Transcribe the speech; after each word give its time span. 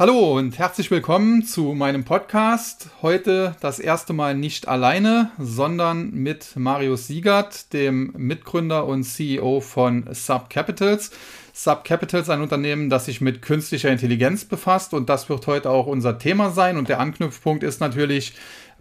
Hallo 0.00 0.38
und 0.38 0.58
herzlich 0.58 0.90
willkommen 0.90 1.44
zu 1.44 1.74
meinem 1.74 2.04
Podcast. 2.04 2.88
Heute 3.02 3.54
das 3.60 3.78
erste 3.78 4.14
Mal 4.14 4.34
nicht 4.34 4.66
alleine, 4.66 5.30
sondern 5.38 6.10
mit 6.12 6.56
Marius 6.56 7.06
Siegert, 7.06 7.74
dem 7.74 8.10
Mitgründer 8.16 8.86
und 8.86 9.04
CEO 9.04 9.60
von 9.60 10.04
Subcapitals. 10.10 11.10
Subcapitals, 11.52 12.30
ein 12.30 12.40
Unternehmen, 12.40 12.88
das 12.88 13.04
sich 13.04 13.20
mit 13.20 13.42
künstlicher 13.42 13.90
Intelligenz 13.90 14.46
befasst 14.46 14.94
und 14.94 15.10
das 15.10 15.28
wird 15.28 15.46
heute 15.46 15.68
auch 15.68 15.86
unser 15.86 16.18
Thema 16.18 16.48
sein. 16.48 16.78
Und 16.78 16.88
der 16.88 16.98
Anknüpfpunkt 16.98 17.62
ist 17.62 17.82
natürlich, 17.82 18.32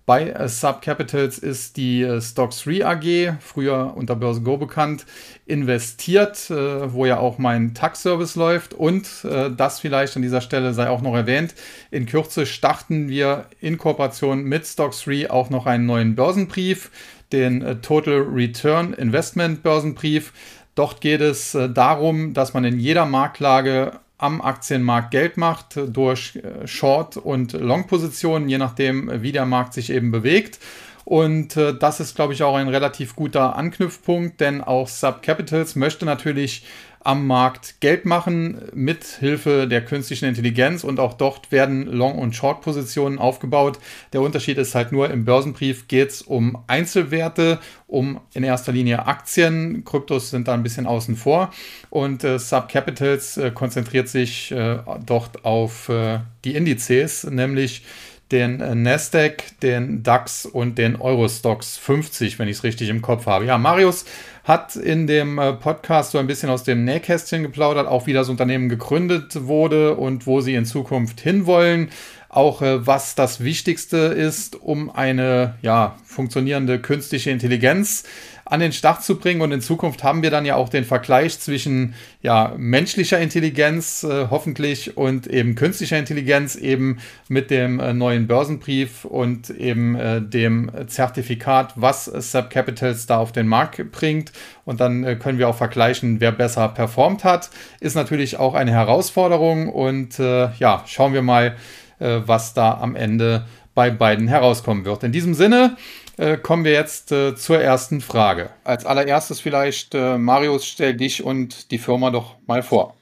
bei 0.10 0.32
äh, 0.32 0.50
Subcapitals 0.50 1.38
ist 1.38 1.78
die 1.78 2.02
äh, 2.02 2.20
Stocks 2.20 2.64
3 2.64 2.84
AG, 2.84 3.38
früher 3.42 3.94
unter 3.96 4.16
Börse 4.16 4.42
Go 4.42 4.58
bekannt, 4.58 5.06
investiert, 5.46 6.50
äh, 6.50 6.92
wo 6.92 7.06
ja 7.06 7.20
auch 7.20 7.38
mein 7.38 7.76
Tax-Service 7.76 8.36
läuft. 8.36 8.74
Und 8.74 9.08
das 9.24 9.80
vielleicht 9.80 10.16
an 10.16 10.24
dieser 10.24 10.42
Stelle 10.42 10.74
sei 10.74 10.90
auch 10.90 11.04
noch 11.04 11.14
erwähnt. 11.14 11.54
In 11.92 12.08
Kürze 12.08 12.48
starten 12.48 13.08
wir 13.08 13.46
in 13.62 13.78
Kooperation 13.78 14.42
mit 14.46 14.66
Stocks 14.66 15.04
3 15.04 15.30
auch 15.30 15.52
noch 15.52 15.68
einen 15.68 15.86
neuen 15.86 16.16
Börsenbrief, 16.16 16.90
den 17.32 17.80
Total 17.84 18.22
Return 18.22 18.94
Investment 18.94 19.62
Börsenbrief. 19.62 20.34
Dort 20.74 21.02
geht 21.02 21.22
es 21.22 21.52
darum, 21.52 22.34
dass 22.34 22.56
man 22.56 22.66
in 22.66 22.80
jeder 22.80 23.06
Marktlage 23.06 23.92
am 24.20 24.42
Aktienmarkt 24.42 25.12
Geld 25.12 25.38
macht 25.38 25.80
durch 25.88 26.36
äh, 26.36 26.68
Short- 26.68 27.18
und 27.18 27.54
Long-Positionen, 27.54 28.48
je 28.50 28.58
nachdem, 28.60 29.10
wie 29.24 29.32
der 29.32 29.46
Markt 29.46 29.74
sich 29.74 29.90
eben 29.90 30.12
bewegt. 30.12 30.60
Und 31.06 31.58
äh, 31.58 31.74
das 31.74 32.00
ist, 32.00 32.16
glaube 32.16 32.34
ich, 32.34 32.44
auch 32.44 32.56
ein 32.56 32.68
relativ 32.68 33.16
guter 33.16 33.56
Anknüpfpunkt, 33.56 34.40
denn 34.40 34.62
auch 34.62 34.88
Subcapitals 34.88 35.76
möchte 35.76 36.06
natürlich 36.06 36.66
am 37.02 37.28
Markt 37.28 37.80
Geld 37.80 38.06
machen 38.06 38.62
mit 38.74 39.04
Hilfe 39.04 39.68
der 39.68 39.84
künstlichen 39.84 40.26
Intelligenz 40.26 40.84
und 40.84 41.00
auch 41.00 41.14
dort 41.14 41.52
werden 41.52 41.86
Long- 41.86 42.18
und 42.18 42.36
Short-Positionen 42.36 43.20
aufgebaut. 43.20 43.80
Der 44.14 44.22
Unterschied 44.22 44.58
ist 44.58 44.76
halt 44.76 44.92
nur, 44.92 45.10
im 45.10 45.26
Börsenbrief 45.26 45.88
geht 45.88 46.10
es 46.10 46.22
um 46.22 46.62
Einzelwerte, 46.68 47.60
um 47.88 48.20
in 48.34 48.44
erster 48.44 48.72
Linie 48.72 49.06
Aktien. 49.06 49.84
Kryptos 49.86 50.30
sind 50.30 50.48
da 50.48 50.54
ein 50.54 50.64
bisschen 50.64 50.88
außen 50.88 51.16
vor 51.16 51.52
und 51.90 52.24
äh, 52.24 52.38
Subcapitals 52.38 53.38
äh, 53.38 53.52
konzentriert 53.52 54.10
sich 54.10 54.52
äh, 54.52 54.80
dort 55.06 55.46
auf 55.46 55.90
äh, 55.90 56.20
die 56.44 56.56
Indizes, 56.56 57.24
nämlich 57.24 57.84
den 58.32 58.62
äh, 58.62 58.76
Nasdaq, 58.76 59.60
den 59.62 60.04
DAX 60.04 60.46
und 60.46 60.78
den 60.78 60.96
Eurostox 60.96 61.78
50, 61.78 62.40
wenn 62.40 62.48
ich 62.48 62.58
es 62.58 62.64
richtig 62.64 62.90
im 62.90 63.02
Kopf 63.02 63.26
habe. 63.26 63.46
Ja, 63.46 63.58
Marius 63.58 64.06
hat 64.50 64.76
in 64.76 65.06
dem 65.06 65.38
äh, 65.38 65.54
Podcast 65.54 66.10
so 66.10 66.18
ein 66.18 66.26
bisschen 66.26 66.50
aus 66.50 66.64
dem 66.64 66.84
Nähkästchen 66.84 67.44
geplaudert, 67.44 67.88
auch 67.88 68.08
wie 68.08 68.14
das 68.14 68.30
Unternehmen 68.30 68.68
gegründet 68.68 69.46
wurde 69.46 69.96
und 69.96 70.26
wo 70.26 70.42
sie 70.42 70.56
in 70.56 70.66
Zukunft 70.66 71.22
hinwollen. 71.22 71.90
Auch 72.30 72.64
äh, 72.64 72.88
was 72.88 73.14
das 73.14 73.44
Wichtigste 73.44 73.98
ist, 73.98 74.56
um 74.56 74.90
eine 74.90 75.54
ja, 75.62 75.98
funktionierende 76.04 76.80
künstliche 76.80 77.30
Intelligenz 77.30 78.06
an 78.50 78.60
den 78.60 78.74
Start 78.74 79.04
zu 79.04 79.18
bringen. 79.18 79.42
Und 79.42 79.52
in 79.52 79.62
Zukunft 79.62 80.04
haben 80.04 80.24
wir 80.24 80.32
dann 80.32 80.46
ja 80.46 80.56
auch 80.56 80.70
den 80.70 80.84
Vergleich 80.84 81.40
zwischen 81.40 81.94
ja, 82.22 82.54
menschlicher 82.58 83.20
Intelligenz 83.20 84.04
äh, 84.04 84.28
hoffentlich 84.30 84.98
und 84.98 85.28
eben 85.28 85.56
künstlicher 85.56 85.98
Intelligenz 85.98 86.56
eben 86.56 86.98
mit 87.28 87.52
dem 87.52 87.80
äh, 87.80 87.94
neuen 87.94 88.28
Börsenbrief 88.28 89.06
und 89.06 89.50
eben 89.52 89.96
äh, 89.96 90.22
dem 90.22 90.72
Zertifikat, 90.88 91.74
was 91.76 92.06
Subcapitals 92.06 93.06
da 93.06 93.18
auf 93.18 93.32
den 93.32 93.48
Markt 93.48 93.92
bringt. 93.92 94.32
Und 94.66 94.80
dann 94.82 95.04
äh, 95.04 95.16
können 95.16 95.38
wir 95.38 95.48
auch 95.48 95.56
vergleichen, 95.56 96.20
wer 96.20 96.32
besser 96.32 96.68
performt 96.70 97.24
hat. 97.24 97.52
Ist 97.80 97.96
natürlich 97.96 98.38
auch 98.38 98.56
eine 98.56 98.72
Herausforderung. 98.72 99.70
Und 99.70 100.20
äh, 100.20 100.52
ja, 100.58 100.84
schauen 100.88 101.14
wir 101.14 101.22
mal, 101.22 101.56
äh, 102.00 102.22
was 102.26 102.54
da 102.54 102.80
am 102.80 102.96
Ende 102.96 103.46
bei 103.80 103.92
beiden 103.92 104.28
herauskommen 104.28 104.84
wird. 104.84 105.06
In 105.06 105.14
diesem 105.14 105.34
Sinne, 105.34 105.78
äh, 106.18 106.36
kommen 106.36 106.66
wir 106.66 106.74
jetzt 106.74 107.14
äh, 107.14 107.34
zur 107.38 107.60
ersten 107.60 108.02
Frage. 108.02 108.50
Als 108.66 108.86
allererstes 108.86 109.40
vielleicht, 109.40 109.96
äh, 109.96 110.18
Marius, 110.18 110.66
stell 110.66 110.98
dich 110.98 111.24
und 111.24 111.72
die 111.72 111.78
Firma 111.78 112.12
doch 112.12 112.36
mal 112.46 112.62
vor. 112.62 112.98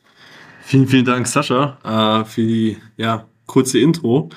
Vielen, 0.61 0.87
vielen 0.87 1.05
Dank, 1.05 1.25
Sascha, 1.25 1.79
äh, 1.83 2.25
für 2.25 2.43
die 2.43 2.77
ja, 2.95 3.25
kurze 3.47 3.79
Intro. 3.79 4.29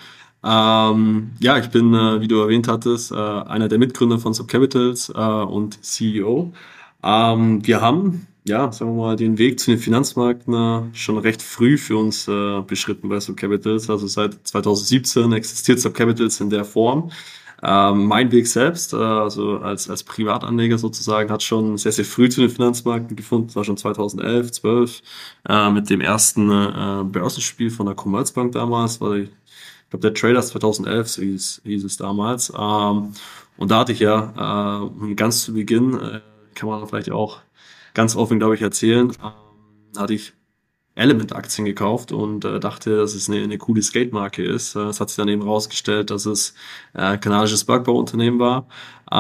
Ähm, 0.43 1.33
ja, 1.41 1.59
ich 1.59 1.69
bin, 1.69 1.93
äh, 1.93 2.23
wie 2.23 2.29
du 2.29 2.41
erwähnt 2.41 2.69
hattest, 2.69 3.13
äh, 3.13 3.17
einer 3.17 3.69
der 3.69 3.79
Mitgründer 3.79 4.19
von 4.19 4.33
Subcapitals 4.33 5.11
und 5.11 5.85
CEO. 5.85 6.55
Ähm, 7.03 7.67
wir 7.67 7.83
haben, 7.83 8.29
ja, 8.45 8.73
sagen 8.73 8.97
wir 8.97 9.03
mal, 9.03 9.17
den 9.17 9.39
Weg 9.39 9.61
zu 9.61 9.71
den 9.71 9.79
Finanzmärkten 9.79 10.95
schon 10.95 11.19
recht 11.19 11.43
früh 11.43 11.77
für 11.77 11.97
uns 11.97 12.25
beschritten 12.67 13.09
bei 13.09 13.21
Subcapitals. 13.21 13.91
Also 13.91 14.07
seit 14.07 14.35
2017 14.47 15.33
existiert 15.33 15.79
Subcapitals 15.79 16.41
in 16.41 16.51
der 16.51 16.65
Form. 16.65 17.11
Ähm, 17.63 18.07
mein 18.07 18.33
Weg 18.33 18.47
selbst, 18.47 18.95
äh, 18.95 18.97
also 18.97 19.59
als, 19.59 19.91
als 19.91 20.03
Privatanleger 20.03 20.79
sozusagen, 20.79 21.31
hat 21.31 21.43
schon 21.43 21.77
sehr, 21.77 21.93
sehr 21.93 22.07
früh 22.07 22.29
zu 22.31 22.41
den 22.41 22.51
Finanzmärkten 22.51 23.17
gefunden, 23.17 23.49
das 23.49 23.57
war 23.57 23.65
schon 23.65 23.77
2011, 23.77 24.53
12, 24.53 25.03
äh, 25.49 25.71
mit 25.71 25.91
dem 25.91 26.01
ersten 26.01 26.51
äh, 26.51 27.05
Börsenspiel 27.05 27.71
von 27.71 27.87
der 27.87 27.95
Commerzbank 27.95 28.53
damals, 28.53 29.01
weil 29.01 29.25
ich 29.25 29.31
glaube, 29.91 30.03
der 30.03 30.15
Traders 30.15 30.49
2011 30.49 31.09
so 31.09 31.23
hieß, 31.23 31.63
hieß 31.65 31.85
es 31.85 31.97
damals. 31.99 32.51
Ähm, 32.57 33.13
und 33.59 33.71
da 33.71 33.81
hatte 33.81 33.93
ich 33.93 34.01
ja 34.01 34.89
äh, 35.03 35.15
ganz 35.15 35.45
zu 35.45 35.53
Beginn, 35.53 35.95
äh, 36.01 36.21
kann 36.55 36.69
man 36.69 36.87
vielleicht 36.87 37.11
auch 37.11 37.41
ganz 37.95 38.17
offen, 38.17 38.39
glaube 38.39 38.55
ich, 38.55 38.63
erzählen, 38.63 39.11
äh, 39.11 39.99
hatte 39.99 40.15
ich 40.15 40.33
Element-Aktien 40.97 41.65
gekauft 41.65 42.13
und 42.13 42.45
äh, 42.45 42.61
dachte, 42.61 42.97
dass 42.97 43.15
es 43.15 43.29
eine, 43.29 43.43
eine 43.43 43.59
coole 43.59 43.83
Skate-Marke 43.83 44.43
ist. 44.43 44.75
Äh, 44.77 44.81
es 44.81 45.01
hat 45.01 45.09
sich 45.09 45.17
dann 45.17 45.29
eben 45.29 45.43
rausgestellt, 45.43 46.11
dass 46.11 46.27
es 46.27 46.55
äh, 46.95 47.17
kanadisches 47.17 47.65
Bergbauunternehmen 47.65 48.39
war. 48.41 48.67
Ähm, 49.11 49.17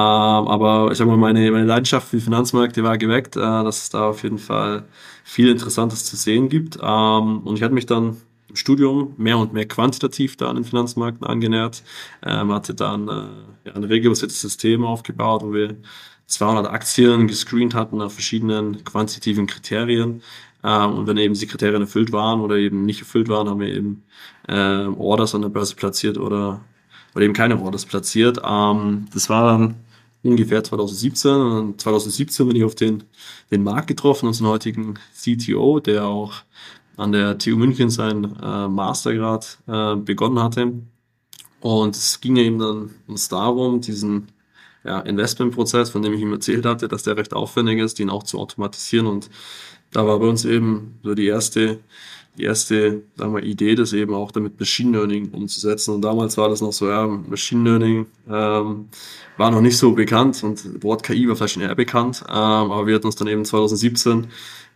aber 0.49 0.91
ich 0.91 0.99
sag 0.99 1.07
mal, 1.07 1.17
meine, 1.17 1.51
meine 1.51 1.67
Leidenschaft 1.67 2.09
für 2.09 2.21
Finanzmärkte 2.21 2.83
war 2.83 2.99
geweckt, 2.99 3.37
äh, 3.37 3.41
dass 3.41 3.83
es 3.83 3.91
da 3.91 4.09
auf 4.11 4.23
jeden 4.23 4.39
Fall 4.39 4.85
viel 5.25 5.49
Interessantes 5.49 6.05
zu 6.05 6.17
sehen 6.17 6.49
gibt. 6.49 6.79
Ähm, 6.83 7.39
und 7.45 7.57
ich 7.57 7.63
hatte 7.63 7.75
mich 7.75 7.87
dann 7.87 8.17
im 8.49 8.57
Studium 8.57 9.15
mehr 9.17 9.39
und 9.39 9.53
mehr 9.53 9.67
quantitativ 9.67 10.37
da 10.37 10.51
an 10.51 10.57
den 10.57 10.65
Finanzmärkten 10.65 11.27
angenähert. 11.27 11.83
Ähm, 12.25 12.53
hatte 12.53 12.75
dann 12.75 13.09
äh, 13.09 13.69
ja, 13.69 13.75
ein 13.75 13.85
regelbasiertes 13.85 14.41
System 14.41 14.85
aufgebaut, 14.85 15.43
wo 15.45 15.53
wir 15.53 15.77
200 16.31 16.69
Aktien 16.69 17.27
gescreent 17.27 17.75
hatten 17.75 17.99
nach 17.99 18.11
verschiedenen 18.11 18.85
quantitativen 18.85 19.47
Kriterien. 19.47 20.23
Ähm, 20.63 20.95
und 20.95 21.07
wenn 21.07 21.17
eben 21.17 21.35
die 21.35 21.47
Kriterien 21.47 21.83
erfüllt 21.83 22.13
waren 22.13 22.41
oder 22.41 22.57
eben 22.57 22.87
nicht 22.87 23.01
erfüllt 23.01 23.29
waren, 23.29 23.49
haben 23.49 23.61
wir 23.61 23.75
eben 23.75 24.05
äh, 24.49 24.87
Orders 24.87 25.35
an 25.35 25.43
der 25.43 25.49
Börse 25.49 25.75
platziert 25.75 26.19
oder, 26.19 26.61
oder 27.15 27.25
eben 27.25 27.35
keine 27.35 27.61
Orders 27.61 27.85
platziert. 27.85 28.41
Ähm, 28.45 29.09
das 29.13 29.29
war 29.29 29.51
dann 29.51 29.75
ungefähr 30.23 30.63
2017. 30.63 31.31
Und 31.33 31.81
2017 31.81 32.47
bin 32.47 32.57
ich 32.57 32.65
auf 32.65 32.77
den, 32.77 33.03
den 33.51 33.65
Markt 33.65 33.89
getroffen, 33.89 34.29
unseren 34.29 34.49
heutigen 34.49 34.99
CTO, 35.15 35.81
der 35.81 36.07
auch 36.07 36.35
an 36.97 37.11
der 37.11 37.39
TU 37.39 37.57
München 37.57 37.91
seinen 37.91 38.37
äh, 38.41 38.69
Mastergrad 38.69 39.59
äh, 39.67 39.97
begonnen 39.97 40.41
hatte. 40.41 40.73
Und 41.61 41.97
es 41.97 42.21
ging 42.21 42.37
eben 42.37 42.59
dann 42.61 42.91
uns 43.09 43.29
darum, 43.29 43.81
diesen 43.81 44.29
ja, 44.85 45.01
Investmentprozess, 45.01 45.91
von 45.91 46.03
dem 46.03 46.13
ich 46.15 46.21
ihm 46.21 46.33
erzählt 46.33 46.67
hatte, 46.67 46.89
dass 46.89 47.03
der 47.03 47.17
recht 47.17 47.35
aufwendig 47.35 47.81
ist, 47.81 47.99
den 47.99 48.11
auch 48.11 48.23
zu 48.23 48.39
automatisieren 48.39 49.07
und 49.07 49.31
da 49.93 50.07
war 50.07 50.19
bei 50.19 50.27
uns 50.27 50.45
eben 50.45 50.99
so 51.03 51.15
die 51.15 51.27
erste, 51.27 51.81
die 52.39 52.45
erste 52.45 53.03
sagen 53.17 53.35
wir, 53.35 53.43
Idee, 53.43 53.75
das 53.75 53.93
eben 53.93 54.15
auch 54.15 54.31
damit 54.31 54.59
Machine 54.61 54.97
Learning 54.97 55.31
umzusetzen. 55.31 55.95
Und 55.95 56.03
damals 56.03 56.37
war 56.37 56.49
das 56.49 56.61
noch 56.61 56.73
so, 56.73 56.89
ja, 56.89 57.07
Machine 57.07 57.69
Learning 57.69 58.07
ähm, 58.29 58.89
war 59.37 59.51
noch 59.51 59.61
nicht 59.61 59.77
so 59.77 59.93
bekannt 59.93 60.43
und 60.45 60.83
Wort 60.85 61.03
KI 61.03 61.29
war 61.29 61.37
vielleicht 61.37 61.55
schon 61.55 61.63
eher 61.63 61.75
bekannt. 61.75 62.25
Ähm, 62.29 62.35
aber 62.35 62.87
wir 62.87 62.95
hatten 62.95 63.07
uns 63.07 63.17
dann 63.17 63.29
eben 63.29 63.45
2017 63.45 64.29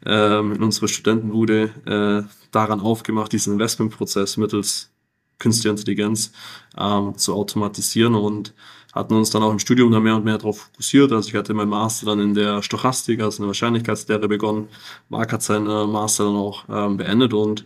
ähm, 0.04 0.53
in 0.53 0.62
unserer 0.62 0.88
Studentenbude 0.88 1.70
äh, 1.87 2.28
daran 2.50 2.81
aufgemacht, 2.81 3.32
diesen 3.32 3.54
Investmentprozess 3.54 4.37
mittels 4.37 4.91
künstlicher 5.38 5.70
Intelligenz 5.70 6.32
ähm, 6.76 7.17
zu 7.17 7.34
automatisieren 7.34 8.14
und 8.14 8.55
hatten 8.94 9.14
uns 9.14 9.31
dann 9.31 9.43
auch 9.43 9.50
im 9.50 9.58
Studium 9.58 9.91
da 9.91 9.99
mehr 10.00 10.14
und 10.14 10.25
mehr 10.25 10.38
darauf 10.38 10.61
fokussiert. 10.61 11.12
Also 11.12 11.29
ich 11.29 11.35
hatte 11.35 11.52
meinen 11.52 11.69
Master 11.69 12.06
dann 12.06 12.20
in 12.20 12.35
der 12.35 12.62
Stochastik, 12.62 13.20
also 13.20 13.38
in 13.38 13.43
der 13.43 13.49
Wahrscheinlichkeitslehre 13.49 14.29
begonnen. 14.29 14.69
Marc 15.08 15.32
hat 15.32 15.43
seinen 15.43 15.69
äh, 15.69 15.87
Master 15.87 16.25
dann 16.25 16.37
auch 16.37 16.64
ähm, 16.69 16.96
beendet 16.96 17.35
und 17.35 17.64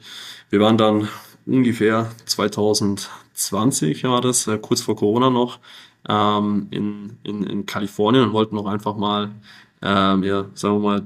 wir 0.51 0.61
waren 0.61 0.79
dann 0.79 1.09
ungefähr 1.47 2.11
2020 2.25 4.05
war 4.05 4.23
das, 4.23 4.47
äh, 4.47 4.59
kurz 4.59 4.81
vor 4.81 4.97
Corona 4.97 5.29
noch, 5.29 5.59
ähm, 6.09 6.69
in, 6.71 7.19
in, 7.23 7.45
in 7.45 7.67
Kalifornien 7.67 8.25
und 8.25 8.33
wollten 8.33 8.57
noch 8.57 8.67
einfach 8.67 8.97
mal, 8.97 9.31
ähm, 9.83 10.23
ja, 10.23 10.47
sagen 10.55 10.83
wir 10.83 10.91
mal, 10.91 11.03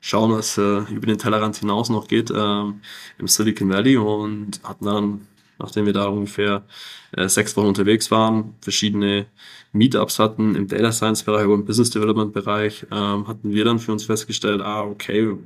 schauen, 0.00 0.32
was 0.32 0.58
äh, 0.58 0.78
über 0.90 1.06
den 1.06 1.18
Tellerrand 1.18 1.56
hinaus 1.56 1.90
noch 1.90 2.08
geht 2.08 2.32
ähm, 2.34 2.80
im 3.18 3.28
Silicon 3.28 3.68
Valley 3.68 3.98
und 3.98 4.60
hatten 4.64 4.86
dann 4.86 5.26
nachdem 5.60 5.86
wir 5.86 5.92
da 5.92 6.06
ungefähr 6.06 6.64
äh, 7.12 7.28
sechs 7.28 7.56
Wochen 7.56 7.66
unterwegs 7.66 8.10
waren, 8.10 8.54
verschiedene 8.60 9.26
Meetups 9.72 10.18
hatten 10.18 10.54
im 10.56 10.66
Data 10.66 10.92
Science 10.92 11.22
Bereich 11.22 11.46
oder 11.46 11.54
im 11.54 11.64
Business 11.64 11.90
Development 11.90 12.32
Bereich, 12.32 12.86
ähm, 12.90 13.28
hatten 13.28 13.52
wir 13.52 13.64
dann 13.64 13.78
für 13.78 13.92
uns 13.92 14.04
festgestellt, 14.04 14.60
ah, 14.60 14.82
okay, 14.82 15.36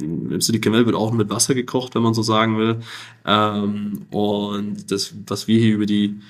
im 0.00 0.40
Silicon 0.40 0.72
Valley 0.72 0.86
wird 0.86 0.96
auch 0.96 1.12
mit 1.12 1.30
Wasser 1.30 1.54
gekocht, 1.54 1.94
wenn 1.94 2.02
man 2.02 2.14
so 2.14 2.22
sagen 2.22 2.58
will. 2.58 2.80
Ähm, 3.24 4.06
und 4.10 4.90
das, 4.90 5.14
was 5.26 5.46
wir 5.48 5.60
hier 5.60 5.74
über 5.74 5.86
die 5.86 6.20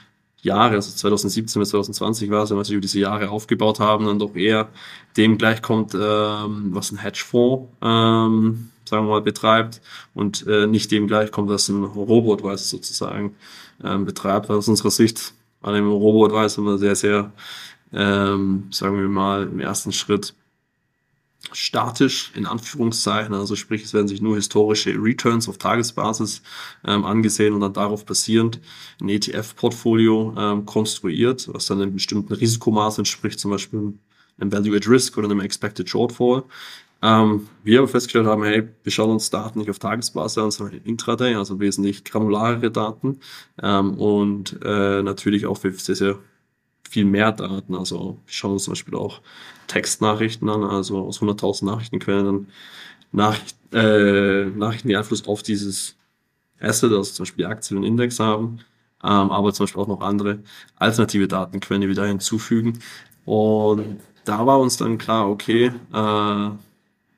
Jahre, 0.43 0.75
also 0.75 0.91
2017 0.91 1.61
bis 1.61 1.71
2020 1.71 2.31
war 2.31 2.43
es, 2.43 2.51
wenn 2.51 2.57
wir 2.57 2.65
sich 2.65 2.75
über 2.75 2.81
diese 2.81 2.99
Jahre 2.99 3.31
aufgebaut 3.31 3.79
haben, 3.79 4.07
dann 4.07 4.19
doch 4.19 4.35
eher 4.35 4.69
dem 5.17 5.39
gleichkommt, 5.39 5.95
ähm, 5.95 6.71
was 6.73 6.91
ein 6.91 6.99
Hedgefonds, 6.99 7.69
ähm, 7.81 8.71
sagen 8.85 9.07
wir 9.07 9.11
mal, 9.11 9.23
betreibt 9.23 9.81
und 10.15 10.47
äh, 10.49 10.67
nicht 10.67 10.91
dem 10.91 11.07
gleichkommt, 11.07 11.49
was 11.49 11.69
ein 11.69 11.85
Robot-Weiß 11.85 12.69
sozusagen 12.69 13.37
ähm, 13.85 14.05
betreibt. 14.05 14.51
Aus 14.51 14.67
unserer 14.67 14.91
Sicht 14.91 15.33
an 15.63 15.75
dem 15.75 15.91
Robot-Weiß 15.91 16.59
immer 16.59 16.79
sehr, 16.79 16.97
sehr, 16.97 17.33
ähm, 17.93 18.69
sagen 18.71 18.99
wir 18.99 19.09
mal, 19.09 19.45
im 19.45 19.61
ersten 19.61 19.93
Schritt 19.93 20.35
statisch 21.53 22.33
in 22.35 22.47
Anführungszeichen, 22.47 23.35
also 23.35 23.57
sprich, 23.57 23.83
es 23.83 23.93
werden 23.93 24.09
sich 24.09 24.23
nur 24.23 24.37
historische 24.37 24.95
Returns 24.95 25.49
auf 25.49 25.59
Tagesbasis 25.59 26.43
ähm, 26.87 27.05
angesehen 27.05 27.53
und 27.53 27.61
dann 27.61 27.73
darauf 27.73 28.07
basierend 28.07 28.61
ein 29.01 29.09
ETF-Portfolio 29.09 30.35
ähm, 30.39 30.67
konstruiert, 30.67 31.49
was 31.53 31.67
dann 31.67 31.83
einem 31.83 31.95
bestimmten 31.95 32.33
Risikomaß 32.33 32.99
entspricht, 32.99 33.41
zum 33.41 33.51
Beispiel 33.51 33.95
einem 34.39 34.53
Value 34.53 34.77
at 34.77 34.89
Risk 34.89 35.19
oder 35.19 35.29
einem 35.29 35.41
Expected 35.41 35.89
Shortfall. 35.89 36.45
Ähm, 37.03 37.49
wir 37.65 37.81
aber 37.81 37.89
festgestellt 37.89 38.27
haben, 38.27 38.45
hey, 38.45 38.69
wir 38.83 38.93
schauen 38.93 39.11
uns 39.11 39.29
Daten 39.29 39.59
nicht 39.59 39.71
auf 39.71 39.81
Tagesbasis 39.81 40.39
an, 40.39 40.51
sondern 40.53 40.81
Intraday, 40.85 41.35
also 41.35 41.59
wesentlich 41.59 42.05
granularere 42.05 42.71
Daten 42.71 43.19
ähm, 43.61 43.95
und 43.99 44.59
äh, 44.65 45.03
natürlich 45.03 45.47
auch 45.47 45.57
für 45.57 45.73
sehr, 45.73 45.97
sehr 45.97 46.19
viel 46.89 47.05
mehr 47.05 47.33
Daten. 47.33 47.75
Also 47.75 48.19
wir 48.25 48.33
schauen 48.33 48.53
uns 48.53 48.65
zum 48.65 48.73
Beispiel 48.73 48.95
auch 48.95 49.21
Textnachrichten 49.67 50.49
an, 50.49 50.63
also 50.63 51.07
aus 51.07 51.21
100.000 51.21 51.65
Nachrichtenquellen 51.65 52.25
dann 52.25 52.47
Nachricht, 53.11 53.57
äh, 53.73 54.47
Nachrichten, 54.47 54.89
die 54.89 54.97
Einfluss 54.97 55.27
auf 55.27 55.43
dieses 55.43 55.97
Asset, 56.61 56.93
also 56.93 57.13
zum 57.13 57.25
Beispiel 57.25 57.47
Aktien 57.47 57.79
und 57.79 57.85
Index 57.85 58.21
haben, 58.21 58.61
ähm, 59.03 59.31
aber 59.31 59.53
zum 59.53 59.65
Beispiel 59.65 59.83
auch 59.83 59.89
noch 59.89 60.01
andere 60.03 60.39
alternative 60.77 61.27
Datenquellen, 61.29 61.81
die 61.83 61.89
wir 61.89 61.95
da 61.95 62.05
hinzufügen. 62.05 62.79
Und 63.25 64.01
da 64.25 64.47
war 64.47 64.61
uns 64.61 64.77
dann 64.77 64.99
klar, 64.99 65.29
okay, 65.29 65.73
äh, 65.93 66.51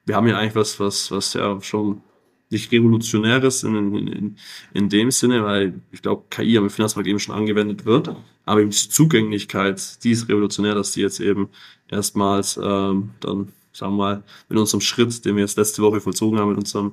wir 0.06 0.17
haben 0.17 0.27
ja 0.27 0.39
eigentlich 0.39 0.55
was, 0.55 0.81
was, 0.81 1.11
was 1.11 1.35
ja 1.35 1.61
schon 1.61 2.03
nicht 2.51 2.71
revolutionäres 2.73 3.65
in, 3.65 3.95
in, 3.95 4.37
in 4.73 4.89
dem 4.89 5.11
Sinne, 5.11 5.45
weil 5.45 5.81
ich 5.93 6.03
glaube, 6.03 6.25
KI 6.31 6.56
am 6.59 6.71
Finanzmarkt 6.71 7.09
eben 7.09 7.19
schon 7.19 7.35
angewendet 7.35 7.85
wird. 7.85 8.15
Aber 8.45 8.61
eben 8.61 8.71
die 8.71 8.77
Zugänglichkeit, 8.89 10.05
die 10.05 10.11
ist 10.11 10.29
revolutionär, 10.29 10.75
dass 10.75 10.93
die 10.93 11.01
jetzt 11.01 11.21
eben 11.21 11.49
erstmals 11.89 12.59
ähm, 12.62 13.11
dann, 13.21 13.53
sagen 13.73 13.93
wir 13.93 13.97
mal, 13.97 14.23
mit 14.49 14.59
unserem 14.59 14.81
Schritt, 14.81 15.25
den 15.25 15.37
wir 15.37 15.43
jetzt 15.43 15.56
letzte 15.56 15.83
Woche 15.83 16.01
vollzogen 16.01 16.39
haben, 16.39 16.51
mit 16.51 16.59
unserem 16.59 16.93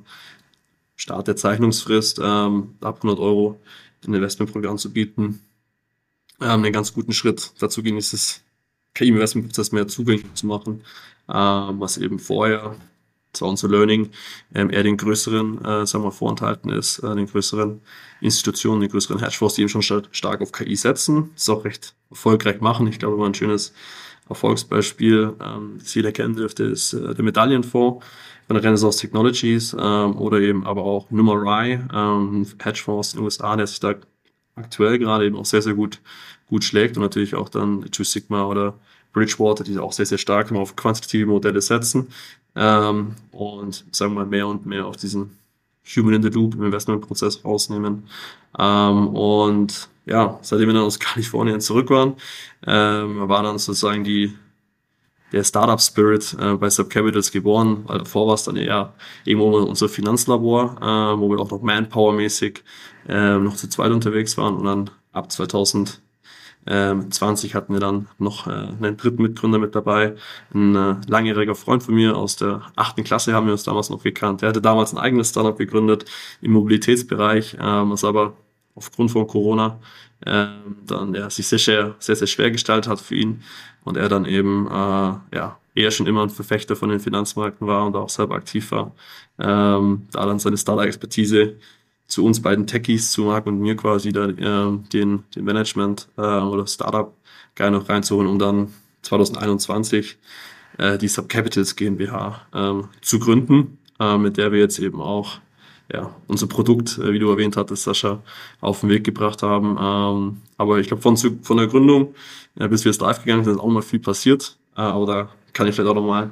Start 0.96 1.28
der 1.28 1.36
Zeichnungsfrist, 1.36 2.20
ähm, 2.24 2.76
ab 2.82 2.98
100 2.98 3.20
Euro 3.20 3.60
ein 4.06 4.14
Investmentprogramm 4.14 4.78
zu 4.78 4.92
bieten, 4.92 5.42
ähm, 6.40 6.64
einen 6.64 6.74
ganz 6.74 6.94
guten 6.94 7.14
Schritt 7.14 7.54
dazu 7.60 7.84
ging, 7.84 7.96
dieses 7.96 8.44
KI-Investmentprozess 8.94 9.72
mehr 9.72 9.88
zugänglich 9.88 10.34
zu 10.34 10.48
machen, 10.48 10.82
ähm, 11.30 11.80
was 11.80 11.98
eben 11.98 12.20
vorher 12.20 12.76
zwar 13.34 13.50
unser 13.50 13.70
Learning 13.70 14.10
ähm, 14.54 14.70
eher 14.70 14.84
den 14.84 14.98
größeren, 14.98 15.64
äh, 15.64 15.86
sagen 15.86 16.04
wir, 16.04 16.12
vorenthalten 16.12 16.70
ist, 16.70 17.00
äh, 17.00 17.16
den 17.16 17.28
größeren 17.28 17.82
Institutionen, 18.20 18.82
den 18.82 18.90
größeren 18.90 19.20
Hedgefonds, 19.20 19.56
die 19.56 19.62
eben 19.62 19.70
schon 19.70 19.82
st 19.82 20.10
stark 20.12 20.42
auf 20.42 20.52
KI 20.52 20.76
setzen, 20.76 21.32
das 21.36 21.50
auch 21.50 21.66
recht 21.66 21.96
erfolgreich 22.10 22.62
machen. 22.62 22.88
Ich 22.88 23.00
glaube, 23.00 23.24
ein 23.26 23.34
schönes 23.34 23.74
Erfolgsbeispiel, 24.30 25.34
ähm, 25.42 25.78
das 25.80 25.94
jeder 25.94 26.12
kennen 26.12 26.36
dürfte, 26.36 26.64
ist 26.64 26.94
äh, 26.94 27.14
der 27.14 27.24
Medaillenfonds 27.24 28.06
von 28.48 28.58
Renaissance 28.58 29.00
Technologies 29.00 29.76
ähm, 29.80 30.18
oder 30.18 30.40
eben 30.40 30.66
aber 30.66 30.84
auch 30.84 31.10
Numerai, 31.12 31.82
ähm, 31.94 32.46
Hedgefonds 32.62 33.14
in 33.14 33.20
den 33.20 33.26
USA, 33.26 33.56
der 33.56 33.68
sich 33.68 33.80
da 33.80 33.96
aktuell 34.56 35.00
gerade 35.00 35.26
eben 35.26 35.38
auch 35.38 35.46
sehr, 35.46 35.62
sehr 35.62 35.74
gut, 35.74 36.00
gut 36.48 36.64
schlägt 36.64 36.98
und 36.98 37.04
natürlich 37.04 37.36
auch 37.36 37.50
dann 37.50 37.90
Two 37.92 38.04
Sigma 38.04 38.46
oder 38.46 38.78
Bridgewater, 39.14 39.64
die 39.64 39.78
auch 39.78 39.92
sehr, 39.92 40.06
sehr 40.06 40.18
stark 40.18 40.52
immer 40.52 40.62
auf 40.62 40.76
quantitative 40.76 41.26
Modelle 41.26 41.62
setzen 41.62 42.08
ähm, 42.56 43.16
und 43.32 43.86
sagen 43.92 44.14
wir 44.14 44.22
mal 44.22 44.26
mehr 44.26 44.48
und 44.48 44.66
mehr 44.66 44.86
auf 44.86 44.98
diesen 44.98 45.38
Human 45.96 46.14
in 46.14 46.24
the 46.24 46.30
Loop 46.30 46.56
im 46.56 46.64
Investmentprozess 46.64 47.44
rausnehmen. 47.44 48.04
Ähm, 48.58 49.08
und 49.10 49.90
ja, 50.06 50.40
seitdem 50.42 50.68
wir 50.68 50.74
dann 50.74 50.84
aus 50.84 51.00
Kalifornien 51.00 51.62
zurück 51.62 51.90
waren, 51.90 52.16
ähm, 52.66 53.28
war 53.28 53.44
dann 53.44 53.58
sozusagen 53.58 54.04
die 54.04 54.34
der 55.32 55.44
Startup 55.44 55.80
Spirit 55.80 56.36
äh, 56.40 56.56
bei 56.56 56.70
Subcapitals 56.70 57.32
geboren, 57.32 57.84
weil 57.86 58.00
davor 58.00 58.28
war 58.28 58.34
es 58.34 58.44
dann 58.44 58.58
eher 58.58 58.94
irgendwo 59.24 59.58
unser 59.60 59.88
Finanzlabor, 59.88 60.78
äh, 60.82 61.20
wo 61.20 61.30
wir 61.30 61.40
auch 61.40 61.50
noch 61.50 61.62
Manpower-mäßig 61.62 62.64
äh, 63.08 63.38
noch 63.38 63.56
zu 63.56 63.70
zweit 63.70 63.92
unterwegs 63.92 64.38
waren 64.38 64.56
und 64.56 64.66
dann 64.66 64.90
ab 65.14 65.32
2000 65.32 66.02
ähm, 66.68 67.12
20 67.12 67.56
hatten 67.56 67.74
wir 67.74 67.80
dann 67.80 68.08
noch 68.20 68.48
äh, 68.48 68.52
einen 68.52 68.98
dritten 68.98 69.24
Mitgründer 69.24 69.58
mit 69.58 69.76
dabei, 69.76 70.16
ein 70.54 70.76
äh, 70.76 70.96
langjähriger 71.08 71.56
Freund 71.56 71.82
von 71.84 71.96
mir 71.96 72.16
aus 72.16 72.36
der 72.36 72.62
achten 72.76 73.04
Klasse 73.04 73.34
haben 73.34 73.48
wir 73.48 73.54
uns 73.54 73.64
damals 73.64 73.90
noch 73.90 74.04
gekannt. 74.04 74.42
Der 74.42 74.50
hatte 74.50 74.62
damals 74.62 74.94
ein 74.94 75.00
eigenes 75.00 75.30
Startup 75.30 75.58
gegründet 75.58 76.06
im 76.42 76.52
Mobilitätsbereich, 76.52 77.58
ähm, 77.60 77.92
was 77.92 78.04
aber 78.04 78.34
aufgrund 78.76 79.12
von 79.12 79.28
Corona 79.28 79.80
ähm, 80.26 80.78
dann 80.86 81.14
ja, 81.16 81.30
sich 81.30 81.48
sehr, 81.48 81.60
sehr, 81.60 81.96
sehr, 82.00 82.16
sehr 82.16 82.28
schwer 82.28 82.52
gestaltet 82.52 82.90
hat 82.90 83.00
für 83.00 83.16
ihn 83.16 83.42
und 83.84 83.98
er 83.98 84.10
dann 84.10 84.26
eben 84.26 84.68
äh, 84.68 85.36
ja 85.36 85.58
eher 85.74 85.92
schon 85.92 86.08
immer 86.08 86.24
ein 86.24 86.30
Verfechter 86.30 86.76
von 86.76 86.90
den 86.90 87.00
Finanzmärkten 87.00 87.66
war 87.68 87.86
und 87.86 87.96
auch 87.96 88.10
selber 88.10 88.36
aktiv 88.36 88.72
war, 88.72 88.92
ähm, 89.40 90.08
da 90.12 90.26
dann 90.26 90.40
seine 90.40 90.58
Startup-Expertise 90.58 91.56
zu 92.12 92.26
uns 92.26 92.42
beiden 92.42 92.68
Techies, 92.68 93.12
zu 93.12 93.24
Marc 93.24 93.48
und 93.48 93.60
mir 93.60 93.76
quasi 93.76 94.12
da, 94.12 94.28
äh, 94.28 94.78
den, 94.94 95.24
den 95.36 95.44
Management 95.44 96.10
äh, 96.18 96.22
oder 96.22 96.68
Startup 96.68 97.14
Guy 97.56 97.72
noch 97.72 97.88
reinzuholen, 97.88 98.30
um 98.30 98.38
dann 98.38 98.74
2021 99.04 100.18
äh, 100.78 100.98
die 100.98 101.08
Subcapitals 101.08 101.76
GmbH 101.76 102.42
äh, 102.54 102.84
zu 103.02 103.20
gründen, 103.20 103.78
äh, 104.00 104.18
mit 104.18 104.38
der 104.38 104.52
wir 104.52 104.60
jetzt 104.60 104.80
eben 104.80 105.02
auch 105.02 105.40
ja, 105.92 106.14
unser 106.28 106.48
Produkt, 106.48 106.98
äh, 106.98 107.14
wie 107.14 107.20
du 107.20 107.30
erwähnt 107.30 107.58
hattest, 107.58 107.84
Sascha, 107.84 108.22
auf 108.60 108.82
den 108.82 108.90
Weg 108.90 109.04
gebracht 109.04 109.42
haben. 109.44 109.78
Ähm, 109.80 110.42
aber 110.58 110.80
ich 110.80 110.88
glaube, 110.88 111.02
von, 111.02 111.18
von 111.18 111.58
der 111.58 111.68
Gründung 111.68 112.14
äh, 112.60 112.68
bis 112.68 112.86
wir 112.86 112.90
es 112.90 113.00
live 113.00 113.24
gegangen 113.24 113.44
sind, 113.44 113.54
ist 113.54 113.60
auch 113.60 113.68
mal 113.68 113.82
viel 113.82 114.00
passiert. 114.00 114.58
Äh, 114.76 114.82
aber 114.82 115.06
da 115.06 115.30
kann 115.54 115.68
ich 115.68 115.76
vielleicht 115.76 115.90
auch 115.90 115.96
nochmal 115.96 116.32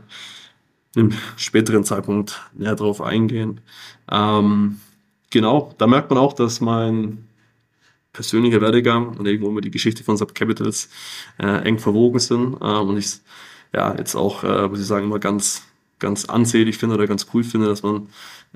im 0.96 1.12
späteren 1.38 1.84
Zeitpunkt 1.84 2.42
näher 2.54 2.76
drauf 2.76 3.02
eingehen. 3.02 3.62
Ähm, 4.12 4.80
genau, 5.30 5.74
da 5.78 5.88
merkt 5.88 6.10
man 6.10 6.20
auch, 6.20 6.34
dass 6.34 6.62
mein 6.62 7.28
persönlicher 8.14 8.62
Werdegang 8.62 9.18
und 9.18 9.26
irgendwo 9.28 9.50
immer 9.50 9.62
die 9.62 9.71
Geschichte 9.71 10.04
von 10.04 10.18
Subcapitals 10.18 10.90
äh, 11.40 11.64
eng 11.64 11.80
verwogen 11.80 12.19
sind 12.19 12.56
äh, 12.62 12.66
und 12.66 12.98
ich 12.98 13.19
ja 13.74 13.95
jetzt 13.95 14.16
auch, 14.16 14.44
äh, 14.44 14.68
muss 14.68 14.80
ich 14.80 14.88
sagen, 14.88 15.06
immer 15.06 15.19
ganz 15.19 15.64
ganz 16.00 16.26
ansehlich 16.26 16.78
finde 16.78 16.95
oder 16.95 17.07
ganz 17.07 17.28
cool 17.33 17.44
finde, 17.44 17.68
dass 17.68 17.83
man 17.83 18.07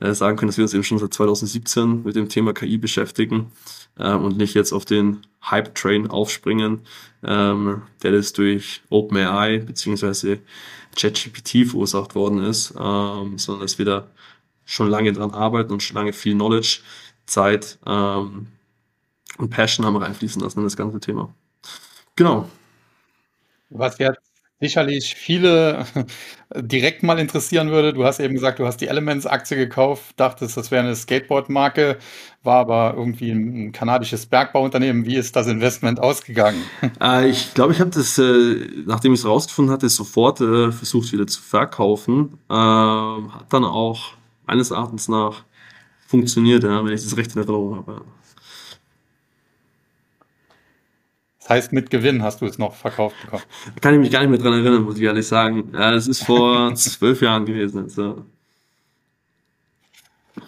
äh, 0.02 0.14
sagen 0.14 0.38
kann, 0.38 0.48
dass 0.48 0.58
wir 0.58 0.64
uns 0.64 0.74
eben 0.74 0.84
schon 0.84 0.98
seit 0.98 1.14
2017 1.14 2.04
mit 2.04 2.16
dem 2.16 2.30
Thema 2.30 2.54
KI 2.54 2.78
beschäftigen 2.78 3.52
äh, 4.00 4.14
und 4.14 4.38
nicht 4.38 4.56
jetzt 4.56 4.72
auf 4.72 4.86
den 4.86 5.20
Hype-Train 5.44 6.10
aufspringen, 6.10 6.82
ähm, 7.24 7.84
der 8.02 8.14
das 8.14 8.34
durch 8.34 8.82
OpenAI 8.90 9.60
beziehungsweise 9.60 10.40
ChatGPT 10.96 11.68
verursacht 11.68 12.16
worden 12.16 12.44
ist, 12.44 12.74
ähm, 12.80 13.38
sondern 13.38 13.62
dass 13.62 13.78
wir 13.78 13.86
da 13.86 14.08
schon 14.66 14.90
lange 14.90 15.14
dran 15.14 15.32
arbeiten 15.32 15.74
und 15.74 15.84
schon 15.84 15.96
lange 15.96 16.14
viel 16.14 16.34
Knowledge, 16.34 16.80
Zeit 17.26 17.80
ähm, 17.86 18.48
und 19.38 19.50
Passion 19.50 19.86
haben 19.86 19.96
reinfließen 19.96 20.42
lassen 20.42 20.60
in 20.60 20.66
das 20.66 20.78
ganze 20.78 21.00
Thema. 21.00 21.34
Genau. 22.16 22.50
Was 23.70 23.98
jetzt 23.98 24.34
sicherlich 24.64 25.16
viele 25.16 25.86
direkt 26.56 27.04
mal 27.04 27.20
interessieren 27.20 27.70
würde. 27.70 27.94
Du 27.94 28.06
hast 28.06 28.20
eben 28.20 28.34
gesagt, 28.34 28.60
du 28.60 28.66
hast 28.66 28.78
die 28.78 28.88
Elements-Aktie 28.88 29.58
gekauft, 29.58 30.18
dachtest, 30.18 30.56
das 30.56 30.72
wäre 30.72 30.84
eine 30.84 30.96
Skateboard-Marke, 30.96 31.98
war 32.44 32.60
aber 32.60 32.94
irgendwie 32.96 33.32
ein 33.32 33.72
kanadisches 33.74 34.26
Bergbauunternehmen. 34.26 35.06
Wie 35.06 35.16
ist 35.16 35.36
das 35.36 35.48
Investment 35.48 36.00
ausgegangen? 36.00 36.62
Äh, 37.02 37.30
ich 37.30 37.54
glaube, 37.54 37.74
ich 37.74 37.82
habe 37.82 37.90
das, 37.90 38.18
äh, 38.18 38.56
nachdem 38.86 39.14
ich 39.14 39.20
es 39.20 39.26
rausgefunden 39.26 39.74
hatte, 39.74 39.90
sofort 39.90 40.40
äh, 40.40 40.72
versucht 40.72 41.12
wieder 41.12 41.28
zu 41.28 41.42
verkaufen. 41.42 42.38
Ähm, 42.50 43.34
hat 43.34 43.52
dann 43.52 43.66
auch 43.66 44.14
meines 44.46 44.72
Erachtens 44.72 45.08
nach 45.08 45.44
funktioniert, 46.08 46.64
ja, 46.64 46.84
wenn 46.84 46.94
ich 46.94 47.04
das 47.04 47.18
recht 47.18 47.32
in 47.36 47.42
Erinnerung 47.42 47.78
habe. 47.78 48.06
Das 51.40 51.50
heißt, 51.50 51.74
mit 51.74 51.90
Gewinn 51.90 52.24
hast 52.24 52.40
du 52.42 52.46
es 52.46 52.58
noch 52.58 52.74
verkauft 52.74 53.18
bekommen. 53.22 53.44
Da 53.66 53.80
kann 53.82 53.94
ich 53.94 54.00
mich 54.00 54.12
gar 54.12 54.22
nicht 54.22 54.30
mehr 54.30 54.40
dran 54.40 54.54
erinnern, 54.54 54.84
muss 54.84 54.98
ich 54.98 55.04
ehrlich 55.04 55.28
sagen. 55.28 55.72
Ja, 55.74 55.92
das 55.92 56.08
ist 56.08 56.24
vor 56.24 56.74
zwölf 56.76 57.22
Jahren 57.22 57.46
gewesen. 57.46 57.84
Also. 57.84 58.26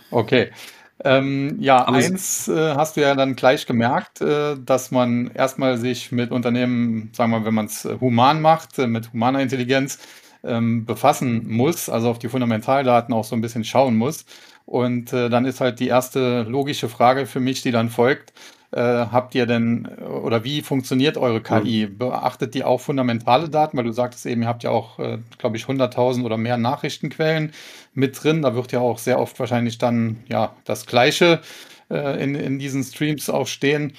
Okay. 0.10 0.52
Ähm, 1.04 1.58
ja, 1.60 1.86
Aber 1.86 1.98
eins 1.98 2.48
äh, 2.48 2.75
hast 2.75 2.96
du 2.96 3.02
ja 3.02 3.14
dann 3.16 3.36
gleich 3.36 3.66
gemerkt, 3.66 4.22
äh, 4.22 4.56
dass 4.58 4.92
man 4.92 5.30
erstmal 5.34 5.78
sich 5.78 6.14
mit 6.14 6.32
Unternehmen, 6.32 7.10
sagen 7.14 7.32
wir 7.32 7.40
mal, 7.40 7.46
wenn 7.46 7.54
man 7.54 7.66
es 7.66 7.86
human 8.00 8.42
macht, 8.42 8.80
äh, 8.80 8.88
mit 8.88 9.12
humaner 9.12 9.42
Intelligenz, 9.42 10.00
ähm, 10.46 10.86
befassen 10.86 11.46
muss, 11.50 11.90
also 11.90 12.10
auf 12.10 12.20
die 12.20 12.30
Fundamentaldaten 12.30 13.14
auch 13.14 13.24
so 13.24 13.36
ein 13.36 13.42
bisschen 13.42 13.64
schauen 13.64 13.96
muss. 13.96 14.25
Und 14.66 15.14
äh, 15.14 15.30
dann 15.30 15.46
ist 15.46 15.62
halt 15.62 15.80
die 15.80 15.88
erste 15.88 16.44
logische 16.44 16.90
Frage 16.90 17.25
für 17.25 17.40
mich, 17.40 17.62
die 17.62 17.72
dann 17.72 17.90
folgt, 17.90 18.34
äh, 18.72 18.82
habt 18.82 19.36
ihr 19.36 19.46
denn 19.46 19.86
oder 19.86 20.44
wie 20.44 20.62
funktioniert 20.62 21.18
eure 21.18 21.42
KI? 21.42 21.86
Beachtet 21.86 22.54
die 22.56 22.64
auch 22.64 22.82
fundamentale 22.82 23.48
Daten? 23.48 23.78
Weil 23.78 23.86
du 23.86 23.94
sagtest 23.94 24.25
eben, 24.25 24.42
ihr 24.42 24.48
habt 24.48 24.64
ja 24.64 24.72
auch, 24.72 25.00
äh, 25.00 25.20
glaube 25.38 25.56
ich, 25.56 25.66
100.000 25.66 26.25
oder 26.25 26.38
mehr 26.38 26.58
Nachrichtenquellen 26.58 27.54
mit 27.94 28.22
drin. 28.22 28.42
Da 28.42 28.54
wird 28.56 28.72
ja 28.74 28.80
auch 28.80 28.98
sehr 28.98 29.20
oft 29.20 29.40
wahrscheinlich 29.40 29.78
dann 29.78 30.18
ja 30.28 30.54
das 30.66 30.86
Gleiche 30.88 31.42
äh, 31.90 32.22
in, 32.22 32.36
in 32.36 32.60
diesen 32.60 32.84
Streams 32.84 33.30
auch 33.30 33.48
stehen. 33.48 33.94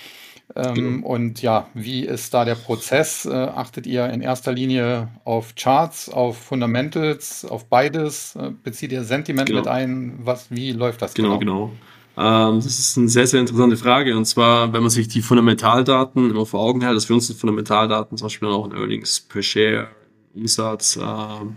Ähm, 0.54 0.74
genau. 0.74 1.06
Und 1.08 1.42
ja, 1.42 1.68
wie 1.74 2.04
ist 2.04 2.32
da 2.32 2.44
der 2.44 2.54
Prozess? 2.54 3.24
Äh, 3.24 3.32
achtet 3.32 3.86
ihr 3.86 4.08
in 4.10 4.20
erster 4.20 4.52
Linie 4.52 5.08
auf 5.24 5.54
Charts, 5.56 6.08
auf 6.08 6.38
Fundamentals, 6.38 7.44
auf 7.44 7.66
beides? 7.66 8.36
Äh, 8.36 8.52
bezieht 8.62 8.92
ihr 8.92 9.04
Sentiment 9.04 9.48
genau. 9.48 9.60
mit 9.60 9.68
ein? 9.68 10.18
Was, 10.22 10.50
wie 10.50 10.72
läuft 10.72 11.02
das 11.02 11.14
genau? 11.14 11.38
Genau, 11.38 11.66
genau. 11.66 12.48
Ähm, 12.48 12.56
das 12.56 12.78
ist 12.78 12.96
eine 12.96 13.08
sehr, 13.08 13.26
sehr 13.26 13.40
interessante 13.40 13.76
Frage. 13.76 14.16
Und 14.16 14.24
zwar, 14.24 14.72
wenn 14.72 14.80
man 14.80 14.90
sich 14.90 15.08
die 15.08 15.20
Fundamentaldaten 15.20 16.30
immer 16.30 16.46
vor 16.46 16.60
Augen 16.60 16.80
hält, 16.80 16.96
dass 16.96 17.06
für 17.06 17.14
uns 17.14 17.26
sind 17.26 17.38
Fundamentaldaten 17.38 18.16
zum 18.16 18.26
Beispiel 18.26 18.48
auch 18.48 18.64
ein 18.64 18.72
Earnings 18.72 19.20
per 19.20 19.42
Share, 19.42 19.88
Umsatz, 20.34 20.98
ähm, 21.02 21.56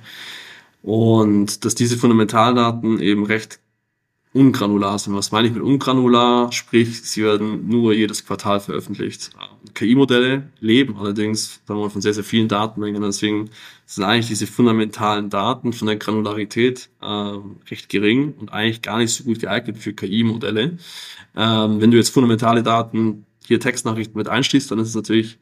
und 0.81 1.65
dass 1.65 1.75
diese 1.75 1.97
Fundamentaldaten 1.97 2.99
eben 2.99 3.25
recht 3.25 3.59
ungranular 4.31 4.99
sind. 4.99 5.15
Was 5.15 5.31
meine 5.31 5.47
ich 5.47 5.53
mit 5.53 5.63
ungranular? 5.63 6.51
Sprich, 6.51 7.01
sie 7.01 7.23
werden 7.23 7.67
nur 7.67 7.93
jedes 7.93 8.25
Quartal 8.25 8.59
veröffentlicht. 8.59 9.31
KI-Modelle 9.73 10.49
leben 10.59 10.97
allerdings 10.97 11.61
sagen 11.65 11.79
wir, 11.79 11.89
von 11.89 12.01
sehr, 12.01 12.13
sehr 12.13 12.23
vielen 12.23 12.47
Datenmengen. 12.47 13.01
Deswegen 13.01 13.49
sind 13.85 14.03
eigentlich 14.03 14.27
diese 14.27 14.45
fundamentalen 14.45 15.31
Daten 15.31 15.73
von 15.73 15.87
der 15.87 15.95
Granularität 15.95 16.89
äh, 17.01 17.05
recht 17.71 17.89
gering 17.89 18.33
und 18.39 18.53
eigentlich 18.53 18.83
gar 18.83 18.99
nicht 18.99 19.13
so 19.13 19.23
gut 19.23 19.39
geeignet 19.39 19.79
für 19.79 19.93
KI-Modelle. 19.93 20.77
Ähm, 21.35 21.81
wenn 21.81 21.89
du 21.89 21.97
jetzt 21.97 22.09
fundamentale 22.09 22.61
Daten 22.61 23.25
hier 23.47 23.59
Textnachrichten 23.59 24.15
mit 24.15 24.29
einschließt, 24.29 24.69
dann 24.69 24.77
ist 24.77 24.89
es 24.89 24.95
natürlich 24.95 25.39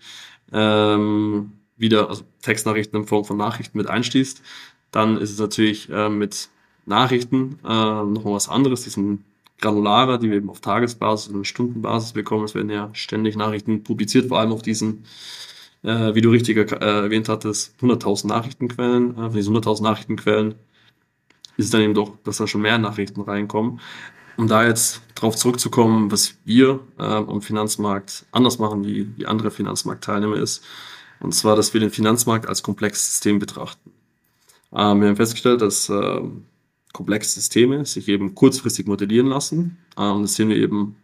ähm, 0.53 1.51
wieder, 1.75 2.09
also 2.09 2.23
Textnachrichten 2.41 3.01
in 3.01 3.07
Form 3.07 3.25
von 3.25 3.35
Nachrichten 3.35 3.77
mit 3.77 3.87
einschließt, 3.87 4.41
dann 4.91 5.17
ist 5.17 5.31
es 5.31 5.39
natürlich 5.39 5.89
äh, 5.89 6.07
mit 6.07 6.49
Nachrichten 6.87 7.59
äh, 7.63 7.67
noch 7.67 8.25
was 8.25 8.49
anderes, 8.49 8.83
die 8.83 8.89
sind 8.89 9.23
granularer, 9.59 10.17
die 10.17 10.29
wir 10.29 10.37
eben 10.37 10.49
auf 10.49 10.61
Tagesbasis 10.61 11.33
und 11.33 11.45
Stundenbasis 11.45 12.13
bekommen. 12.13 12.45
Es 12.45 12.55
werden 12.55 12.69
ja 12.69 12.89
ständig 12.93 13.35
Nachrichten 13.35 13.83
publiziert, 13.83 14.27
vor 14.27 14.39
allem 14.39 14.51
auf 14.51 14.61
diesen, 14.61 15.03
äh, 15.83 16.13
wie 16.15 16.21
du 16.21 16.29
richtig 16.29 16.57
äh, 16.57 16.75
erwähnt 16.75 17.29
hattest, 17.29 17.75
100.000 17.81 18.27
Nachrichtenquellen. 18.27 19.11
Äh, 19.11 19.15
von 19.15 19.33
diesen 19.33 19.55
100.000 19.55 19.83
Nachrichtenquellen 19.83 20.55
ist 21.57 21.65
es 21.65 21.71
dann 21.71 21.81
eben 21.81 21.93
doch, 21.93 22.13
dass 22.23 22.37
da 22.37 22.47
schon 22.47 22.61
mehr 22.61 22.77
Nachrichten 22.77 23.21
reinkommen. 23.21 23.79
Um 24.37 24.47
da 24.47 24.63
jetzt 24.63 25.01
drauf 25.15 25.35
zurückzukommen, 25.35 26.11
was 26.11 26.35
wir 26.45 26.79
äh, 26.99 27.03
am 27.03 27.41
Finanzmarkt 27.41 28.25
anders 28.31 28.59
machen 28.59 28.85
wie, 28.85 29.09
wie 29.17 29.25
andere 29.25 29.49
Finanzmarktteilnehmer 29.49 30.35
ist, 30.35 30.63
und 31.19 31.33
zwar, 31.33 31.55
dass 31.55 31.73
wir 31.73 31.81
den 31.81 31.89
Finanzmarkt 31.89 32.47
als 32.47 32.61
komplexes 32.61 33.07
System 33.07 33.39
betrachten. 33.39 33.91
Ähm, 34.71 35.01
wir 35.01 35.07
haben 35.07 35.15
festgestellt, 35.15 35.61
dass 35.61 35.89
äh, 35.89 36.21
komplexe 36.97 37.35
Systeme 37.35 37.85
sich 37.85 38.07
eben 38.07 38.33
kurzfristig 38.33 38.87
modellieren 38.87 39.27
lassen. 39.27 39.77
Ähm, 39.97 40.23
das 40.23 40.33
sehen 40.33 40.49
wir 40.49 40.57
eben 40.57 40.95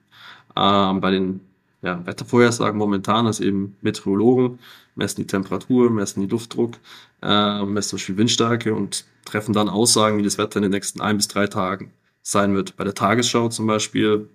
ähm, 0.55 0.99
bei 1.01 1.11
den 1.11 1.41
ja, 1.83 2.03
Wettervorhersagen 2.05 2.79
momentan, 2.79 3.25
dass 3.25 3.39
eben 3.39 3.75
Meteorologen 3.81 4.57
messen 4.95 5.21
die 5.21 5.27
Temperatur, 5.27 5.91
messen 5.91 6.21
die 6.21 6.27
Luftdruck, 6.27 6.77
äh, 7.21 7.63
messen 7.63 7.89
zum 7.89 7.97
Beispiel 7.97 8.17
Windstärke 8.17 8.73
und 8.73 9.05
treffen 9.25 9.53
dann 9.53 9.69
Aussagen, 9.69 10.17
wie 10.17 10.23
das 10.23 10.39
Wetter 10.39 10.57
in 10.57 10.63
den 10.63 10.71
nächsten 10.71 10.99
ein 10.99 11.17
bis 11.17 11.27
drei 11.27 11.45
Tagen 11.45 11.91
sein 12.23 12.55
wird. 12.55 12.75
Bei 12.75 12.83
der 12.83 12.95
Tagesschau 12.95 13.49
zum 13.49 13.67
Beispiel 13.67 14.29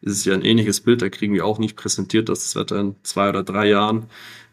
ist 0.00 0.18
es 0.18 0.24
ja 0.24 0.34
ein 0.34 0.42
ähnliches 0.42 0.80
Bild, 0.80 1.00
da 1.00 1.08
kriegen 1.08 1.34
wir 1.34 1.46
auch 1.46 1.58
nicht 1.58 1.76
präsentiert, 1.76 2.28
dass 2.28 2.40
das 2.40 2.56
Wetter 2.56 2.80
in 2.80 2.96
zwei 3.04 3.28
oder 3.28 3.44
drei 3.44 3.68
Jahren 3.68 4.06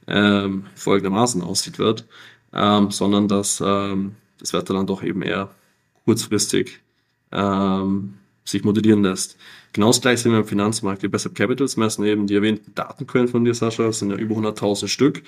ähm, 0.08 0.66
folgendermaßen 0.76 1.42
aussieht 1.42 1.80
wird, 1.80 2.06
ähm, 2.54 2.92
sondern 2.92 3.28
dass 3.28 3.64
ähm, 3.66 4.16
das 4.40 4.54
Wetter 4.54 4.74
dann 4.76 4.88
doch 4.88 5.02
eben 5.04 5.22
eher 5.24 5.50
kurzfristig 6.06 6.80
ähm, 7.32 8.16
sich 8.44 8.64
modellieren 8.64 9.04
lässt. 9.04 9.38
Genau 9.74 9.88
das 9.88 10.02
gleiche 10.02 10.24
sehen 10.24 10.32
wir 10.34 10.40
im 10.40 10.46
Finanzmarkt. 10.46 11.02
Die 11.02 11.08
Best 11.08 11.34
Capitals 11.34 11.78
messen 11.78 12.04
eben 12.06 12.28
die 12.28 12.36
erwähnten 12.36 12.74
Datenquellen 12.76 13.28
von 13.28 13.46
dir, 13.46 13.54
Sascha, 13.54 13.84
das 13.84 14.00
sind 14.00 14.12
ja 14.12 14.18
über 14.18 14.36
100.000 14.36 14.88
Stück, 14.88 15.24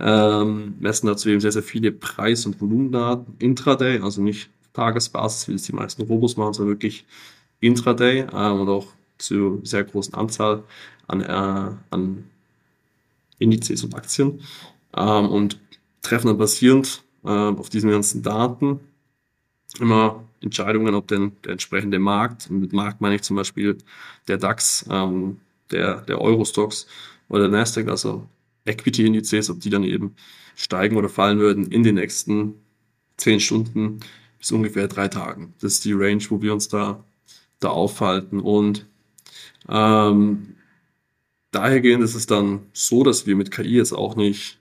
ähm, 0.00 0.74
messen 0.80 1.06
dazu 1.06 1.28
eben 1.28 1.40
sehr, 1.40 1.52
sehr 1.52 1.62
viele 1.62 1.92
Preis- 1.92 2.46
und 2.46 2.60
Volumendaten 2.60 3.34
intraday, 3.38 4.00
also 4.00 4.20
nicht 4.20 4.50
Tagesbasis, 4.72 5.48
wie 5.48 5.54
es 5.54 5.62
die 5.62 5.72
meisten 5.72 6.02
Robos 6.02 6.36
machen, 6.36 6.54
sondern 6.54 6.74
wirklich 6.74 7.04
intraday 7.60 8.20
äh, 8.20 8.50
und 8.50 8.68
auch 8.68 8.88
zu 9.18 9.60
sehr 9.62 9.84
großen 9.84 10.14
Anzahl 10.14 10.64
an, 11.06 11.20
äh, 11.20 11.70
an 11.90 12.24
Indizes 13.38 13.84
und 13.84 13.94
Aktien 13.94 14.40
ähm, 14.96 15.28
und 15.28 15.58
treffen 16.02 16.28
dann 16.28 16.38
basierend 16.38 17.02
äh, 17.24 17.28
auf 17.28 17.68
diesen 17.68 17.90
ganzen 17.90 18.22
Daten 18.22 18.80
immer 19.80 20.24
Entscheidungen, 20.40 20.94
ob 20.94 21.08
denn 21.08 21.32
der 21.44 21.52
entsprechende 21.52 21.98
Markt, 21.98 22.50
mit 22.50 22.72
Markt 22.72 23.00
meine 23.00 23.16
ich 23.16 23.22
zum 23.22 23.36
Beispiel 23.36 23.78
der 24.28 24.38
DAX, 24.38 24.86
ähm, 24.90 25.40
der, 25.70 26.02
der 26.02 26.20
Eurostox 26.20 26.86
oder 27.28 27.48
der 27.48 27.58
Nasdaq, 27.58 27.88
also 27.88 28.26
Equity-Indizes, 28.64 29.50
ob 29.50 29.60
die 29.60 29.70
dann 29.70 29.84
eben 29.84 30.14
steigen 30.56 30.96
oder 30.96 31.08
fallen 31.08 31.38
würden 31.38 31.70
in 31.70 31.82
den 31.82 31.96
nächsten 31.96 32.54
zehn 33.16 33.40
Stunden 33.40 34.00
bis 34.38 34.52
ungefähr 34.52 34.88
drei 34.88 35.08
Tagen. 35.08 35.54
Das 35.60 35.74
ist 35.74 35.84
die 35.84 35.92
Range, 35.92 36.22
wo 36.28 36.42
wir 36.42 36.52
uns 36.52 36.68
da, 36.68 37.02
da 37.60 37.68
aufhalten. 37.68 38.40
Und 38.40 38.86
ähm, 39.68 40.56
dahergehend 41.50 42.04
ist 42.04 42.14
es 42.14 42.26
dann 42.26 42.66
so, 42.72 43.04
dass 43.04 43.26
wir 43.26 43.36
mit 43.36 43.50
KI 43.50 43.76
jetzt 43.76 43.92
auch 43.92 44.16
nicht 44.16 44.58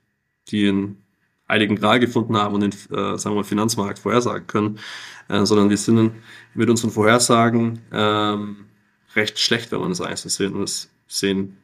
den 0.51 1.02
heiligen 1.47 1.75
Gral 1.75 1.99
gefunden 1.99 2.37
haben 2.37 2.55
und 2.55 2.61
den, 2.61 2.71
äh, 2.71 3.17
sagen 3.17 3.35
wir, 3.35 3.43
Finanzmarkt 3.43 3.99
vorhersagen 3.99 4.47
können, 4.47 4.79
äh, 5.29 5.45
sondern 5.45 5.69
wir 5.69 5.77
sind 5.77 6.11
mit 6.53 6.69
unseren 6.69 6.91
Vorhersagen 6.91 7.79
ähm, 7.91 8.65
recht 9.15 9.39
schlecht, 9.39 9.71
wenn 9.71 9.79
man 9.79 9.89
das 9.89 9.99
so 9.99 10.29
sehen, 10.29 10.59
das 10.59 10.89
sehen 11.07 11.57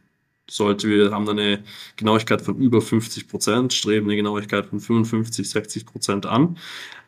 sollte. 0.49 0.89
Wir 0.89 1.11
haben 1.11 1.27
eine 1.29 1.63
Genauigkeit 1.95 2.41
von 2.41 2.57
über 2.57 2.81
50 2.81 3.27
Prozent, 3.27 3.73
streben 3.73 4.07
eine 4.07 4.15
Genauigkeit 4.15 4.65
von 4.65 4.79
55, 4.79 5.49
60 5.49 5.85
Prozent 5.85 6.25
an. 6.25 6.57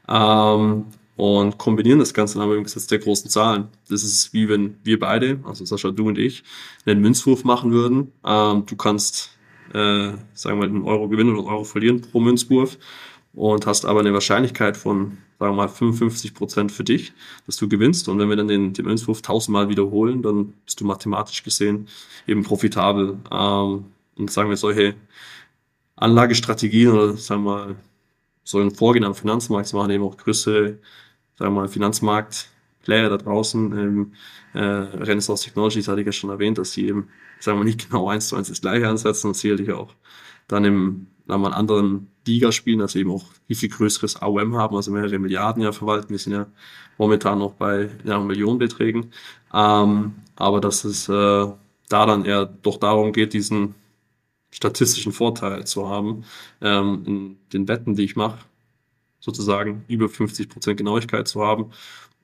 Ähm, 0.07 0.85
und 1.17 1.59
kombinieren 1.59 1.99
das 1.99 2.15
Ganze 2.15 2.39
dann 2.39 2.47
mit 2.47 2.57
dem 2.57 2.63
Gesetz 2.63 2.87
der 2.87 2.97
großen 2.97 3.29
Zahlen. 3.29 3.67
Das 3.89 4.03
ist 4.03 4.33
wie 4.33 4.49
wenn 4.49 4.77
wir 4.83 4.99
beide, 4.99 5.39
also 5.43 5.65
Sascha, 5.65 5.91
du 5.91 6.07
und 6.07 6.17
ich, 6.17 6.43
einen 6.85 6.99
Münzwurf 6.99 7.43
machen 7.43 7.71
würden. 7.71 8.11
Ähm, 8.25 8.65
du 8.65 8.75
kannst 8.75 9.37
äh, 9.73 10.13
sagen 10.33 10.59
wir 10.59 10.63
einen 10.63 10.83
Euro 10.83 11.07
gewinnen 11.09 11.31
oder 11.31 11.39
einen 11.39 11.49
Euro 11.49 11.63
verlieren 11.63 12.01
pro 12.01 12.19
Münzwurf 12.19 12.77
und 13.33 13.65
hast 13.65 13.85
aber 13.85 14.01
eine 14.01 14.13
Wahrscheinlichkeit 14.13 14.77
von, 14.77 15.17
sagen 15.39 15.53
wir 15.53 15.63
mal, 15.63 15.67
55 15.69 16.33
Prozent 16.33 16.71
für 16.71 16.83
dich, 16.83 17.13
dass 17.45 17.57
du 17.57 17.69
gewinnst. 17.69 18.09
Und 18.09 18.19
wenn 18.19 18.29
wir 18.29 18.35
dann 18.35 18.47
den, 18.47 18.73
den 18.73 18.85
Münzwurf 18.85 19.21
tausendmal 19.21 19.69
wiederholen, 19.69 20.21
dann 20.21 20.53
bist 20.65 20.81
du 20.81 20.85
mathematisch 20.85 21.43
gesehen 21.43 21.87
eben 22.27 22.43
profitabel. 22.43 23.17
Ähm, 23.31 23.85
und 24.17 24.31
sagen 24.31 24.49
wir 24.49 24.57
solche 24.57 24.95
Anlagestrategien 25.95 26.91
oder 26.91 27.13
sagen 27.13 27.43
wir 27.43 27.51
mal, 27.51 27.75
so 28.43 28.59
ein 28.59 28.71
Vorgehen 28.71 29.05
am 29.05 29.15
Finanzmarkt 29.15 29.71
machen 29.73 29.91
eben 29.91 30.03
auch 30.03 30.17
größere, 30.17 30.77
sagen 31.37 31.53
wir 31.53 31.61
mal, 31.61 31.67
Finanzmarkt-Player 31.67 33.09
da 33.09 33.17
draußen. 33.17 33.71
Ähm, 33.77 34.13
äh, 34.53 34.59
Renaissance 34.59 35.43
Technologies 35.45 35.87
hatte 35.87 36.01
ich 36.01 36.07
ja 36.07 36.11
schon 36.11 36.31
erwähnt, 36.31 36.57
dass 36.57 36.73
sie 36.73 36.87
eben 36.87 37.07
sagen 37.41 37.59
wir 37.59 37.65
nicht 37.65 37.89
genau 37.89 38.09
eins 38.09 38.27
zu 38.27 38.35
eins 38.35 38.49
das 38.49 38.61
gleiche 38.61 38.87
ansetzen 38.87 39.27
und 39.27 39.35
sicherlich 39.35 39.71
auch 39.71 39.93
dann 40.47 40.65
im 40.65 41.07
sagen 41.27 41.43
wir, 41.43 41.55
anderen 41.55 42.07
Liga 42.27 42.51
spielen, 42.51 42.81
also 42.81 42.99
eben 42.99 43.11
auch 43.11 43.23
viel, 43.47 43.55
viel 43.55 43.69
größeres 43.69 44.21
AOM 44.21 44.55
haben, 44.57 44.75
also 44.75 44.91
mehrere 44.91 45.17
Milliarden 45.17 45.63
ja 45.63 45.71
verwalten. 45.71 46.09
Wir 46.09 46.19
sind 46.19 46.33
ja 46.33 46.47
momentan 46.97 47.39
noch 47.39 47.53
bei 47.53 47.89
ja, 48.03 48.19
Millionenbeträgen. 48.19 49.11
Ähm, 49.53 50.15
aber 50.35 50.59
dass 50.61 50.83
es 50.83 51.07
äh, 51.09 51.47
da 51.89 52.05
dann 52.05 52.25
eher 52.25 52.45
doch 52.45 52.77
darum 52.77 53.13
geht, 53.13 53.33
diesen 53.33 53.75
statistischen 54.51 55.13
Vorteil 55.13 55.65
zu 55.65 55.87
haben, 55.87 56.25
ähm, 56.61 57.03
in 57.05 57.37
den 57.53 57.67
Wetten, 57.67 57.95
die 57.95 58.03
ich 58.03 58.15
mache, 58.15 58.39
sozusagen 59.19 59.85
über 59.87 60.07
50% 60.07 60.75
Genauigkeit 60.75 61.27
zu 61.27 61.41
haben 61.41 61.71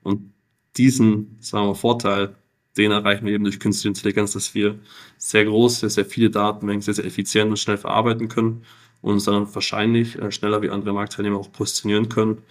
und 0.02 0.32
diesen, 0.76 1.38
sagen 1.40 1.68
wir, 1.68 1.74
Vorteil 1.74 2.34
den 2.76 2.92
erreichen 2.92 3.26
wir 3.26 3.34
eben 3.34 3.44
durch 3.44 3.60
künstliche 3.60 3.88
Intelligenz, 3.88 4.32
dass 4.32 4.54
wir 4.54 4.78
sehr 5.16 5.44
große, 5.44 5.88
sehr 5.90 6.04
viele 6.04 6.30
Datenmengen 6.30 6.82
sehr, 6.82 6.94
sehr 6.94 7.04
effizient 7.04 7.50
und 7.50 7.58
schnell 7.58 7.78
verarbeiten 7.78 8.28
können 8.28 8.64
und 9.02 9.14
uns 9.14 9.24
dann 9.24 9.52
wahrscheinlich 9.54 10.18
äh, 10.18 10.30
schneller 10.30 10.62
wie 10.62 10.70
andere 10.70 10.92
Marktteilnehmer 10.92 11.38
auch 11.38 11.52
positionieren 11.52 12.08
können 12.08 12.42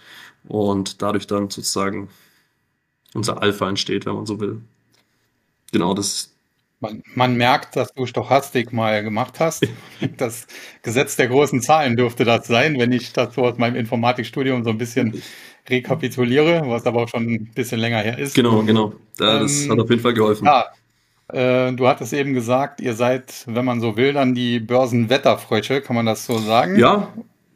und 0.46 1.02
dadurch 1.02 1.26
dann 1.26 1.50
sozusagen 1.50 2.08
unser 3.14 3.42
Alpha 3.42 3.68
entsteht, 3.68 4.06
wenn 4.06 4.14
man 4.14 4.26
so 4.26 4.40
will. 4.40 4.60
Genau, 5.72 5.94
das 5.94 6.34
Man, 6.80 7.02
man, 7.14 7.36
merkt, 7.36 7.74
dass 7.74 7.92
du 7.92 8.06
Stochastik 8.06 8.72
mal 8.72 9.02
gemacht 9.02 9.40
hast. 9.40 9.66
Das 10.16 10.46
Gesetz 10.82 11.16
der 11.16 11.26
großen 11.26 11.60
Zahlen 11.60 11.96
dürfte 11.96 12.24
das 12.24 12.46
sein, 12.46 12.78
wenn 12.78 12.92
ich 12.92 13.12
das 13.12 13.34
so 13.34 13.44
aus 13.44 13.58
meinem 13.58 13.74
Informatikstudium 13.74 14.62
so 14.62 14.70
ein 14.70 14.78
bisschen 14.78 15.20
rekapituliere, 15.68 16.62
was 16.66 16.86
aber 16.86 17.02
auch 17.02 17.08
schon 17.08 17.26
ein 17.26 17.50
bisschen 17.52 17.80
länger 17.80 17.98
her 17.98 18.18
ist. 18.18 18.34
Genau, 18.34 18.62
genau. 18.62 18.92
Das 19.16 19.64
ähm, 19.64 19.72
hat 19.72 19.80
auf 19.80 19.90
jeden 19.90 20.02
Fall 20.02 20.14
geholfen. 20.14 20.46
Ja, 20.46 20.66
äh, 21.32 21.72
du 21.72 21.86
hattest 21.86 22.12
eben 22.12 22.32
gesagt, 22.32 22.80
ihr 22.80 22.94
seid, 22.94 23.44
wenn 23.46 23.64
man 23.64 23.80
so 23.80 23.96
will, 23.96 24.12
dann 24.12 24.34
die 24.34 24.60
Börsenwetterfrösche, 24.60 25.82
kann 25.82 25.96
man 25.96 26.06
das 26.06 26.26
so 26.26 26.38
sagen? 26.38 26.78
Ja. 26.78 27.08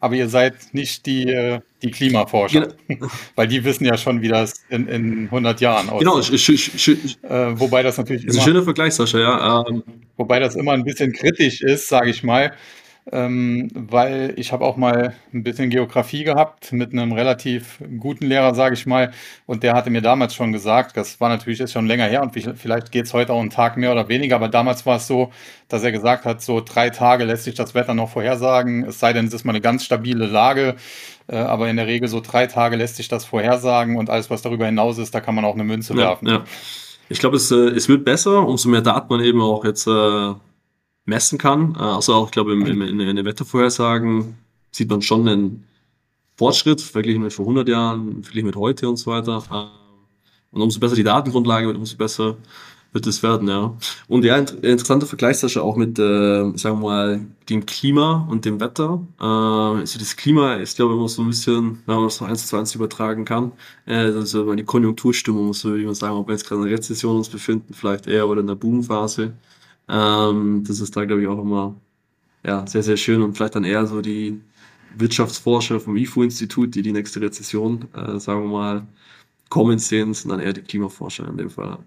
Aber 0.02 0.16
ihr 0.16 0.28
seid 0.28 0.54
nicht 0.72 1.06
die, 1.06 1.28
äh, 1.28 1.60
die 1.80 1.92
Klimaforscher, 1.92 2.74
genau. 2.88 3.06
weil 3.36 3.46
die 3.46 3.62
wissen 3.62 3.84
ja 3.84 3.96
schon, 3.96 4.20
wie 4.20 4.26
das 4.26 4.64
in, 4.68 4.88
in 4.88 5.24
100 5.26 5.60
Jahren 5.60 5.88
aussieht. 5.90 6.08
Genau, 6.08 6.18
ich, 6.18 6.32
ich, 6.32 6.88
ich, 6.88 7.18
äh, 7.22 7.60
wobei 7.60 7.84
das 7.84 7.98
natürlich 7.98 8.24
ist 8.24 8.34
immer, 8.34 8.42
ein 8.42 8.44
schöner 8.44 8.62
Vergleich, 8.64 8.94
Sascha, 8.94 9.20
ja. 9.20 9.64
Ähm, 9.68 9.84
wobei 10.16 10.40
das 10.40 10.56
immer 10.56 10.72
ein 10.72 10.82
bisschen 10.82 11.12
kritisch 11.12 11.62
ist, 11.62 11.86
sage 11.86 12.10
ich 12.10 12.24
mal, 12.24 12.52
ähm, 13.10 13.68
weil 13.74 14.34
ich 14.36 14.52
habe 14.52 14.64
auch 14.64 14.76
mal 14.76 15.14
ein 15.34 15.42
bisschen 15.42 15.70
Geografie 15.70 16.22
gehabt 16.22 16.72
mit 16.72 16.92
einem 16.92 17.12
relativ 17.12 17.82
guten 17.98 18.26
Lehrer, 18.26 18.54
sage 18.54 18.74
ich 18.74 18.86
mal, 18.86 19.10
und 19.46 19.64
der 19.64 19.74
hatte 19.74 19.90
mir 19.90 20.02
damals 20.02 20.34
schon 20.34 20.52
gesagt, 20.52 20.96
das 20.96 21.20
war 21.20 21.28
natürlich 21.28 21.58
jetzt 21.58 21.72
schon 21.72 21.86
länger 21.86 22.06
her 22.06 22.22
und 22.22 22.32
vielleicht 22.32 22.92
geht 22.92 23.06
es 23.06 23.12
heute 23.12 23.32
auch 23.32 23.40
einen 23.40 23.50
Tag 23.50 23.76
mehr 23.76 23.90
oder 23.90 24.08
weniger, 24.08 24.36
aber 24.36 24.48
damals 24.48 24.86
war 24.86 24.96
es 24.96 25.08
so, 25.08 25.32
dass 25.68 25.82
er 25.82 25.90
gesagt 25.90 26.24
hat, 26.24 26.42
so 26.42 26.60
drei 26.60 26.90
Tage 26.90 27.24
lässt 27.24 27.44
sich 27.44 27.54
das 27.54 27.74
Wetter 27.74 27.94
noch 27.94 28.10
vorhersagen, 28.10 28.84
es 28.84 29.00
sei 29.00 29.12
denn, 29.12 29.26
es 29.26 29.34
ist 29.34 29.44
mal 29.44 29.52
eine 29.52 29.60
ganz 29.60 29.84
stabile 29.84 30.26
Lage, 30.26 30.76
äh, 31.26 31.36
aber 31.36 31.68
in 31.68 31.76
der 31.76 31.88
Regel 31.88 32.08
so 32.08 32.20
drei 32.20 32.46
Tage 32.46 32.76
lässt 32.76 32.96
sich 32.96 33.08
das 33.08 33.24
vorhersagen 33.24 33.96
und 33.96 34.10
alles, 34.10 34.30
was 34.30 34.42
darüber 34.42 34.66
hinaus 34.66 34.98
ist, 34.98 35.12
da 35.12 35.20
kann 35.20 35.34
man 35.34 35.44
auch 35.44 35.54
eine 35.54 35.64
Münze 35.64 35.94
ja, 35.94 35.98
werfen. 36.00 36.28
Ja. 36.28 36.44
Ich 37.08 37.18
glaube, 37.18 37.36
es, 37.36 37.50
äh, 37.50 37.56
es 37.56 37.88
wird 37.88 38.04
besser, 38.04 38.46
umso 38.46 38.68
mehr 38.68 38.80
Daten 38.80 39.12
man 39.12 39.24
eben 39.24 39.40
auch 39.40 39.64
jetzt 39.64 39.88
äh 39.88 40.34
messen 41.04 41.38
kann. 41.38 41.74
Äh, 41.74 41.82
also 41.82 42.14
auch, 42.14 42.26
ich 42.26 42.32
glaube, 42.32 42.52
im, 42.52 42.64
im, 42.66 42.82
in 42.82 43.16
den 43.16 43.24
Wettervorhersagen 43.24 44.36
sieht 44.70 44.90
man 44.90 45.02
schon 45.02 45.28
einen 45.28 45.64
Fortschritt, 46.36 46.80
verglichen 46.80 47.22
mit 47.22 47.32
vor 47.32 47.44
100 47.44 47.68
Jahren, 47.68 48.22
verglichen 48.22 48.46
mit 48.46 48.56
heute 48.56 48.88
und 48.88 48.96
so 48.96 49.10
weiter. 49.10 49.42
Äh, 49.50 49.82
und 50.54 50.62
umso 50.62 50.80
besser 50.80 50.96
die 50.96 51.04
Datengrundlage 51.04 51.66
wird, 51.66 51.76
umso 51.76 51.96
besser 51.96 52.36
wird 52.92 53.06
es 53.06 53.22
werden, 53.22 53.48
ja. 53.48 53.74
Und 54.06 54.24
ja, 54.24 54.36
interessanter 54.36 55.06
Vergleich, 55.06 55.38
Sascha, 55.38 55.62
auch 55.62 55.76
mit, 55.76 55.98
äh, 55.98 56.52
sagen 56.56 56.80
wir 56.80 56.88
mal, 56.88 57.20
dem 57.48 57.64
Klima 57.64 58.26
und 58.28 58.44
dem 58.44 58.60
Wetter. 58.60 59.00
Äh, 59.18 59.24
also 59.24 59.98
das 59.98 60.16
Klima 60.16 60.54
ist, 60.56 60.76
glaube 60.76 60.92
ich, 60.92 60.98
immer 60.98 61.08
so 61.08 61.22
ein 61.22 61.28
bisschen, 61.28 61.82
wenn 61.86 61.96
man 61.96 62.06
es 62.06 62.20
noch 62.20 62.28
eins 62.28 62.46
zu 62.46 62.56
eins 62.56 62.74
übertragen 62.74 63.24
kann, 63.24 63.52
äh, 63.86 63.94
also 63.94 64.54
die 64.54 64.64
Konjunkturstimmung, 64.64 65.54
so 65.54 65.74
wie 65.74 65.86
man 65.86 65.94
sagen, 65.94 66.16
ob 66.16 66.28
wir 66.28 66.34
jetzt 66.34 66.46
gerade 66.46 66.60
in 66.60 66.68
einer 66.68 66.76
Rezession 66.76 67.16
uns 67.16 67.30
befinden, 67.30 67.72
vielleicht 67.72 68.06
eher 68.06 68.28
oder 68.28 68.40
in 68.42 68.48
einer 68.48 68.56
Boomphase. 68.56 69.32
Ähm, 69.92 70.64
das 70.66 70.80
ist 70.80 70.96
da, 70.96 71.04
glaube 71.04 71.22
ich, 71.22 71.28
auch 71.28 71.40
immer 71.40 71.76
ja, 72.44 72.66
sehr, 72.66 72.82
sehr 72.82 72.96
schön 72.96 73.22
und 73.22 73.36
vielleicht 73.36 73.54
dann 73.54 73.64
eher 73.64 73.86
so 73.86 74.00
die 74.00 74.40
Wirtschaftsforscher 74.96 75.80
vom 75.80 75.96
IFO-Institut, 75.96 76.74
die 76.74 76.82
die 76.82 76.92
nächste 76.92 77.20
Rezession, 77.20 77.88
äh, 77.94 78.18
sagen 78.18 78.42
wir 78.42 78.48
mal, 78.50 78.86
kommen 79.48 79.78
sehen, 79.78 80.14
sind 80.14 80.30
dann 80.30 80.40
eher 80.40 80.54
die 80.54 80.62
Klimaforscher 80.62 81.28
in 81.28 81.36
dem 81.36 81.50
Fall. 81.50 81.78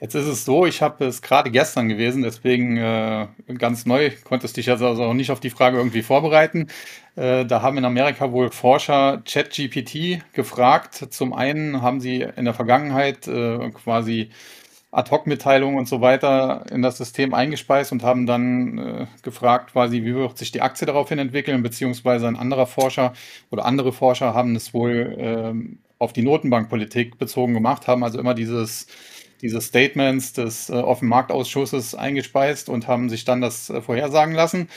Jetzt 0.00 0.14
ist 0.14 0.26
es 0.26 0.44
so, 0.44 0.66
ich 0.66 0.82
habe 0.82 1.04
es 1.06 1.22
gerade 1.22 1.50
gestern 1.50 1.88
gewesen, 1.88 2.22
deswegen 2.22 2.76
äh, 2.76 3.28
ganz 3.58 3.86
neu, 3.86 4.10
konntest 4.24 4.56
dich 4.56 4.68
also 4.70 4.86
auch 4.86 5.14
nicht 5.14 5.30
auf 5.30 5.40
die 5.40 5.50
Frage 5.50 5.78
irgendwie 5.78 6.02
vorbereiten. 6.02 6.68
Äh, 7.16 7.46
da 7.46 7.62
haben 7.62 7.78
in 7.78 7.84
Amerika 7.84 8.30
wohl 8.32 8.50
Forscher 8.50 9.22
ChatGPT 9.24 10.22
gefragt. 10.32 11.06
Zum 11.10 11.32
einen 11.32 11.80
haben 11.80 12.00
sie 12.00 12.26
in 12.36 12.44
der 12.44 12.54
Vergangenheit 12.54 13.26
äh, 13.28 13.70
quasi 13.70 14.30
Ad-Hoc-Mitteilungen 14.94 15.78
und 15.78 15.88
so 15.88 16.00
weiter 16.00 16.64
in 16.70 16.82
das 16.82 16.98
System 16.98 17.34
eingespeist 17.34 17.92
und 17.92 18.02
haben 18.02 18.26
dann 18.26 18.78
äh, 18.78 19.06
gefragt, 19.22 19.72
quasi, 19.72 20.02
wie 20.04 20.14
wird 20.14 20.38
sich 20.38 20.52
die 20.52 20.62
Aktie 20.62 20.86
daraufhin 20.86 21.18
entwickeln, 21.18 21.62
beziehungsweise 21.62 22.28
ein 22.28 22.36
anderer 22.36 22.66
Forscher 22.66 23.12
oder 23.50 23.64
andere 23.64 23.92
Forscher 23.92 24.34
haben 24.34 24.54
es 24.56 24.72
wohl 24.72 25.16
ähm, 25.18 25.78
auf 25.98 26.12
die 26.12 26.22
Notenbankpolitik 26.22 27.18
bezogen 27.18 27.54
gemacht, 27.54 27.86
haben 27.88 28.04
also 28.04 28.18
immer 28.18 28.34
dieses 28.34 28.86
diese 29.44 29.60
Statements 29.60 30.32
des 30.32 30.70
äh, 30.70 30.72
Offen 30.72 31.06
Marktausschusses 31.06 31.94
eingespeist 31.94 32.70
und 32.70 32.88
haben 32.88 33.10
sich 33.10 33.26
dann 33.26 33.42
das 33.42 33.68
äh, 33.68 33.82
vorhersagen 33.82 34.34
lassen. 34.34 34.68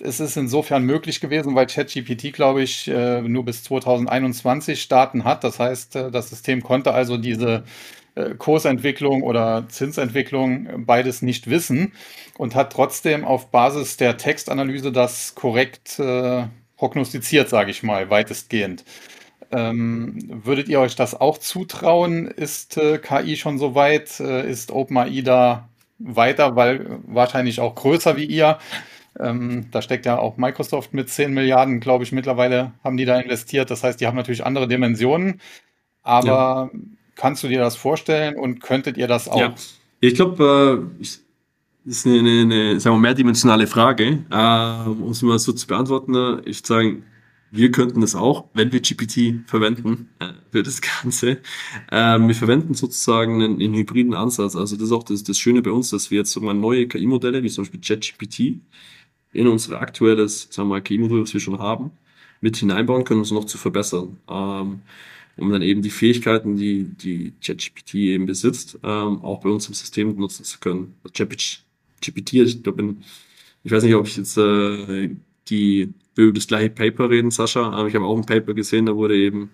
Es 0.00 0.18
ist 0.18 0.36
insofern 0.36 0.84
möglich 0.84 1.20
gewesen, 1.20 1.54
weil 1.54 1.66
ChatGPT, 1.66 2.32
glaube 2.32 2.62
ich, 2.62 2.88
äh, 2.88 3.20
nur 3.20 3.44
bis 3.44 3.62
2021 3.64 4.88
Daten 4.88 5.24
hat. 5.24 5.44
Das 5.44 5.58
heißt, 5.58 5.96
äh, 5.96 6.10
das 6.10 6.30
System 6.30 6.62
konnte 6.62 6.92
also 6.94 7.18
diese 7.18 7.64
Kursentwicklung 8.38 9.22
oder 9.22 9.66
Zinsentwicklung 9.68 10.84
beides 10.86 11.22
nicht 11.22 11.50
wissen 11.50 11.92
und 12.38 12.54
hat 12.54 12.72
trotzdem 12.72 13.24
auf 13.24 13.50
Basis 13.50 13.96
der 13.96 14.16
Textanalyse 14.16 14.92
das 14.92 15.34
korrekt 15.34 15.98
äh, 15.98 16.44
prognostiziert, 16.76 17.48
sage 17.48 17.70
ich 17.70 17.82
mal, 17.82 18.10
weitestgehend. 18.10 18.84
Ähm, 19.50 20.18
würdet 20.28 20.68
ihr 20.68 20.80
euch 20.80 20.96
das 20.96 21.20
auch 21.20 21.38
zutrauen? 21.38 22.26
Ist 22.26 22.76
äh, 22.76 22.98
KI 22.98 23.36
schon 23.36 23.58
so 23.58 23.74
weit? 23.74 24.20
Äh, 24.20 24.50
ist 24.50 24.72
OpenAI 24.72 25.22
da 25.22 25.68
weiter, 25.98 26.56
weil 26.56 26.98
wahrscheinlich 27.06 27.60
auch 27.60 27.74
größer 27.74 28.16
wie 28.16 28.24
ihr? 28.24 28.58
Ähm, 29.20 29.68
da 29.70 29.80
steckt 29.80 30.06
ja 30.06 30.18
auch 30.18 30.36
Microsoft 30.36 30.92
mit 30.92 31.08
10 31.08 31.32
Milliarden, 31.32 31.80
glaube 31.80 32.04
ich, 32.04 32.12
mittlerweile 32.12 32.72
haben 32.82 32.96
die 32.96 33.04
da 33.04 33.18
investiert. 33.20 33.70
Das 33.70 33.84
heißt, 33.84 34.00
die 34.00 34.06
haben 34.06 34.16
natürlich 34.16 34.44
andere 34.44 34.66
Dimensionen. 34.66 35.40
Aber 36.02 36.70
ja. 36.72 36.80
Kannst 37.14 37.42
du 37.42 37.48
dir 37.48 37.60
das 37.60 37.76
vorstellen 37.76 38.36
und 38.36 38.60
könntet 38.60 38.96
ihr 38.96 39.06
das 39.06 39.28
auch? 39.28 39.38
Ja. 39.38 39.54
Ich 40.00 40.14
glaube, 40.14 40.88
äh, 41.00 41.04
das 41.84 41.96
ist 41.98 42.06
eine, 42.06 42.18
eine, 42.18 42.40
eine 42.42 42.80
sagen 42.80 42.96
wir, 42.96 43.00
mehrdimensionale 43.00 43.66
Frage. 43.66 44.24
Äh, 44.30 44.88
um 44.88 45.10
es 45.10 45.22
mal 45.22 45.38
so 45.38 45.52
zu 45.52 45.66
beantworten, 45.66 46.14
äh, 46.14 46.40
ich 46.48 46.58
würde 46.58 46.66
sagen, 46.66 47.04
wir 47.56 47.70
könnten 47.70 48.00
das 48.00 48.16
auch, 48.16 48.46
wenn 48.54 48.72
wir 48.72 48.80
GPT 48.80 49.48
verwenden 49.48 50.08
äh, 50.18 50.32
für 50.50 50.64
das 50.64 50.80
Ganze. 50.80 51.38
Äh, 51.90 52.18
wir 52.18 52.34
verwenden 52.34 52.74
sozusagen 52.74 53.34
einen, 53.34 53.60
einen, 53.60 53.74
hybriden 53.74 54.12
Ansatz. 54.14 54.56
Also 54.56 54.74
das 54.74 54.86
ist 54.86 54.92
auch 54.92 55.04
das, 55.04 55.22
das 55.22 55.38
Schöne 55.38 55.62
bei 55.62 55.70
uns, 55.70 55.90
dass 55.90 56.10
wir 56.10 56.18
jetzt 56.18 56.32
so 56.32 56.40
mal 56.40 56.52
neue 56.52 56.88
KI-Modelle, 56.88 57.42
wie 57.44 57.48
zum 57.48 57.62
Beispiel 57.64 57.80
ChatGPT, 57.80 58.60
in 59.32 59.46
unser 59.46 59.80
aktuelles 59.80 60.48
sagen 60.50 60.68
wir 60.68 60.80
KI-Modell, 60.80 61.22
was 61.22 61.32
wir 61.32 61.40
schon 61.40 61.58
haben, 61.60 61.92
mit 62.40 62.56
hineinbauen 62.56 63.04
können, 63.04 63.20
um 63.20 63.24
es 63.24 63.30
noch 63.30 63.44
zu 63.44 63.56
verbessern. 63.56 64.16
Ähm, 64.28 64.80
um 65.36 65.50
dann 65.50 65.62
eben 65.62 65.82
die 65.82 65.90
Fähigkeiten, 65.90 66.56
die 66.56 66.84
die 66.84 67.32
ChatGPT 67.44 67.94
eben 67.94 68.26
besitzt, 68.26 68.78
ähm, 68.82 69.22
auch 69.22 69.40
bei 69.40 69.50
uns 69.50 69.68
im 69.68 69.74
System 69.74 70.16
nutzen 70.16 70.44
zu 70.44 70.58
können. 70.60 70.94
GPT, 71.12 72.34
ich 72.34 72.62
glaube, 72.62 72.96
ich 73.62 73.72
weiß 73.72 73.84
nicht, 73.84 73.94
ob 73.94 74.06
ich 74.06 74.16
jetzt 74.16 74.36
äh, 74.36 75.10
die 75.48 75.92
über 76.16 76.32
das 76.32 76.46
gleiche 76.46 76.70
Paper 76.70 77.10
reden, 77.10 77.30
Sascha, 77.30 77.70
aber 77.70 77.88
ich 77.88 77.94
habe 77.94 78.04
auch 78.04 78.16
ein 78.16 78.26
Paper 78.26 78.54
gesehen, 78.54 78.86
da 78.86 78.94
wurde 78.94 79.16
eben, 79.16 79.50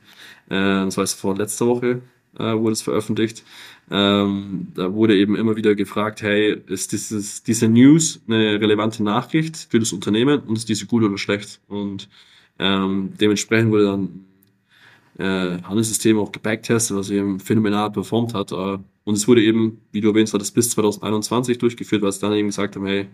äh, 0.49 0.85
das 0.85 0.99
heißt 0.99 1.19
vor 1.19 1.37
letzter 1.37 1.67
Woche 1.67 2.03
äh, 2.39 2.55
wurde 2.55 2.73
es 2.73 2.83
veröffentlicht, 2.83 3.45
ähm, 3.91 4.69
da 4.75 4.93
wurde 4.93 5.17
eben 5.17 5.35
immer 5.37 5.57
wieder 5.57 5.75
gefragt, 5.75 6.23
hey, 6.23 6.57
ist 6.67 6.93
dieses, 6.93 7.43
diese 7.43 7.69
News 7.69 8.21
eine 8.29 8.61
relevante 8.61 9.03
Nachricht 9.03 9.67
für 9.69 9.81
das 9.81 9.93
Unternehmen 9.93 10.41
und 10.41 10.57
ist 10.57 10.69
diese 10.69 10.87
gut 10.87 11.03
oder 11.03 11.19
schlecht? 11.19 11.61
Und 11.67 12.09
ähm, 12.59 13.15
dementsprechend 13.21 13.73
wurde 13.73 13.87
dann 13.87 14.27
äh, 15.21 15.63
Handelssystem 15.63 16.19
auch 16.19 16.33
gebacktestet, 16.33 16.97
was 16.97 17.11
eben 17.11 17.41
phänomenal 17.41 17.91
performt 17.91 18.35
hat. 18.35 18.53
Äh, 18.53 18.79
und 19.05 19.15
es 19.15 19.29
wurde 19.29 19.43
eben, 19.43 19.81
wie 19.93 20.01
du 20.01 20.09
erwähnt 20.09 20.33
hast, 20.33 20.53
bis 20.53 20.71
2021 20.71 21.59
durchgeführt, 21.59 22.03
weil 22.03 22.09
es 22.09 22.19
dann 22.19 22.33
eben 22.33 22.49
gesagt 22.49 22.77
haben, 22.77 22.87
hey, 22.87 23.07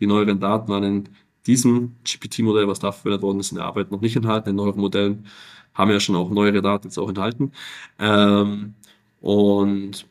die 0.00 0.06
neueren 0.06 0.40
Daten 0.40 0.68
waren 0.68 0.84
in 0.84 1.08
diesem 1.46 1.96
GPT-Modell, 2.04 2.68
was 2.68 2.78
da 2.78 2.92
verwendet 2.92 3.22
worden 3.22 3.40
ist, 3.40 3.50
in 3.50 3.56
der 3.56 3.66
Arbeit 3.66 3.90
noch 3.90 4.00
nicht 4.00 4.14
enthalten. 4.14 4.50
In 4.50 4.56
neueren 4.56 4.80
Modellen 4.80 5.26
haben 5.74 5.90
ja 5.90 6.00
schon 6.00 6.16
auch 6.16 6.30
neuere 6.30 6.62
Daten 6.62 6.88
jetzt 6.88 6.98
auch 6.98 7.08
enthalten. 7.08 7.52
Ähm, 7.98 8.74
und 9.20 10.06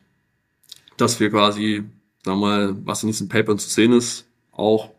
dass 0.96 1.18
wir 1.20 1.30
quasi, 1.30 1.84
wir 2.24 2.34
mal, 2.36 2.76
was 2.84 3.02
in 3.02 3.08
diesen 3.08 3.28
Papern 3.28 3.58
zu 3.58 3.70
sehen 3.70 3.92
ist, 3.92 4.26
auch 4.52 4.90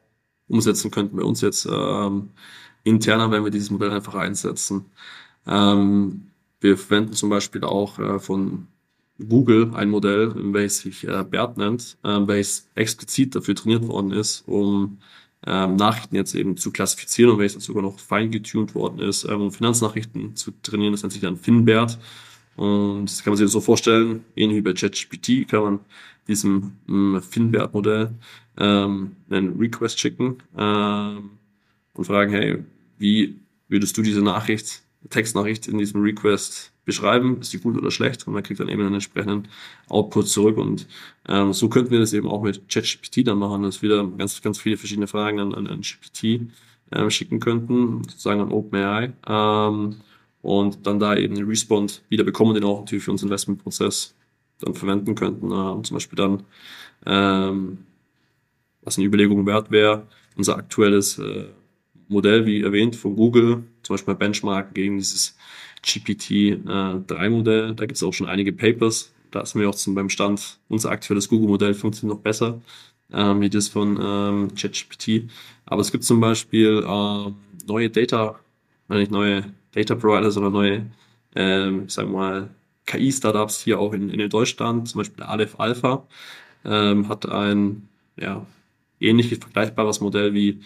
umsetzen 0.48 0.90
könnten 0.90 1.18
bei 1.18 1.24
uns 1.24 1.42
jetzt 1.42 1.68
ähm, 1.72 2.30
interner, 2.84 3.30
wenn 3.30 3.44
wir 3.44 3.52
dieses 3.52 3.70
Modell 3.70 3.92
einfach 3.92 4.16
einsetzen. 4.16 4.86
Ähm, 5.46 6.29
wir 6.62 6.78
verwenden 6.78 7.14
zum 7.14 7.30
Beispiel 7.30 7.64
auch 7.64 8.00
äh, 8.00 8.20
von 8.20 8.68
Google 9.28 9.72
ein 9.74 9.90
Modell, 9.90 10.34
welches 10.36 10.80
sich 10.80 11.08
äh, 11.08 11.24
BERT 11.24 11.58
nennt, 11.58 11.98
äh, 12.04 12.20
welches 12.26 12.70
explizit 12.76 13.36
dafür 13.36 13.56
trainiert 13.56 13.88
worden 13.88 14.12
ist, 14.12 14.44
um 14.48 15.00
ähm, 15.46 15.76
Nachrichten 15.76 16.16
jetzt 16.16 16.36
eben 16.36 16.58
zu 16.58 16.72
klassifizieren 16.72 17.32
und 17.34 17.40
welches 17.40 17.64
sogar 17.64 17.84
noch 17.84 18.00
fein 18.00 18.32
getuned 18.32 18.76
worden 18.76 19.00
ist, 19.00 19.24
ähm, 19.26 19.42
um 19.42 19.52
Finanznachrichten 19.52 20.36
zu 20.36 20.52
trainieren. 20.62 20.94
Das 20.94 21.04
nennt 21.04 21.14
sich 21.14 21.22
dann 21.22 21.38
FinBERT. 21.38 21.98
Und 22.56 23.06
das 23.06 23.24
kann 23.24 23.32
man 23.32 23.38
sich 23.38 23.50
so 23.50 23.62
vorstellen, 23.62 24.26
ähnlich 24.36 24.58
wie 24.58 24.62
bei 24.62 24.74
ChatGPT 24.74 25.48
kann 25.48 25.64
man 25.64 25.80
diesem 26.28 26.74
ähm, 26.90 27.22
FinBERT-Modell 27.22 28.12
ähm, 28.58 29.16
einen 29.30 29.58
Request 29.58 30.00
schicken 30.00 30.38
ähm, 30.58 31.32
und 31.94 32.06
fragen, 32.06 32.32
hey, 32.32 32.64
wie 32.98 33.40
würdest 33.70 33.98
du 33.98 34.02
diese 34.02 34.22
Nachricht 34.22 34.84
Textnachricht 35.10 35.68
in 35.68 35.78
diesem 35.78 36.02
Request 36.02 36.72
beschreiben, 36.84 37.40
ist 37.40 37.54
die 37.54 37.60
gut 37.60 37.78
oder 37.78 37.92
schlecht 37.92 38.28
und 38.28 38.34
man 38.34 38.44
kriegt 38.44 38.60
dann 38.60 38.68
eben 38.68 38.82
einen 38.82 38.96
entsprechenden 38.96 39.48
Output 39.88 40.28
zurück 40.28 40.58
und 40.58 40.88
ähm, 41.28 41.54
so 41.54 41.70
könnten 41.70 41.92
wir 41.92 42.00
das 42.00 42.14
eben 42.14 42.28
auch 42.28 42.42
mit 42.42 42.68
ChatGPT 42.68 43.28
dann 43.28 43.38
machen, 43.38 43.64
dass 43.64 43.82
wir 43.82 44.12
ganz, 44.18 44.42
ganz 44.42 44.60
viele 44.60 44.78
verschiedene 44.78 45.08
Fragen 45.08 45.40
an, 45.40 45.54
an, 45.54 45.68
an 45.68 45.82
GPT 45.82 46.52
äh, 46.92 47.10
schicken 47.10 47.40
könnten, 47.40 48.04
sozusagen 48.04 48.42
an 48.42 48.52
OpenAI 48.52 49.14
ähm, 49.28 49.98
und 50.42 50.86
dann 50.88 51.00
da 51.00 51.16
eben 51.16 51.36
einen 51.36 51.48
Respond 51.48 52.02
wieder 52.10 52.24
bekommen, 52.24 52.56
den 52.56 52.64
auch 52.64 52.80
natürlich 52.80 53.04
für 53.04 53.12
unseren 53.12 53.28
Investmentprozess 53.28 54.16
dann 54.60 54.74
verwenden 54.74 55.16
könnten. 55.16 55.52
Äh, 55.52 55.84
zum 55.84 55.96
Beispiel 55.96 56.18
dann, 56.18 56.44
ähm, 57.06 57.80
was 58.82 58.98
eine 58.98 59.06
Überlegung 59.06 59.46
wert 59.46 59.72
wäre, 59.72 60.08
unser 60.36 60.58
aktuelles 60.58 61.20
äh, 61.20 61.46
Modell, 62.08 62.46
wie 62.46 62.62
erwähnt, 62.62 62.96
von 62.96 63.16
Google, 63.16 63.64
zum 63.90 63.96
Beispiel 63.96 64.16
Benchmark 64.16 64.74
gegen 64.76 64.98
dieses 64.98 65.36
GPT-3-Modell. 65.84 67.72
Äh, 67.72 67.76
da 67.76 67.86
gibt 67.86 67.98
es 67.98 68.04
auch 68.04 68.14
schon 68.14 68.28
einige 68.28 68.54
Papers. 68.54 69.12
Da 69.32 69.46
sind 69.46 69.62
wir 69.62 69.70
auch 69.70 69.76
zum, 69.76 69.96
beim 69.96 70.10
Stand, 70.10 70.60
unser 70.70 70.92
aktuelles 70.92 71.28
Google-Modell 71.28 71.74
funktioniert 71.74 72.18
noch 72.18 72.24
besser 72.24 72.62
ähm, 73.12 73.42
wie 73.42 73.50
das 73.50 73.68
von 73.68 74.00
ähm, 74.02 74.56
ChatGPT. 74.56 75.30
Aber 75.66 75.82
es 75.82 75.92
gibt 75.92 76.04
zum 76.04 76.20
Beispiel 76.20 76.84
äh, 76.86 77.32
neue 77.68 77.90
Data, 77.90 78.40
nicht 78.88 79.12
neue 79.12 79.46
Data 79.72 79.96
Provider, 79.96 80.32
sondern 80.32 80.54
neue, 80.54 80.86
ähm, 81.36 81.90
sagen 81.90 82.12
wir 82.12 82.18
mal, 82.18 82.50
KI-Startups 82.86 83.62
hier 83.62 83.80
auch 83.80 83.94
in, 83.94 84.10
in 84.10 84.30
Deutschland, 84.30 84.90
zum 84.90 85.00
Beispiel 85.00 85.24
Aleph 85.24 85.60
Alpha, 85.60 86.08
ähm, 86.66 87.08
hat 87.08 87.28
ein 87.28 87.88
ja, 88.18 88.46
ähnliches, 89.00 89.40
vergleichbares 89.40 90.02
Modell 90.02 90.34
wie 90.34 90.62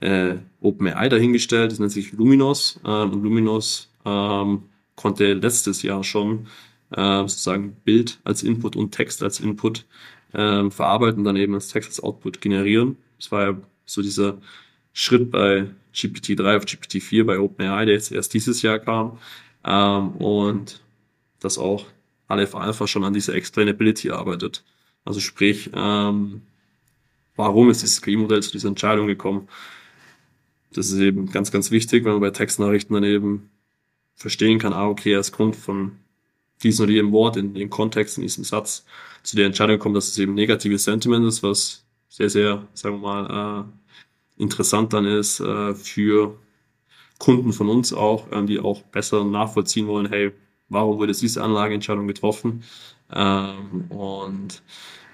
äh, 0.00 0.36
OpenAI 0.60 1.08
dahingestellt. 1.08 1.72
Das 1.72 1.78
nennt 1.78 1.92
sich 1.92 2.12
Luminos. 2.12 2.80
Ähm, 2.84 3.12
und 3.12 3.22
Luminos 3.22 3.90
ähm, 4.04 4.62
konnte 4.96 5.34
letztes 5.34 5.82
Jahr 5.82 6.04
schon 6.04 6.46
äh, 6.90 7.20
sozusagen 7.20 7.76
Bild 7.84 8.18
als 8.24 8.42
Input 8.42 8.76
und 8.76 8.92
Text 8.92 9.22
als 9.22 9.40
Input 9.40 9.86
ähm, 10.34 10.70
verarbeiten, 10.70 11.24
dann 11.24 11.36
eben 11.36 11.54
als 11.54 11.68
Text 11.68 11.90
als 11.90 12.00
Output 12.00 12.40
generieren. 12.40 12.96
Das 13.18 13.32
war 13.32 13.42
ja 13.42 13.56
so 13.84 14.02
dieser 14.02 14.38
Schritt 14.92 15.30
bei 15.30 15.66
GPT-3 15.94 16.56
auf 16.56 16.64
GPT-4 16.64 17.24
bei 17.24 17.38
OpenAI, 17.38 17.84
der 17.84 17.94
jetzt 17.94 18.12
erst 18.12 18.34
dieses 18.34 18.62
Jahr 18.62 18.78
kam. 18.78 19.18
Ähm, 19.64 20.10
und 20.16 20.80
dass 21.40 21.58
auch 21.58 21.86
Aleph 22.28 22.54
Alpha 22.54 22.86
schon 22.86 23.04
an 23.04 23.12
dieser 23.12 23.34
Explainability 23.34 24.10
arbeitet. 24.10 24.64
Also 25.04 25.20
sprich, 25.20 25.70
ähm, 25.74 26.42
warum 27.40 27.70
ist 27.70 27.82
dieses 27.82 28.02
KI-Modell 28.02 28.42
zu 28.42 28.52
dieser 28.52 28.68
Entscheidung 28.68 29.06
gekommen? 29.06 29.48
Das 30.72 30.90
ist 30.90 30.98
eben 31.00 31.30
ganz, 31.30 31.50
ganz 31.50 31.70
wichtig, 31.70 32.04
wenn 32.04 32.12
man 32.12 32.20
bei 32.20 32.30
Textnachrichten 32.30 32.94
dann 32.94 33.04
eben 33.04 33.50
verstehen 34.14 34.58
kann, 34.58 34.72
ah, 34.72 34.86
okay, 34.88 35.16
als 35.16 35.32
Grund 35.32 35.56
von 35.56 35.92
diesem 36.62 36.84
oder 36.84 36.92
jedem 36.92 37.12
Wort 37.12 37.36
in 37.36 37.54
dem 37.54 37.70
Kontext, 37.70 38.18
in 38.18 38.22
diesem 38.22 38.44
Satz 38.44 38.84
zu 39.22 39.36
der 39.36 39.46
Entscheidung 39.46 39.76
gekommen, 39.76 39.94
dass 39.94 40.08
es 40.08 40.18
eben 40.18 40.34
negatives 40.34 40.84
Sentiment 40.84 41.26
ist, 41.26 41.42
was 41.42 41.84
sehr, 42.08 42.30
sehr, 42.30 42.66
sagen 42.74 43.00
wir 43.00 43.08
mal, 43.08 43.66
äh, 44.38 44.42
interessant 44.42 44.92
dann 44.92 45.06
ist 45.06 45.40
äh, 45.40 45.74
für 45.74 46.38
Kunden 47.18 47.52
von 47.52 47.68
uns 47.68 47.92
auch, 47.92 48.30
äh, 48.32 48.44
die 48.44 48.60
auch 48.60 48.82
besser 48.82 49.24
nachvollziehen 49.24 49.86
wollen, 49.86 50.08
hey, 50.08 50.32
warum 50.68 50.98
wurde 50.98 51.12
diese 51.12 51.42
Anlageentscheidung 51.42 52.06
getroffen? 52.06 52.62
Ähm, 53.12 53.84
und 53.88 54.62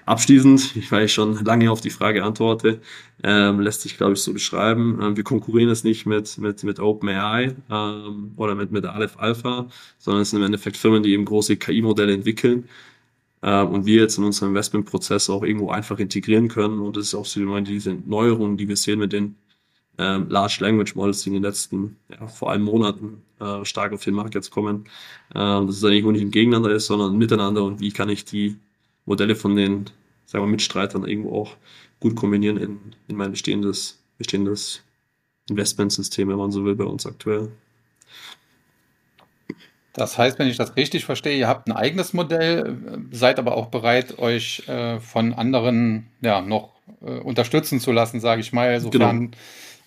Abschließend, 0.07 0.89
weil 0.91 1.05
ich 1.05 1.13
schon 1.13 1.43
lange 1.43 1.69
auf 1.69 1.81
die 1.81 1.89
Frage 1.89 2.23
antworte, 2.23 2.79
ähm, 3.23 3.59
lässt 3.59 3.81
sich, 3.81 3.97
glaube 3.97 4.13
ich, 4.13 4.21
so 4.21 4.31
beschreiben. 4.31 4.99
Ähm, 5.01 5.17
wir 5.17 5.25
konkurrieren 5.25 5.69
es 5.69 5.83
nicht 5.83 6.05
mit, 6.05 6.37
mit, 6.37 6.63
mit 6.63 6.79
OpenAI 6.79 7.53
ähm, 7.69 8.31
oder 8.37 8.55
mit, 8.55 8.71
mit 8.71 8.85
Aleph 8.85 9.17
Alpha, 9.19 9.67
sondern 9.99 10.21
es 10.21 10.29
sind 10.29 10.39
im 10.39 10.45
Endeffekt 10.45 10.77
Firmen, 10.77 11.03
die 11.03 11.11
eben 11.11 11.25
große 11.25 11.57
KI-Modelle 11.57 12.13
entwickeln 12.13 12.69
ähm, 13.43 13.67
und 13.67 13.85
wir 13.85 14.01
jetzt 14.01 14.17
in 14.17 14.23
unserem 14.23 14.51
Investmentprozess 14.51 15.29
auch 15.29 15.43
irgendwo 15.43 15.71
einfach 15.71 15.99
integrieren 15.99 16.47
können. 16.47 16.79
Und 16.79 16.95
das 16.95 17.07
ist 17.07 17.15
auch 17.15 17.25
so 17.25 17.59
diese 17.59 17.93
Neuerungen, 18.05 18.55
die 18.55 18.69
wir 18.69 18.77
sehen 18.77 18.99
mit 18.99 19.11
den 19.11 19.35
ähm, 19.97 20.29
Large 20.29 20.59
Language 20.61 20.95
Models, 20.95 21.23
die 21.23 21.31
in 21.31 21.33
den 21.33 21.43
letzten, 21.43 21.97
ja, 22.09 22.27
vor 22.27 22.51
allem 22.51 22.63
Monaten 22.63 23.23
äh, 23.41 23.65
stark 23.65 23.91
auf 23.91 24.05
den 24.05 24.13
Markt 24.13 24.35
jetzt 24.35 24.51
kommen. 24.51 24.85
Ähm, 25.35 25.67
dass 25.67 25.75
es 25.75 25.83
eigentlich 25.83 26.05
nicht 26.05 26.21
ein 26.21 26.31
Gegeneinander 26.31 26.71
ist, 26.71 26.87
sondern 26.87 27.17
miteinander 27.17 27.65
und 27.65 27.81
wie 27.81 27.91
kann 27.91 28.07
ich 28.07 28.23
die 28.23 28.57
Modelle 29.05 29.35
von 29.35 29.55
den 29.55 29.85
sagen 30.27 30.43
wir, 30.43 30.47
Mitstreitern 30.47 31.07
irgendwo 31.07 31.35
auch 31.35 31.55
gut 31.99 32.15
kombinieren 32.15 32.57
in, 32.57 32.79
in 33.07 33.15
mein 33.15 33.31
bestehendes, 33.31 33.99
bestehendes 34.19 34.83
Investmentsystem, 35.49 36.27
wenn 36.27 36.37
man 36.37 36.51
so 36.51 36.63
will, 36.63 36.75
bei 36.75 36.83
uns 36.83 37.07
aktuell. 37.07 37.49
Das 39.93 40.15
heißt, 40.15 40.37
wenn 40.37 40.47
ich 40.47 40.57
das 40.57 40.75
richtig 40.75 41.05
verstehe, 41.05 41.39
ihr 41.39 41.47
habt 41.47 41.67
ein 41.67 41.71
eigenes 41.71 42.13
Modell, 42.13 42.77
seid 43.11 43.39
aber 43.39 43.57
auch 43.57 43.67
bereit, 43.67 44.19
euch 44.19 44.67
äh, 44.67 44.99
von 44.99 45.33
anderen 45.33 46.05
ja, 46.21 46.41
noch 46.41 46.73
äh, 47.01 47.17
unterstützen 47.17 47.79
zu 47.79 47.91
lassen, 47.91 48.19
sage 48.19 48.41
ich 48.41 48.53
mal, 48.53 48.79
sofern 48.79 49.31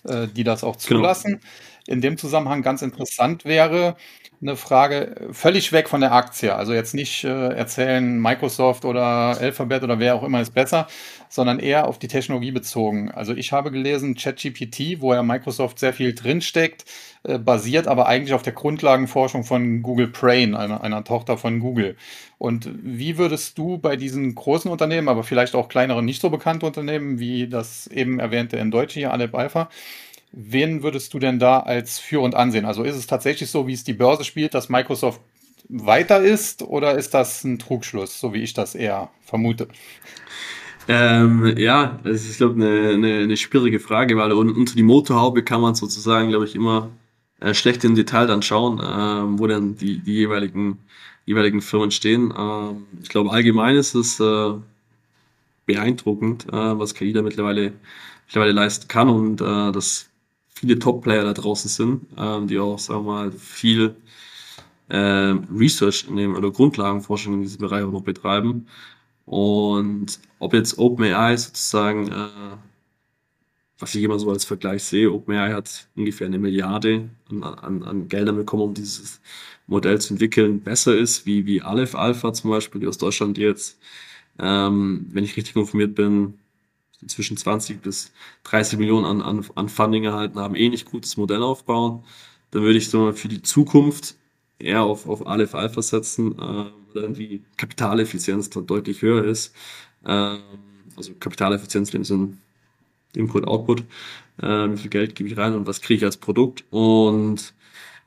genau. 0.03 0.23
äh, 0.23 0.27
die 0.27 0.43
das 0.43 0.65
auch 0.65 0.75
genau. 0.75 0.99
zulassen. 0.99 1.39
Genau. 1.39 1.45
In 1.87 2.01
dem 2.01 2.17
Zusammenhang 2.17 2.61
ganz 2.61 2.81
interessant 2.81 3.45
wäre, 3.45 3.95
eine 4.41 4.55
Frage 4.55 5.29
völlig 5.31 5.71
weg 5.71 5.87
von 5.87 6.01
der 6.01 6.13
Aktie. 6.13 6.55
Also 6.55 6.73
jetzt 6.73 6.95
nicht 6.95 7.23
äh, 7.23 7.49
erzählen, 7.49 8.19
Microsoft 8.19 8.85
oder 8.85 9.37
Alphabet 9.39 9.83
oder 9.83 9.99
wer 9.99 10.15
auch 10.15 10.23
immer 10.23 10.41
ist 10.41 10.53
besser, 10.53 10.87
sondern 11.29 11.59
eher 11.59 11.87
auf 11.87 11.99
die 11.99 12.07
Technologie 12.07 12.51
bezogen. 12.51 13.11
Also 13.11 13.35
ich 13.35 13.51
habe 13.51 13.71
gelesen, 13.71 14.15
ChatGPT, 14.15 14.99
wo 14.99 15.13
ja 15.13 15.21
Microsoft 15.21 15.77
sehr 15.77 15.93
viel 15.93 16.15
drinsteckt, 16.15 16.85
äh, 17.23 17.37
basiert 17.37 17.87
aber 17.87 18.07
eigentlich 18.07 18.33
auf 18.33 18.41
der 18.41 18.53
Grundlagenforschung 18.53 19.43
von 19.43 19.83
Google 19.83 20.07
Brain, 20.07 20.55
einer, 20.55 20.81
einer 20.81 21.03
Tochter 21.03 21.37
von 21.37 21.59
Google. 21.59 21.95
Und 22.39 22.67
wie 22.81 23.19
würdest 23.19 23.59
du 23.59 23.77
bei 23.77 23.95
diesen 23.95 24.33
großen 24.33 24.71
Unternehmen, 24.71 25.07
aber 25.07 25.23
vielleicht 25.23 25.53
auch 25.53 25.69
kleineren, 25.69 26.03
nicht 26.05 26.21
so 26.21 26.31
bekannten 26.31 26.65
Unternehmen, 26.65 27.19
wie 27.19 27.47
das 27.47 27.85
eben 27.85 28.19
erwähnte 28.19 28.57
in 28.57 28.71
Deutsch 28.71 28.93
hier, 28.95 29.13
Alep 29.13 29.35
Alpha, 29.35 29.69
Wen 30.31 30.81
würdest 30.81 31.13
du 31.13 31.19
denn 31.19 31.39
da 31.39 31.59
als 31.59 31.99
führend 31.99 32.35
ansehen? 32.35 32.65
Also 32.65 32.83
ist 32.83 32.95
es 32.95 33.07
tatsächlich 33.07 33.49
so, 33.49 33.67
wie 33.67 33.73
es 33.73 33.83
die 33.83 33.93
Börse 33.93 34.23
spielt, 34.23 34.53
dass 34.53 34.69
Microsoft 34.69 35.19
weiter 35.67 36.21
ist 36.21 36.63
oder 36.63 36.97
ist 36.97 37.13
das 37.13 37.43
ein 37.43 37.59
Trugschluss, 37.59 38.19
so 38.19 38.33
wie 38.33 38.41
ich 38.41 38.53
das 38.53 38.75
eher 38.75 39.09
vermute? 39.23 39.67
Ähm, 40.87 41.55
ja, 41.57 41.99
das 42.03 42.25
ist, 42.25 42.37
glaube 42.37 42.59
ich, 42.59 42.65
eine, 42.65 42.89
eine, 42.89 43.23
eine, 43.23 43.37
schwierige 43.37 43.79
Frage, 43.79 44.17
weil 44.17 44.31
unter 44.31 44.75
die 44.75 44.83
Motorhaube 44.83 45.43
kann 45.43 45.61
man 45.61 45.75
sozusagen, 45.75 46.29
glaube 46.29 46.45
ich, 46.45 46.55
immer 46.55 46.89
äh, 47.39 47.53
schlecht 47.53 47.83
im 47.83 47.95
Detail 47.95 48.27
dann 48.27 48.41
schauen, 48.41 48.79
äh, 48.79 49.39
wo 49.39 49.47
dann 49.47 49.75
die, 49.75 49.99
die 49.99 50.13
jeweiligen, 50.13 50.79
jeweiligen 51.25 51.61
Firmen 51.61 51.91
stehen. 51.91 52.33
Ähm, 52.37 52.87
ich 53.01 53.09
glaube, 53.09 53.31
allgemein 53.31 53.75
ist 53.75 53.95
es 53.95 54.19
äh, 54.19 54.53
beeindruckend, 55.65 56.47
äh, 56.49 56.79
was 56.79 56.93
KI 56.95 57.13
da 57.13 57.21
mittlerweile, 57.21 57.73
mittlerweile 58.27 58.51
leisten 58.51 58.87
kann 58.87 59.09
und 59.09 59.41
äh, 59.41 59.71
das 59.71 60.10
viele 60.61 60.77
Top-Player 60.77 61.23
da 61.23 61.33
draußen 61.33 61.69
sind, 61.69 62.05
ähm, 62.17 62.47
die 62.47 62.59
auch, 62.59 62.77
sagen 62.77 63.05
wir 63.05 63.11
mal, 63.11 63.31
viel 63.31 63.95
äh, 64.89 65.35
Research 65.51 66.05
in 66.07 66.17
dem, 66.17 66.35
oder 66.35 66.51
Grundlagenforschung 66.51 67.33
in 67.33 67.41
diesem 67.41 67.61
Bereich 67.61 67.83
auch 67.83 67.91
noch 67.91 68.03
betreiben. 68.03 68.67
Und 69.25 70.19
ob 70.37 70.53
jetzt 70.53 70.77
OpenAI 70.77 71.35
sozusagen, 71.35 72.09
äh, 72.09 72.27
was 73.79 73.95
ich 73.95 74.03
immer 74.03 74.19
so 74.19 74.29
als 74.29 74.45
Vergleich 74.45 74.83
sehe, 74.83 75.11
OpenAI 75.11 75.51
hat 75.53 75.87
ungefähr 75.95 76.27
eine 76.27 76.37
Milliarde 76.37 77.09
an, 77.31 77.43
an, 77.43 77.83
an 77.83 78.07
Geldern 78.07 78.35
bekommen, 78.35 78.61
um 78.61 78.73
dieses 78.75 79.19
Modell 79.65 79.99
zu 79.99 80.13
entwickeln, 80.13 80.61
besser 80.61 80.95
ist, 80.95 81.25
wie, 81.25 81.47
wie 81.47 81.63
Aleph 81.63 81.95
Alpha 81.95 82.33
zum 82.33 82.51
Beispiel, 82.51 82.81
die 82.81 82.87
aus 82.87 82.99
Deutschland 82.99 83.39
jetzt, 83.39 83.79
ähm, 84.37 85.07
wenn 85.09 85.23
ich 85.23 85.35
richtig 85.37 85.55
informiert 85.55 85.95
bin, 85.95 86.35
zwischen 87.07 87.37
20 87.37 87.81
bis 87.81 88.11
30 88.43 88.79
Millionen 88.79 89.05
an, 89.05 89.21
an, 89.21 89.45
an 89.55 89.69
Funding 89.69 90.03
erhalten 90.03 90.39
haben, 90.39 90.55
eh 90.55 90.69
nicht 90.69 90.85
gutes 90.85 91.17
Modell 91.17 91.43
aufbauen. 91.43 92.03
Dann 92.51 92.63
würde 92.63 92.77
ich 92.77 92.89
so 92.89 93.11
für 93.13 93.27
die 93.27 93.41
Zukunft 93.41 94.15
eher 94.59 94.83
auf, 94.83 95.07
auf 95.07 95.25
Aleph 95.25 95.55
Alpha 95.55 95.81
setzen, 95.81 96.37
äh, 96.37 96.65
dann 96.93 97.13
die 97.13 97.43
Kapitaleffizienz 97.57 98.49
dort 98.49 98.69
deutlich 98.69 99.01
höher 99.01 99.23
ist. 99.23 99.53
Äh, 100.05 100.37
also 100.95 101.13
Kapitaleffizienz 101.19 101.93
in 101.93 102.03
Sinne 102.03 102.37
Input, 103.13 103.45
Output, 103.45 103.83
äh, 104.41 104.69
wie 104.69 104.77
viel 104.77 104.89
Geld 104.89 105.15
gebe 105.15 105.29
ich 105.29 105.37
rein 105.37 105.53
und 105.53 105.67
was 105.67 105.81
kriege 105.81 105.97
ich 105.97 106.05
als 106.05 106.17
Produkt. 106.17 106.63
Und 106.69 107.53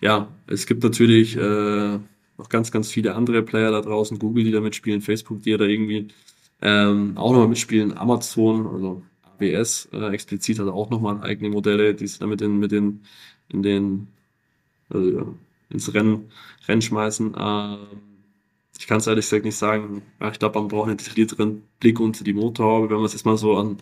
ja, 0.00 0.28
es 0.46 0.66
gibt 0.66 0.82
natürlich 0.82 1.36
äh, 1.36 1.98
noch 2.38 2.48
ganz, 2.48 2.70
ganz 2.70 2.90
viele 2.90 3.14
andere 3.14 3.42
Player 3.42 3.70
da 3.70 3.80
draußen, 3.80 4.18
Google, 4.18 4.44
die 4.44 4.50
da 4.50 4.60
mitspielen, 4.60 5.02
Facebook, 5.02 5.42
die 5.42 5.56
da 5.56 5.64
irgendwie 5.64 6.08
ähm, 6.62 7.16
auch 7.16 7.32
nochmal 7.32 7.48
mitspielen 7.48 7.96
Amazon, 7.96 8.66
also 8.66 9.02
AWS 9.38 9.88
äh, 9.92 10.12
explizit 10.12 10.58
hat 10.58 10.68
auch 10.68 10.90
nochmal 10.90 11.22
eigene 11.22 11.50
Modelle, 11.50 11.94
die 11.94 12.06
sie 12.06 12.18
damit 12.18 12.42
in, 12.42 12.58
mit 12.58 12.72
den, 12.72 13.02
in 13.48 13.62
den, 13.62 14.08
also, 14.88 15.10
ja, 15.10 15.26
ins 15.70 15.92
Rennen, 15.92 16.30
Rennen 16.68 16.82
schmeißen. 16.82 17.34
Ähm, 17.38 17.78
ich 18.78 18.86
kann 18.86 18.98
es 18.98 19.06
ehrlich 19.06 19.26
gesagt 19.26 19.44
nicht 19.44 19.56
sagen. 19.56 20.02
Ja, 20.20 20.30
ich 20.30 20.38
glaube, 20.38 20.58
man 20.58 20.68
braucht 20.68 20.88
einen 20.88 20.98
detaillierteren 20.98 21.62
Blick 21.80 22.00
unter 22.00 22.24
die 22.24 22.32
Motorhaube. 22.32 22.90
Wenn 22.90 22.96
man 22.96 23.06
es 23.06 23.12
jetzt 23.12 23.26
mal 23.26 23.36
so 23.36 23.56
an 23.56 23.78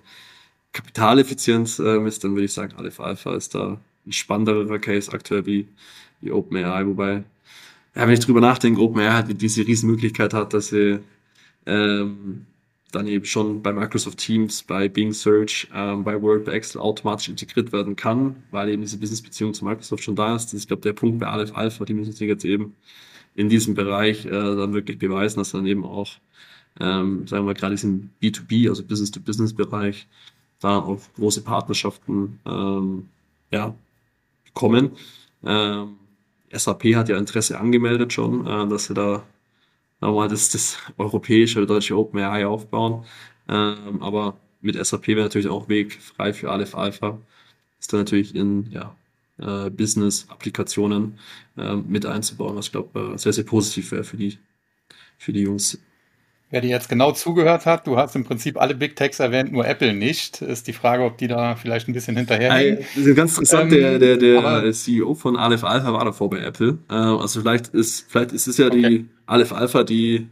Kapitaleffizienz 0.73 1.79
äh, 1.79 1.99
misst, 1.99 2.25
dann 2.25 2.33
würde 2.33 2.45
ich 2.45 2.53
sagen, 2.53 2.75
Aleph 2.77 3.01
Alpha 3.01 3.35
ist 3.35 3.55
da 3.55 3.79
ein 4.07 4.13
spannenderer 4.13 4.79
Case 4.79 5.13
aktuell 5.13 5.47
wie, 5.47 5.69
wie 6.21 6.33
OpenAI, 6.33 6.87
wobei, 6.87 7.25
ja, 7.95 8.07
wenn 8.07 8.11
ich 8.11 8.21
drüber 8.21 8.41
nachdenke, 8.41 8.81
OpenAI 8.81 9.13
halt 9.13 9.43
diese 9.43 9.67
Riesenmöglichkeit 9.67 10.35
hat, 10.35 10.55
dass 10.55 10.69
sie 10.69 11.01
ähm, 11.67 12.47
dann 12.93 13.07
eben 13.07 13.25
schon 13.25 13.63
bei 13.63 13.73
Microsoft 13.73 14.19
Teams, 14.19 14.63
bei 14.63 14.89
Bing 14.89 15.13
Search, 15.13 15.69
ähm, 15.75 16.05
bei 16.05 16.21
Word, 16.21 16.45
bei 16.45 16.53
Excel 16.53 16.81
automatisch 16.81 17.29
integriert 17.29 17.73
werden 17.73 17.97
kann, 17.97 18.37
weil 18.51 18.69
eben 18.69 18.83
diese 18.83 18.99
Business-Beziehung 18.99 19.55
zu 19.55 19.65
Microsoft 19.65 20.05
schon 20.05 20.17
da 20.17 20.37
ist. 20.37 20.47
Das 20.47 20.55
ist, 20.55 20.69
glaube, 20.69 20.83
der 20.83 20.93
Punkt 20.93 21.19
bei 21.19 21.27
Aleph 21.27 21.57
Alpha, 21.57 21.85
die 21.85 21.95
müssen 21.95 22.13
sich 22.13 22.29
jetzt 22.29 22.45
eben 22.45 22.75
in 23.35 23.49
diesem 23.49 23.75
Bereich 23.75 24.27
äh, 24.27 24.31
dann 24.31 24.75
wirklich 24.75 24.99
beweisen, 24.99 25.39
dass 25.39 25.53
dann 25.53 25.67
eben 25.67 25.85
auch, 25.85 26.11
ähm, 26.81 27.27
sagen 27.27 27.47
wir 27.47 27.55
gerade 27.55 27.75
diesen 27.75 28.11
B2B, 28.23 28.69
also 28.69 28.85
Business-to-Business-Bereich, 28.85 30.07
da 30.61 30.79
auch 30.79 31.01
große 31.17 31.43
Partnerschaften 31.43 32.39
ähm, 32.47 33.09
ja, 33.51 33.75
kommen. 34.55 34.93
Ähm, 35.45 35.97
SAP 36.53 36.95
hat 36.95 37.09
ja 37.09 37.17
Interesse 37.17 37.59
angemeldet 37.59 38.13
schon, 38.13 38.47
äh, 38.47 38.69
dass 38.69 38.87
sie 38.87 38.95
da 38.95 39.25
mal 40.11 40.29
das, 40.29 40.51
das 40.51 40.79
europäische 40.99 41.59
oder 41.59 41.67
deutsche 41.67 41.97
OpenAI 41.97 42.47
aufbauen. 42.47 43.05
Ähm, 43.49 44.03
aber 44.03 44.37
mit 44.61 44.75
SAP 44.85 45.09
wäre 45.09 45.23
natürlich 45.23 45.49
auch 45.49 45.69
Weg 45.69 46.01
frei 46.01 46.33
für 46.33 46.51
Aleph 46.51 46.75
Alpha. 46.75 47.19
Ist 47.81 47.93
dann 47.93 48.01
natürlich 48.01 48.35
in 48.35 48.71
ja, 48.71 48.97
äh, 49.39 49.71
Business-Applikationen 49.71 51.19
äh, 51.57 51.77
mit 51.77 52.07
einzubauen, 52.07 52.57
was 52.57 52.67
ich 52.67 52.73
glaube 52.73 53.15
äh, 53.15 53.19
sehr, 53.19 53.33
sehr 53.33 53.45
positiv 53.45 53.93
wäre 53.93 54.05
für 54.05 54.17
die, 54.17 54.39
für 55.19 55.33
die 55.33 55.43
Jungs. 55.43 55.79
Wer 56.53 56.61
dir 56.61 56.69
jetzt 56.69 56.91
genau 56.91 57.13
zugehört 57.13 57.65
hat, 57.65 57.87
du 57.87 57.97
hast 57.97 58.15
im 58.15 58.25
Prinzip 58.25 58.61
alle 58.61 58.75
Big 58.75 58.95
Techs 58.95 59.21
erwähnt, 59.21 59.53
nur 59.53 59.67
Apple 59.67 59.95
nicht. 59.95 60.43
Ist 60.43 60.67
die 60.67 60.75
Frage, 60.75 61.03
ob 61.03 61.17
die 61.17 61.27
da 61.27 61.57
vielleicht 61.57 61.89
ein 61.89 61.95
bisschen 61.95 62.15
hinterher 62.15 62.77
Das 62.77 63.07
ist 63.07 63.17
ganz 63.17 63.39
interessant, 63.39 63.73
ähm, 63.73 63.99
der, 63.99 64.19
der, 64.19 64.61
der 64.61 64.73
CEO 64.73 65.15
von 65.15 65.39
Aleph 65.39 65.65
Alpha 65.65 65.91
war 65.95 66.05
davor 66.05 66.29
bei 66.29 66.41
Apple. 66.41 66.77
Äh, 66.91 66.95
also 66.95 67.41
vielleicht 67.41 67.69
ist, 67.69 68.05
vielleicht 68.07 68.33
ist 68.33 68.49
es 68.49 68.59
ja 68.59 68.67
okay. 68.67 68.87
die 68.87 69.09
Aleph 69.25 69.55
Alpha, 69.55 69.83
die 69.83 70.29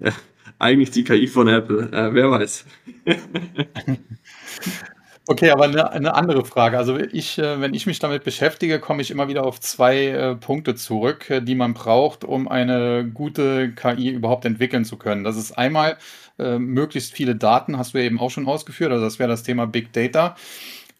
äh, 0.00 0.10
eigentlich 0.58 0.90
die 0.90 1.02
KI 1.02 1.26
von 1.28 1.48
Apple. 1.48 1.90
Äh, 1.92 2.12
wer 2.12 2.30
weiß. 2.30 2.66
Okay, 5.26 5.50
aber 5.50 5.64
eine, 5.64 5.90
eine 5.90 6.14
andere 6.14 6.44
Frage. 6.44 6.76
Also 6.76 6.98
ich, 6.98 7.38
äh, 7.38 7.58
wenn 7.58 7.72
ich 7.72 7.86
mich 7.86 7.98
damit 7.98 8.24
beschäftige, 8.24 8.78
komme 8.78 9.00
ich 9.00 9.10
immer 9.10 9.26
wieder 9.26 9.46
auf 9.46 9.58
zwei 9.58 10.08
äh, 10.08 10.34
Punkte 10.36 10.74
zurück, 10.74 11.30
äh, 11.30 11.40
die 11.40 11.54
man 11.54 11.72
braucht, 11.72 12.24
um 12.24 12.46
eine 12.46 13.08
gute 13.10 13.72
KI 13.72 14.10
überhaupt 14.10 14.44
entwickeln 14.44 14.84
zu 14.84 14.98
können. 14.98 15.24
Das 15.24 15.36
ist 15.38 15.52
einmal 15.52 15.96
äh, 16.38 16.58
möglichst 16.58 17.14
viele 17.14 17.36
Daten, 17.36 17.78
hast 17.78 17.94
du 17.94 17.98
eben 17.98 18.20
auch 18.20 18.30
schon 18.30 18.46
ausgeführt. 18.46 18.92
Also 18.92 19.02
das 19.04 19.18
wäre 19.18 19.30
das 19.30 19.42
Thema 19.42 19.66
Big 19.66 19.94
Data. 19.94 20.36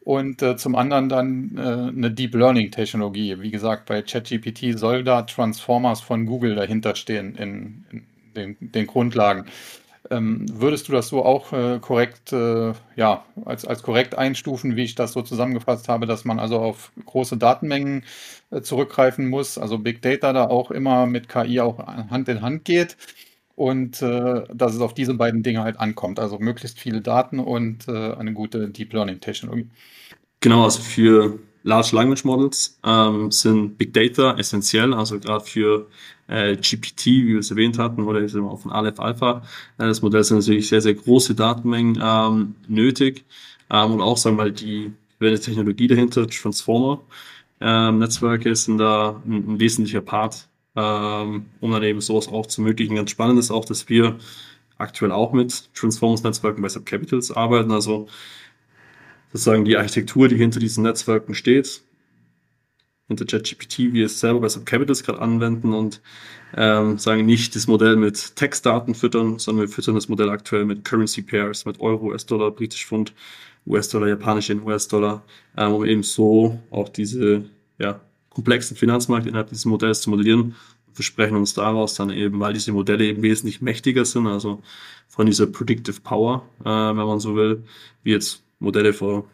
Und 0.01 0.43
äh, 0.43 0.57
zum 0.57 0.75
anderen 0.75 1.09
dann 1.11 1.57
äh, 1.59 1.61
eine 1.97 2.11
Deep 2.11 2.35
Learning 2.35 2.71
Technologie. 2.71 3.41
Wie 3.41 3.51
gesagt, 3.51 3.87
bei 3.87 4.03
ChatGPT 4.03 4.79
soll 4.79 5.05
da 5.05 5.23
Transformers 5.23 6.01
von 6.01 6.27
Google 6.27 6.55
dahinter 6.55 6.95
stehen 6.95 7.37
in, 7.37 7.85
in 7.91 8.07
den, 8.35 8.57
den 8.61 8.87
Grundlagen. 8.87 9.47
Ähm, 10.11 10.45
würdest 10.53 10.89
du 10.89 10.93
das 10.93 11.09
so 11.09 11.25
auch 11.25 11.53
äh, 11.53 11.79
korrekt, 11.81 12.33
äh, 12.33 12.73
ja, 12.97 13.25
als, 13.45 13.65
als 13.65 13.83
korrekt 13.83 14.17
einstufen, 14.17 14.77
wie 14.77 14.85
ich 14.85 14.95
das 14.95 15.13
so 15.13 15.23
zusammengefasst 15.23 15.89
habe, 15.89 16.07
dass 16.07 16.25
man 16.25 16.39
also 16.39 16.59
auf 16.59 16.93
große 17.07 17.39
Datenmengen 17.39 18.05
äh, 18.51 18.61
zurückgreifen 18.61 19.29
muss, 19.29 19.57
also 19.57 19.79
Big 19.79 20.03
Data 20.03 20.33
da 20.33 20.47
auch 20.49 20.71
immer 20.71 21.07
mit 21.07 21.29
KI 21.29 21.61
auch 21.61 21.79
Hand 21.79 22.29
in 22.29 22.43
Hand 22.43 22.65
geht 22.65 22.97
und 23.57 24.03
äh, 24.03 24.43
dass 24.53 24.75
es 24.75 24.81
auf 24.81 24.95
diese 24.95 25.15
beiden 25.15 25.43
Dinge 25.43 25.63
halt 25.63 25.79
ankommt, 25.79 26.19
also 26.19 26.39
möglichst 26.39 26.79
viele 26.79 27.01
Daten 27.01 27.39
und 27.39 27.89
äh, 27.89 28.13
eine 28.15 28.33
gute 28.33 28.69
Deep 28.69 28.93
Learning 28.93 29.21
Technologie. 29.21 29.69
Genau, 30.41 30.65
also 30.65 30.83
für 30.83 31.39
Large 31.65 31.97
Language 31.97 32.25
Models 32.25 32.79
ähm, 32.85 33.31
sind 33.31 33.77
Big 33.79 33.93
Data 33.93 34.37
essentiell, 34.39 34.95
also 34.95 35.19
gerade 35.19 35.45
für 35.45 35.89
äh, 36.29 36.57
GPT, 36.57 37.07
wie 37.07 37.29
wir 37.29 37.39
es 37.41 37.51
erwähnt 37.51 37.79
hatten, 37.79 38.03
oder 38.03 38.21
ist 38.21 38.35
immer 38.35 38.57
von 38.57 38.71
Aleph 38.71 39.01
Alpha. 39.01 39.43
Äh, 39.79 39.87
das 39.87 40.03
Modell 40.03 40.23
sind 40.23 40.39
natürlich 40.39 40.69
sehr, 40.69 40.81
sehr 40.81 40.95
große 40.95 41.35
Datenmengen 41.35 42.01
ähm, 42.03 42.55
nötig 42.69 43.25
ähm, 43.71 43.93
und 43.93 44.01
auch, 44.03 44.17
sagen 44.17 44.37
wir 44.37 44.45
mal, 44.45 44.53
die 44.53 44.93
die 45.21 45.39
Technologie 45.39 45.87
dahinter, 45.87 46.27
Transformer. 46.27 47.01
Ähm, 47.61 47.99
Netzwerke 47.99 48.55
sind 48.55 48.79
da 48.79 49.23
ein, 49.25 49.55
ein 49.55 49.61
wesentlicher 49.61 50.01
Part, 50.01 50.49
ähm, 50.77 51.47
um 51.61 51.73
dann 51.73 51.83
eben 51.83 52.01
sowas 52.01 52.29
auch 52.29 52.47
zu 52.47 52.61
ermöglichen. 52.61 52.97
Ganz 52.97 53.11
spannend 53.11 53.39
ist 53.39 53.51
auch, 53.51 53.65
dass 53.65 53.89
wir 53.89 54.17
aktuell 54.77 55.13
auch 55.13 55.33
mit 55.33 55.73
Transformers-Netzwerken 55.75 56.61
bei 56.61 56.69
Subcapitals 56.69 57.31
arbeiten, 57.31 57.71
also 57.71 58.09
sozusagen 59.35 59.65
die 59.65 59.77
Architektur, 59.77 60.29
die 60.29 60.37
hinter 60.37 60.61
diesen 60.61 60.85
Netzwerken 60.85 61.35
steht, 61.35 61.83
hinter 63.09 63.25
ChatGPT, 63.27 63.93
wie 63.93 64.03
es 64.03 64.21
selber 64.21 64.41
bei 64.41 64.49
Subcapitals 64.49 65.03
gerade 65.03 65.21
anwenden 65.21 65.75
und 65.75 66.01
ähm, 66.57 66.99
sagen 66.99 67.27
nicht 67.27 67.57
das 67.57 67.67
Modell 67.67 67.97
mit 67.97 68.37
Textdaten 68.37 68.95
füttern, 68.95 69.41
sondern 69.41 69.67
wir 69.67 69.75
füttern 69.75 69.97
das 69.97 70.09
Modell 70.09 70.31
aktuell 70.31 70.65
mit 70.65 70.85
Currency 70.85 71.23
Pairs, 71.23 71.65
mit 71.67 71.81
Euro, 71.81 72.07
US-Dollar, 72.07 72.53
British 72.53 72.87
Pfund, 72.87 73.13
US-Dollar, 73.67 74.07
japanische 74.07 74.55
US-Dollar, 74.55 75.25
ähm, 75.57 75.73
um 75.73 75.85
eben 75.85 76.05
so 76.05 76.61
auch 76.71 76.89
diese 76.89 77.45
ja, 77.79 78.01
komplexen 78.31 78.77
Finanzmarkt 78.77 79.27
innerhalb 79.27 79.49
dieses 79.49 79.65
Modells 79.65 80.01
zu 80.01 80.11
modellieren. 80.11 80.55
Wir 80.87 80.95
versprechen 80.95 81.37
uns 81.37 81.55
daraus 81.55 81.97
dann 81.97 82.11
eben, 82.11 82.39
weil 82.39 82.53
diese 82.53 82.71
Modelle 82.71 83.05
eben 83.05 83.23
wesentlich 83.23 83.61
mächtiger 83.61 84.05
sind, 84.05 84.29
also 84.29 84.63
von 85.09 85.27
dieser 85.27 85.49
Predictive 85.49 86.01
Power, 86.03 86.49
äh, 86.61 86.69
wenn 86.69 86.95
man 86.95 87.19
so 87.19 87.35
will, 87.35 87.65
wie 88.05 88.13
jetzt 88.13 88.44
Modelle 88.65 88.93
vor 88.93 89.29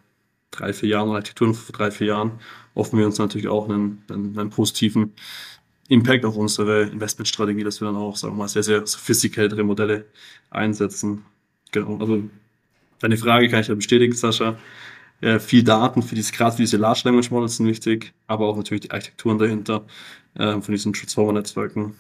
drei, 0.51 0.73
vier 0.73 0.91
Jahren, 0.91 1.11
Architekturen 1.11 1.55
vor 1.55 1.73
drei, 1.73 1.91
vier 1.91 2.09
Jahren, 2.09 2.33
hoffen 2.75 2.99
wir 2.99 3.07
uns 3.07 3.19
natürlich 3.19 3.49
auch 3.49 3.69
einen, 3.69 4.03
einen, 4.11 4.39
einen 4.39 4.51
positiven 4.51 5.13
Impact 5.89 6.25
auf 6.25 6.37
unsere 6.37 6.83
Investmentstrategie, 6.83 7.65
dass 7.65 7.81
wir 7.81 7.87
dann 7.87 7.97
auch, 7.97 8.17
sagen 8.17 8.35
wir 8.35 8.39
mal, 8.39 8.49
sehr, 8.49 8.63
sehr 8.63 8.87
sophisticatedere 8.87 9.65
Modelle 9.65 10.07
einsetzen. 10.51 11.25
Genau, 11.73 11.99
also 11.99 12.23
deine 13.01 13.17
Frage 13.17 13.49
kann 13.49 13.61
ich 13.61 13.69
ja 13.69 13.75
bestätigen, 13.75 14.13
Sascha. 14.13 14.57
Äh, 15.21 15.39
viel 15.39 15.63
Daten 15.63 16.03
für 16.03 16.15
diese, 16.15 16.33
gerade 16.33 16.57
für 16.57 16.63
diese 16.63 16.77
Large 16.77 17.03
Language 17.05 17.31
Models 17.31 17.57
sind 17.57 17.67
wichtig, 17.67 18.13
aber 18.27 18.47
auch 18.47 18.57
natürlich 18.57 18.83
die 18.83 18.91
Architekturen 18.91 19.39
dahinter 19.39 19.85
äh, 20.35 20.61
von 20.61 20.73
diesen 20.73 20.93
Transformer-Netzwerken 20.93 21.95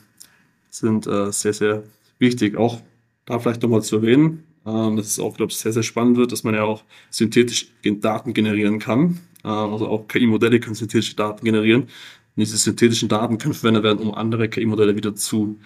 sind 0.71 1.07
äh, 1.07 1.31
sehr, 1.33 1.53
sehr 1.53 1.83
wichtig. 2.19 2.57
Auch 2.57 2.81
da 3.27 3.39
vielleicht 3.39 3.63
nochmal 3.63 3.83
zu 3.83 3.97
erwähnen, 3.97 4.45
ähm, 4.67 4.97
das 4.97 5.07
ist 5.07 5.21
auch, 5.21 5.37
glaube 5.37 5.53
ich, 5.53 5.59
sehr, 5.59 5.73
sehr 5.73 5.83
spannend 5.83 6.17
wird, 6.17 6.33
dass 6.33 6.45
man 6.45 6.55
ja 6.55 6.65
auch 6.65 6.85
synthetisch 7.11 7.69
Daten 7.83 8.35
generieren 8.35 8.79
kann. 8.79 9.21
Ähm, 9.45 9.51
also 9.51 9.89
auch 9.89 10.09
KI-Modelle 10.09 10.61
können 10.61 10.75
synthetische 10.75 11.17
Daten 11.17 11.45
generieren. 11.45 11.83
Und 11.83 11.91
diese 12.37 12.57
synthetischen 12.57 13.09
Daten 13.09 13.39
können 13.39 13.55
verwendet 13.55 13.83
werden, 13.83 14.01
um 14.01 14.15
andere 14.15 14.49
KI-Modelle 14.49 14.97
wieder 14.97 15.15
zu, 15.15 15.59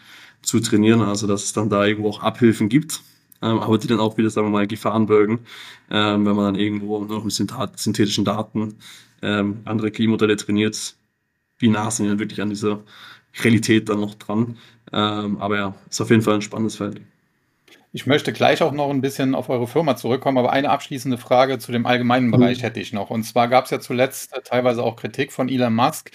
zu 0.43 0.61
trainieren. 0.61 1.01
Also 1.01 1.27
dass 1.27 1.45
es 1.45 1.53
dann 1.53 1.71
da 1.71 1.85
irgendwo 1.85 2.11
auch 2.11 2.23
Abhilfen 2.23 2.69
gibt, 2.69 3.03
ähm, 3.43 3.59
aber 3.59 3.79
die 3.79 3.89
dann 3.89 4.01
auch 4.01 4.17
wieder, 4.17 4.31
sagen 4.31 4.47
wir 4.47 4.53
mal, 4.53 4.67
Gefahren 4.67 5.07
bürgen, 5.07 5.41
ähm, 5.91 6.27
wenn 6.27 6.37
man 6.37 6.55
dann 6.55 6.57
irgendwo 6.57 7.05
noch 7.05 7.25
mit 7.25 7.33
synthetischen 7.33 8.25
Daten 8.25 8.75
ähm, 9.23 9.61
andere 9.65 9.91
KI-Modelle 9.91 10.37
trainiert. 10.37 10.97
Wie 11.59 11.69
nah 11.69 11.91
sind 11.91 12.07
die 12.07 12.11
dann 12.11 12.19
wirklich 12.19 12.43
an 12.43 12.51
dieser 12.51 12.83
Realität 13.43 13.89
dann 13.89 14.01
noch 14.01 14.15
dran? 14.15 14.57
Ähm, 14.93 15.39
aber 15.39 15.57
ja, 15.57 15.75
ist 15.91 16.01
auf 16.01 16.11
jeden 16.11 16.23
Fall 16.23 16.35
ein 16.35 16.43
spannendes 16.43 16.77
Feld. 16.77 17.01
Ich 17.97 18.07
möchte 18.07 18.33
gleich 18.33 18.61
auch 18.61 18.73
noch 18.73 18.91
ein 18.91 19.01
bisschen 19.01 19.37
auf 19.37 19.49
eure 19.49 19.69
Firma 19.69 19.95
zurückkommen, 19.95 20.37
aber 20.37 20.53
eine 20.53 20.71
abschließende 20.71 21.17
Frage 21.17 21.61
zu 21.61 21.71
dem 21.71 21.87
allgemeinen 21.87 22.27
mhm. 22.27 22.33
Bereich 22.33 22.65
hätte 22.65 22.81
ich 22.81 22.93
noch. 22.93 23.09
Und 23.09 23.23
zwar 23.23 23.47
gab 23.47 23.67
es 23.67 23.71
ja 23.71 23.79
zuletzt 23.79 24.35
teilweise 24.43 24.83
auch 24.83 24.97
Kritik 24.97 25.31
von 25.31 25.49
Elon 25.49 25.73
Musk, 25.73 26.11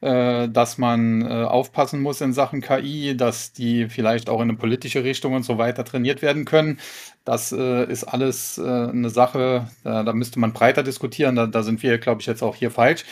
äh, 0.00 0.48
dass 0.48 0.76
man 0.76 1.22
äh, 1.22 1.44
aufpassen 1.44 2.02
muss 2.02 2.20
in 2.20 2.32
Sachen 2.32 2.62
KI, 2.62 3.16
dass 3.16 3.52
die 3.52 3.88
vielleicht 3.88 4.28
auch 4.28 4.40
in 4.40 4.48
eine 4.48 4.58
politische 4.58 5.04
Richtung 5.04 5.34
und 5.34 5.44
so 5.44 5.56
weiter 5.56 5.84
trainiert 5.84 6.20
werden 6.20 6.46
können. 6.46 6.80
Das 7.24 7.52
äh, 7.52 7.84
ist 7.84 8.02
alles 8.02 8.58
äh, 8.58 8.62
eine 8.62 9.10
Sache, 9.10 9.68
da, 9.84 10.02
da, 10.02 10.12
müsste 10.12 10.40
man 10.40 10.52
breiter 10.52 10.82
diskutieren. 10.82 11.36
Da, 11.36 11.46
da 11.46 11.62
sind 11.62 11.84
wir, 11.84 11.98
glaube 11.98 12.22
ich, 12.22 12.26
jetzt 12.26 12.42
auch 12.42 12.56
hier 12.56 12.72
falsch. 12.72 13.04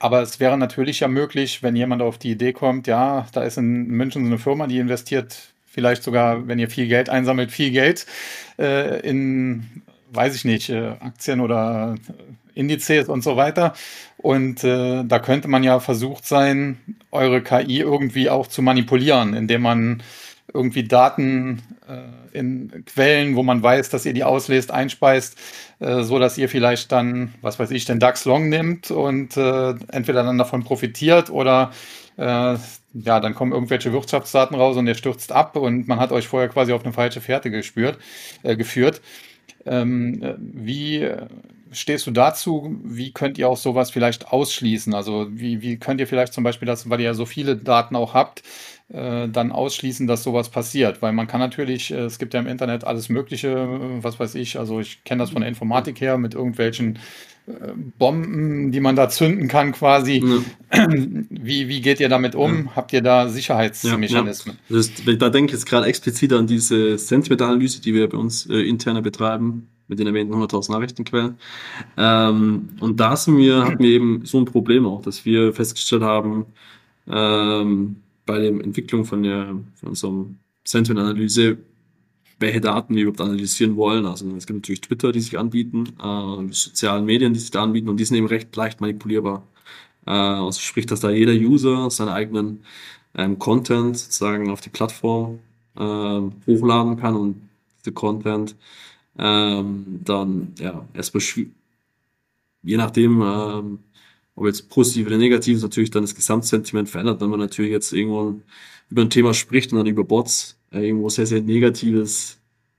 Aber 0.00 0.22
es 0.22 0.40
wäre 0.40 0.58
natürlich 0.58 0.98
ja 0.98 1.06
möglich, 1.06 1.62
wenn 1.62 1.76
jemand 1.76 2.02
auf 2.02 2.18
die 2.18 2.32
Idee 2.32 2.52
kommt, 2.52 2.88
ja, 2.88 3.28
da 3.32 3.44
ist 3.44 3.58
in 3.58 3.86
München 3.86 4.24
so 4.24 4.26
eine 4.26 4.38
Firma, 4.38 4.66
die 4.66 4.78
investiert 4.78 5.54
vielleicht 5.70 6.02
sogar, 6.02 6.46
wenn 6.48 6.58
ihr 6.58 6.68
viel 6.68 6.88
Geld 6.88 7.08
einsammelt, 7.08 7.50
viel 7.50 7.70
Geld 7.70 8.06
äh, 8.58 9.00
in, 9.00 9.82
weiß 10.12 10.34
ich 10.34 10.44
nicht, 10.44 10.68
äh, 10.68 10.96
Aktien 11.00 11.40
oder 11.40 11.94
Indizes 12.54 13.08
und 13.08 13.22
so 13.22 13.36
weiter. 13.36 13.74
Und 14.18 14.64
äh, 14.64 15.04
da 15.04 15.18
könnte 15.18 15.48
man 15.48 15.62
ja 15.62 15.80
versucht 15.80 16.26
sein, 16.26 16.78
eure 17.10 17.42
KI 17.42 17.80
irgendwie 17.80 18.28
auch 18.28 18.46
zu 18.46 18.62
manipulieren, 18.62 19.34
indem 19.34 19.62
man 19.62 20.02
irgendwie 20.52 20.82
Daten 20.84 21.62
äh, 21.88 22.38
in 22.38 22.84
Quellen, 22.86 23.36
wo 23.36 23.42
man 23.42 23.62
weiß, 23.62 23.90
dass 23.90 24.04
ihr 24.04 24.12
die 24.12 24.24
auslest, 24.24 24.70
einspeist, 24.72 25.36
äh, 25.78 26.02
so 26.02 26.18
dass 26.18 26.38
ihr 26.38 26.48
vielleicht 26.48 26.92
dann, 26.92 27.34
was 27.40 27.58
weiß 27.58 27.70
ich, 27.70 27.84
den 27.84 28.00
DAX 28.00 28.24
Long 28.24 28.48
nimmt 28.48 28.90
und 28.90 29.36
äh, 29.36 29.74
entweder 29.92 30.24
dann 30.24 30.38
davon 30.38 30.64
profitiert 30.64 31.30
oder 31.30 31.70
äh, 32.16 32.56
ja, 32.94 33.20
dann 33.20 33.34
kommen 33.34 33.52
irgendwelche 33.52 33.92
Wirtschaftsdaten 33.92 34.56
raus 34.56 34.76
und 34.76 34.86
der 34.86 34.94
stürzt 34.94 35.32
ab 35.32 35.56
und 35.56 35.88
man 35.88 36.00
hat 36.00 36.12
euch 36.12 36.28
vorher 36.28 36.48
quasi 36.48 36.72
auf 36.72 36.84
eine 36.84 36.92
falsche 36.92 37.20
Fährte 37.20 37.50
gespürt, 37.50 37.98
äh, 38.42 38.56
geführt. 38.56 39.00
Ähm, 39.66 40.36
wie, 40.38 41.08
stehst 41.72 42.06
du 42.06 42.10
dazu? 42.10 42.76
Wie 42.82 43.12
könnt 43.12 43.38
ihr 43.38 43.48
auch 43.48 43.56
sowas 43.56 43.90
vielleicht 43.90 44.28
ausschließen? 44.32 44.94
Also 44.94 45.28
wie, 45.30 45.62
wie 45.62 45.78
könnt 45.78 46.00
ihr 46.00 46.06
vielleicht 46.06 46.32
zum 46.32 46.44
Beispiel 46.44 46.66
das, 46.66 46.88
weil 46.90 47.00
ihr 47.00 47.06
ja 47.06 47.14
so 47.14 47.26
viele 47.26 47.56
Daten 47.56 47.96
auch 47.96 48.14
habt, 48.14 48.42
äh, 48.88 49.28
dann 49.28 49.52
ausschließen, 49.52 50.06
dass 50.06 50.22
sowas 50.22 50.50
passiert? 50.50 51.02
Weil 51.02 51.12
man 51.12 51.26
kann 51.26 51.40
natürlich, 51.40 51.90
äh, 51.92 52.00
es 52.00 52.18
gibt 52.18 52.34
ja 52.34 52.40
im 52.40 52.46
Internet 52.46 52.84
alles 52.84 53.08
Mögliche, 53.08 53.48
äh, 53.48 54.02
was 54.02 54.18
weiß 54.18 54.34
ich, 54.34 54.58
also 54.58 54.80
ich 54.80 55.04
kenne 55.04 55.22
das 55.22 55.30
von 55.30 55.42
der 55.42 55.48
Informatik 55.48 56.00
her 56.00 56.18
mit 56.18 56.34
irgendwelchen 56.34 56.96
äh, 56.96 56.98
Bomben, 57.98 58.72
die 58.72 58.80
man 58.80 58.96
da 58.96 59.08
zünden 59.08 59.48
kann 59.48 59.72
quasi. 59.72 60.22
Ja. 60.72 60.86
Wie, 61.30 61.68
wie 61.68 61.80
geht 61.80 61.98
ihr 61.98 62.08
damit 62.08 62.34
um? 62.34 62.66
Ja. 62.66 62.76
Habt 62.76 62.92
ihr 62.92 63.02
da 63.02 63.28
Sicherheitsmechanismen? 63.28 64.56
Ja, 64.68 64.76
das, 64.76 64.92
da 65.18 65.28
denke 65.28 65.46
ich 65.46 65.52
jetzt 65.52 65.66
gerade 65.66 65.86
explizit 65.86 66.32
an 66.32 66.46
diese 66.46 66.96
Sentimentalanalyse, 66.96 67.80
die 67.80 67.92
wir 67.92 68.08
bei 68.08 68.18
uns 68.18 68.46
äh, 68.46 68.60
interner 68.60 69.02
betreiben 69.02 69.68
mit 69.88 69.98
den 69.98 70.06
erwähnten 70.06 70.32
100.000 70.34 70.70
Nachrichtenquellen. 70.70 71.34
Ähm, 71.96 72.68
und 72.78 73.00
da 73.00 73.16
sind 73.16 73.36
wir, 73.36 73.64
hatten 73.64 73.82
wir 73.82 73.90
eben 73.90 74.24
so 74.24 74.38
ein 74.38 74.44
Problem 74.44 74.86
auch, 74.86 75.02
dass 75.02 75.24
wir 75.24 75.52
festgestellt 75.52 76.02
haben, 76.02 76.46
ähm, 77.08 77.96
bei 78.24 78.38
der 78.38 78.50
Entwicklung 78.50 79.04
von, 79.04 79.24
der, 79.24 79.56
von 79.74 79.88
unserem 79.88 80.38
Sentiment-Analyse, 80.64 81.58
welche 82.40 82.60
Daten 82.60 82.94
wir 82.96 83.02
überhaupt 83.02 83.20
analysieren 83.20 83.76
wollen. 83.76 84.06
Also 84.06 84.26
es 84.36 84.46
gibt 84.46 84.60
natürlich 84.60 84.80
Twitter, 84.80 85.12
die 85.12 85.20
sich 85.20 85.38
anbieten, 85.38 85.84
äh, 86.02 86.52
sozialen 86.52 87.04
Medien, 87.04 87.34
die 87.34 87.40
sich 87.40 87.50
da 87.50 87.62
anbieten 87.62 87.88
und 87.88 87.98
die 87.98 88.04
sind 88.04 88.16
eben 88.16 88.26
recht 88.26 88.54
leicht 88.56 88.80
manipulierbar. 88.80 89.46
Äh, 90.06 90.10
also 90.10 90.60
sprich, 90.60 90.86
dass 90.86 91.00
da 91.00 91.10
jeder 91.10 91.32
User 91.32 91.90
seinen 91.90 92.08
eigenen 92.08 92.64
ähm, 93.14 93.38
Content 93.38 93.98
sozusagen 93.98 94.50
auf 94.50 94.60
die 94.60 94.70
Plattform 94.70 95.40
äh, 95.76 95.80
hochladen 96.46 96.96
kann 96.96 97.14
und 97.16 97.48
der 97.84 97.92
Content 97.92 98.56
ähm, 99.18 100.00
dann 100.04 100.54
ja 100.58 100.86
erstmal 100.94 101.22
je 102.62 102.76
nachdem, 102.76 103.22
ähm, 103.22 103.78
ob 104.34 104.46
jetzt 104.46 104.68
positiv 104.70 105.06
oder 105.06 105.18
negativ 105.18 105.56
ist, 105.56 105.62
natürlich 105.62 105.90
dann 105.90 106.02
das 106.02 106.14
Gesamtsentiment 106.14 106.88
verändert, 106.88 107.20
wenn 107.20 107.30
man 107.30 107.40
natürlich 107.40 107.72
jetzt 107.72 107.92
irgendwo 107.92 108.40
über 108.88 109.02
ein 109.02 109.10
Thema 109.10 109.34
spricht 109.34 109.72
und 109.72 109.78
dann 109.78 109.86
über 109.86 110.04
Bots 110.04 110.56
irgendwo 110.70 111.08
sehr, 111.08 111.26
sehr 111.26 111.42
negatives 111.42 112.38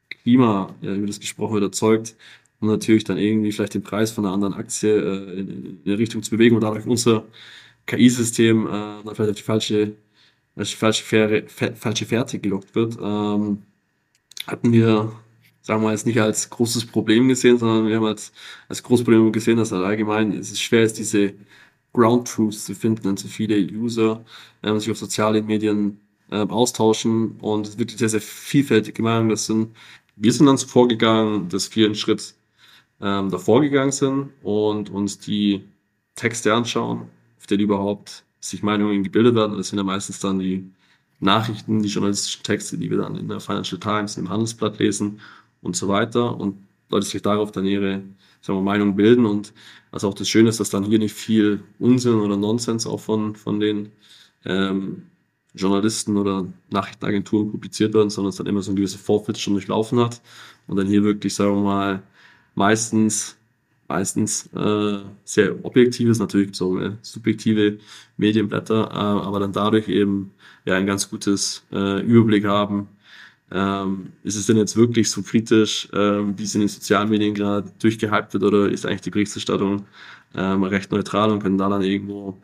Klima, 0.09 0.73
ja, 0.81 0.93
über 0.93 1.07
das 1.07 1.19
gesprochen 1.19 1.55
wird, 1.55 1.63
erzeugt 1.63 2.15
und 2.59 2.69
natürlich 2.69 3.03
dann 3.03 3.17
irgendwie 3.17 3.51
vielleicht 3.51 3.73
den 3.73 3.83
Preis 3.83 4.11
von 4.11 4.25
einer 4.25 4.33
anderen 4.33 4.53
Aktie 4.53 4.89
äh, 4.91 5.39
in, 5.39 5.49
in 5.49 5.81
eine 5.85 5.97
Richtung 5.97 6.23
zu 6.23 6.31
bewegen 6.31 6.55
und 6.55 6.61
dadurch 6.61 6.85
unser 6.85 7.25
KI-System 7.87 8.67
äh, 8.67 8.69
dann 8.69 9.15
vielleicht 9.15 9.31
auf 9.31 9.35
die 9.35 9.41
falsche, 9.43 9.93
auf 10.55 10.69
falsche, 10.69 11.03
Fähre, 11.03 11.43
falsche 11.47 12.05
Fährte 12.05 12.39
gelockt 12.39 12.75
wird, 12.75 12.97
ähm, 13.01 13.63
hatten 14.47 14.73
wir 14.73 15.11
sagen 15.61 15.83
wir 15.83 15.91
jetzt 15.91 16.05
nicht 16.05 16.19
als 16.19 16.49
großes 16.49 16.85
Problem 16.87 17.27
gesehen, 17.27 17.57
sondern 17.57 17.87
wir 17.87 17.95
haben 17.97 18.05
als, 18.05 18.31
als 18.67 18.81
großes 18.83 19.03
Problem 19.03 19.31
gesehen, 19.31 19.57
dass 19.57 19.71
halt 19.71 19.85
allgemein 19.85 20.33
es 20.33 20.59
schwer 20.59 20.83
ist, 20.83 20.97
diese 20.97 21.33
Ground 21.93 22.27
Truths 22.27 22.65
zu 22.65 22.73
finden 22.75 23.07
und 23.07 23.19
so 23.19 23.27
viele 23.27 23.57
User 23.57 24.23
ähm, 24.63 24.79
sich 24.79 24.91
auf 24.91 24.97
sozialen 24.97 25.45
Medien 25.45 25.99
ähm, 26.31 26.49
austauschen 26.49 27.37
und 27.41 27.67
es 27.67 27.77
wird 27.77 27.91
sehr, 27.91 28.09
sehr 28.09 28.21
vielfältig 28.21 28.95
gemacht. 28.95 29.29
Das 29.29 29.45
sind, 29.45 29.75
wir 30.15 30.31
sind 30.33 30.45
dann 30.45 30.57
so 30.57 30.67
vorgegangen, 30.67 31.49
dass 31.49 31.75
wir 31.75 31.85
einen 31.85 31.95
Schritt 31.95 32.35
ähm, 33.01 33.29
davor 33.29 33.61
gegangen 33.61 33.91
sind 33.91 34.29
und 34.43 34.89
uns 34.89 35.19
die 35.19 35.63
Texte 36.15 36.53
anschauen, 36.53 37.07
auf 37.37 37.47
denen 37.47 37.61
überhaupt 37.63 38.23
sich 38.39 38.63
Meinungen 38.63 39.03
gebildet 39.03 39.35
werden. 39.35 39.57
Das 39.57 39.69
sind 39.69 39.77
ja 39.77 39.83
meistens 39.83 40.19
dann 40.19 40.39
die 40.39 40.69
Nachrichten, 41.19 41.83
die 41.83 41.89
journalistischen 41.89 42.43
Texte, 42.43 42.77
die 42.77 42.89
wir 42.89 42.97
dann 42.97 43.15
in 43.15 43.27
der 43.27 43.39
Financial 43.39 43.79
Times, 43.79 44.17
im 44.17 44.29
Handelsblatt 44.29 44.79
lesen 44.79 45.19
und 45.61 45.75
so 45.75 45.87
weiter 45.87 46.39
und 46.39 46.57
Leute 46.89 47.05
sich 47.05 47.21
darauf 47.21 47.51
dann 47.51 47.65
ihre 47.65 48.01
sagen 48.41 48.57
wir, 48.57 48.63
Meinung 48.63 48.95
bilden 48.95 49.25
und 49.25 49.53
was 49.91 50.03
auch 50.03 50.13
das 50.13 50.29
Schöne 50.29 50.49
ist, 50.49 50.59
dass 50.59 50.69
dann 50.69 50.83
hier 50.83 50.99
nicht 50.99 51.13
viel 51.13 51.61
Unsinn 51.79 52.15
oder 52.15 52.37
Nonsens 52.37 52.87
auch 52.87 52.99
von, 52.99 53.35
von 53.35 53.59
den 53.59 53.91
ähm, 54.45 55.03
Journalisten 55.53 56.17
oder 56.17 56.45
Nachrichtenagenturen 56.69 57.51
publiziert 57.51 57.93
werden, 57.93 58.09
sondern 58.09 58.29
es 58.29 58.37
dann 58.37 58.47
immer 58.47 58.61
so 58.61 58.71
ein 58.71 58.75
gewisse 58.75 58.97
Vorfit 58.97 59.37
schon 59.37 59.53
durchlaufen 59.53 59.99
hat. 59.99 60.21
Und 60.67 60.77
dann 60.77 60.87
hier 60.87 61.03
wirklich, 61.03 61.33
sagen 61.33 61.55
wir 61.55 61.63
mal, 61.63 62.03
meistens 62.55 63.37
meistens 63.91 64.49
äh, 64.55 64.99
sehr 65.25 65.65
objektives, 65.65 66.19
natürlich 66.19 66.47
gibt 66.47 66.55
es 66.55 66.61
auch 66.61 66.77
äh, 66.77 66.91
subjektive 67.01 67.77
Medienblätter, 68.17 68.89
äh, 68.89 69.25
aber 69.27 69.39
dann 69.39 69.51
dadurch 69.51 69.89
eben 69.89 70.31
ja 70.65 70.75
ein 70.75 70.85
ganz 70.85 71.09
gutes 71.09 71.65
äh, 71.73 72.01
Überblick 72.01 72.45
haben, 72.45 72.87
ähm, 73.51 74.13
ist 74.23 74.37
es 74.37 74.45
denn 74.45 74.57
jetzt 74.57 74.77
wirklich 74.77 75.11
so 75.11 75.21
kritisch, 75.23 75.89
ähm, 75.93 76.35
wie 76.37 76.43
es 76.43 76.55
in 76.55 76.61
den 76.61 76.69
sozialen 76.69 77.09
Medien 77.09 77.33
gerade 77.33 77.69
durchgehypt 77.79 78.33
wird, 78.33 78.43
oder 78.43 78.69
ist 78.69 78.85
eigentlich 78.85 79.01
die 79.01 79.11
Berichterstattung 79.11 79.85
ähm, 80.35 80.63
recht 80.63 80.91
neutral 80.91 81.31
und 81.31 81.43
können 81.43 81.57
da 81.57 81.67
dann 81.67 81.81
irgendwo 81.81 82.37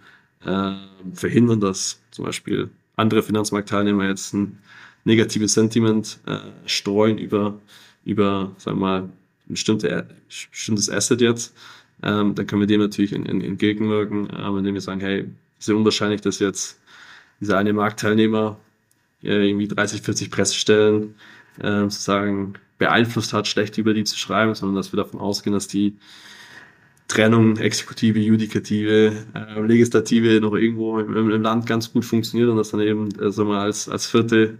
äh, 0.45 0.73
verhindern, 1.13 1.61
dass 1.61 2.01
zum 2.11 2.25
Beispiel 2.25 2.69
andere 2.97 3.23
Finanzmarktteilnehmer 3.23 4.07
jetzt 4.07 4.33
ein 4.33 4.59
negatives 5.05 5.53
Sentiment 5.53 6.19
äh, 6.25 6.39
streuen 6.65 7.17
über, 7.17 7.57
über, 8.03 8.51
sagen 8.57 8.79
wir 8.79 8.81
mal, 8.81 9.01
ein 9.03 9.11
bestimmte, 9.47 10.07
bestimmtes 10.27 10.89
Asset 10.89 11.21
jetzt, 11.21 11.55
ähm, 12.03 12.35
dann 12.35 12.45
können 12.45 12.61
wir 12.61 12.67
dem 12.67 12.81
natürlich 12.81 13.13
in, 13.13 13.25
in, 13.25 13.41
entgegenwirken, 13.41 14.29
äh, 14.29 14.47
indem 14.47 14.73
wir 14.73 14.81
sagen, 14.81 14.99
hey, 14.99 15.25
ist 15.57 15.69
ja 15.69 15.75
unwahrscheinlich, 15.75 16.21
dass 16.21 16.39
jetzt 16.39 16.79
dieser 17.39 17.57
eine 17.57 17.73
Marktteilnehmer 17.73 18.57
äh, 19.23 19.47
irgendwie 19.47 19.67
30, 19.67 20.01
40 20.01 20.29
Pressestellen 20.29 21.15
äh, 21.59 21.81
sozusagen 21.83 22.53
beeinflusst 22.77 23.33
hat, 23.33 23.47
schlecht 23.47 23.77
über 23.77 23.93
die 23.93 24.03
zu 24.03 24.17
schreiben, 24.17 24.53
sondern 24.53 24.75
dass 24.75 24.91
wir 24.91 24.97
davon 24.97 25.19
ausgehen, 25.19 25.53
dass 25.53 25.67
die 25.67 25.97
Trennung, 27.07 27.57
Exekutive, 27.57 28.19
Judikative, 28.19 29.25
äh, 29.33 29.61
Legislative 29.61 30.41
noch 30.41 30.55
irgendwo 30.55 30.99
im, 30.99 31.31
im, 31.31 31.41
Land 31.41 31.65
ganz 31.65 31.91
gut 31.91 32.03
funktioniert 32.03 32.49
und 32.49 32.57
dass 32.57 32.71
dann 32.71 32.81
eben 32.81 33.09
sagen 33.31 33.49
wir, 33.49 33.59
als, 33.59 33.87
als 33.87 34.07
vierte 34.07 34.59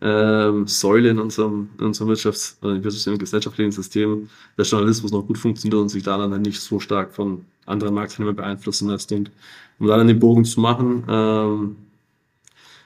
ähm, 0.00 0.66
Säule 0.66 1.10
in 1.10 1.18
unserem, 1.18 1.70
in 1.78 1.86
unserem 1.86 2.10
Wirtschafts-, 2.10 2.56
äh, 2.62 2.80
Wirtschafts- 2.80 3.08
und 3.08 3.18
gesellschaftlichen 3.18 3.72
System 3.72 4.28
der 4.56 4.64
Journalismus 4.64 5.10
noch 5.10 5.26
gut 5.26 5.38
funktioniert 5.38 5.80
und 5.80 5.88
sich 5.88 6.02
da 6.02 6.18
dann 6.18 6.42
nicht 6.42 6.60
so 6.60 6.78
stark 6.78 7.14
von 7.14 7.44
anderen 7.64 7.94
Marktteilnehmern 7.94 8.36
beeinflussen 8.36 8.88
lässt. 8.88 9.10
Und 9.12 9.30
um 9.78 9.86
da 9.88 9.96
dann 9.96 10.06
den 10.06 10.20
Bogen 10.20 10.44
zu 10.44 10.60
machen, 10.60 11.04
ähm, 11.08 11.76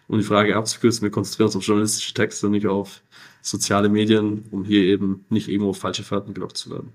um 0.08 0.18
die 0.18 0.24
Frage 0.24 0.56
abzukürzen, 0.56 1.02
wir 1.02 1.10
konzentrieren 1.10 1.46
uns 1.46 1.56
auf 1.56 1.64
journalistische 1.64 2.14
Texte 2.14 2.46
und 2.46 2.52
nicht 2.52 2.66
auf 2.66 3.02
soziale 3.42 3.88
Medien, 3.88 4.44
um 4.50 4.64
hier 4.64 4.82
eben 4.82 5.24
nicht 5.28 5.48
irgendwo 5.48 5.70
auf 5.70 5.78
falsche 5.78 6.02
Fährten 6.02 6.34
gelockt 6.34 6.56
zu 6.56 6.70
werden. 6.70 6.92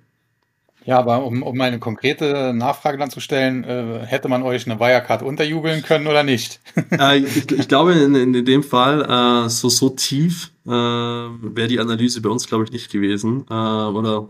Ja, 0.86 1.00
aber 1.00 1.26
um, 1.26 1.41
um 1.41 1.60
eine 1.62 1.80
konkrete 1.80 2.54
Nachfrage 2.54 3.00
dann 3.00 3.10
zu 3.10 3.19
stellen, 3.19 3.63
äh, 3.63 4.06
hätte 4.06 4.30
man 4.30 4.43
euch 4.43 4.67
eine 4.67 4.80
Wirecard 4.80 5.24
unterjubeln 5.24 5.82
können 5.82 6.06
oder 6.06 6.21
nicht? 6.21 6.60
äh, 6.91 7.17
ich, 7.17 7.52
ich, 7.52 7.67
glaube, 7.67 7.93
in, 7.93 8.13
in, 8.13 8.45
dem 8.45 8.62
Fall, 8.62 9.02
äh, 9.02 9.50
so, 9.50 9.67
so 9.69 9.89
tief 9.89 10.52
äh, 10.65 10.69
wäre 10.69 11.67
die 11.67 11.80
Analyse 11.80 12.21
bei 12.21 12.30
uns, 12.30 12.48
glaube 12.48 12.65
ich, 12.65 12.71
nicht 12.71 12.91
gewesen. 12.91 13.45
Äh, 13.50 13.54
oder 13.54 14.30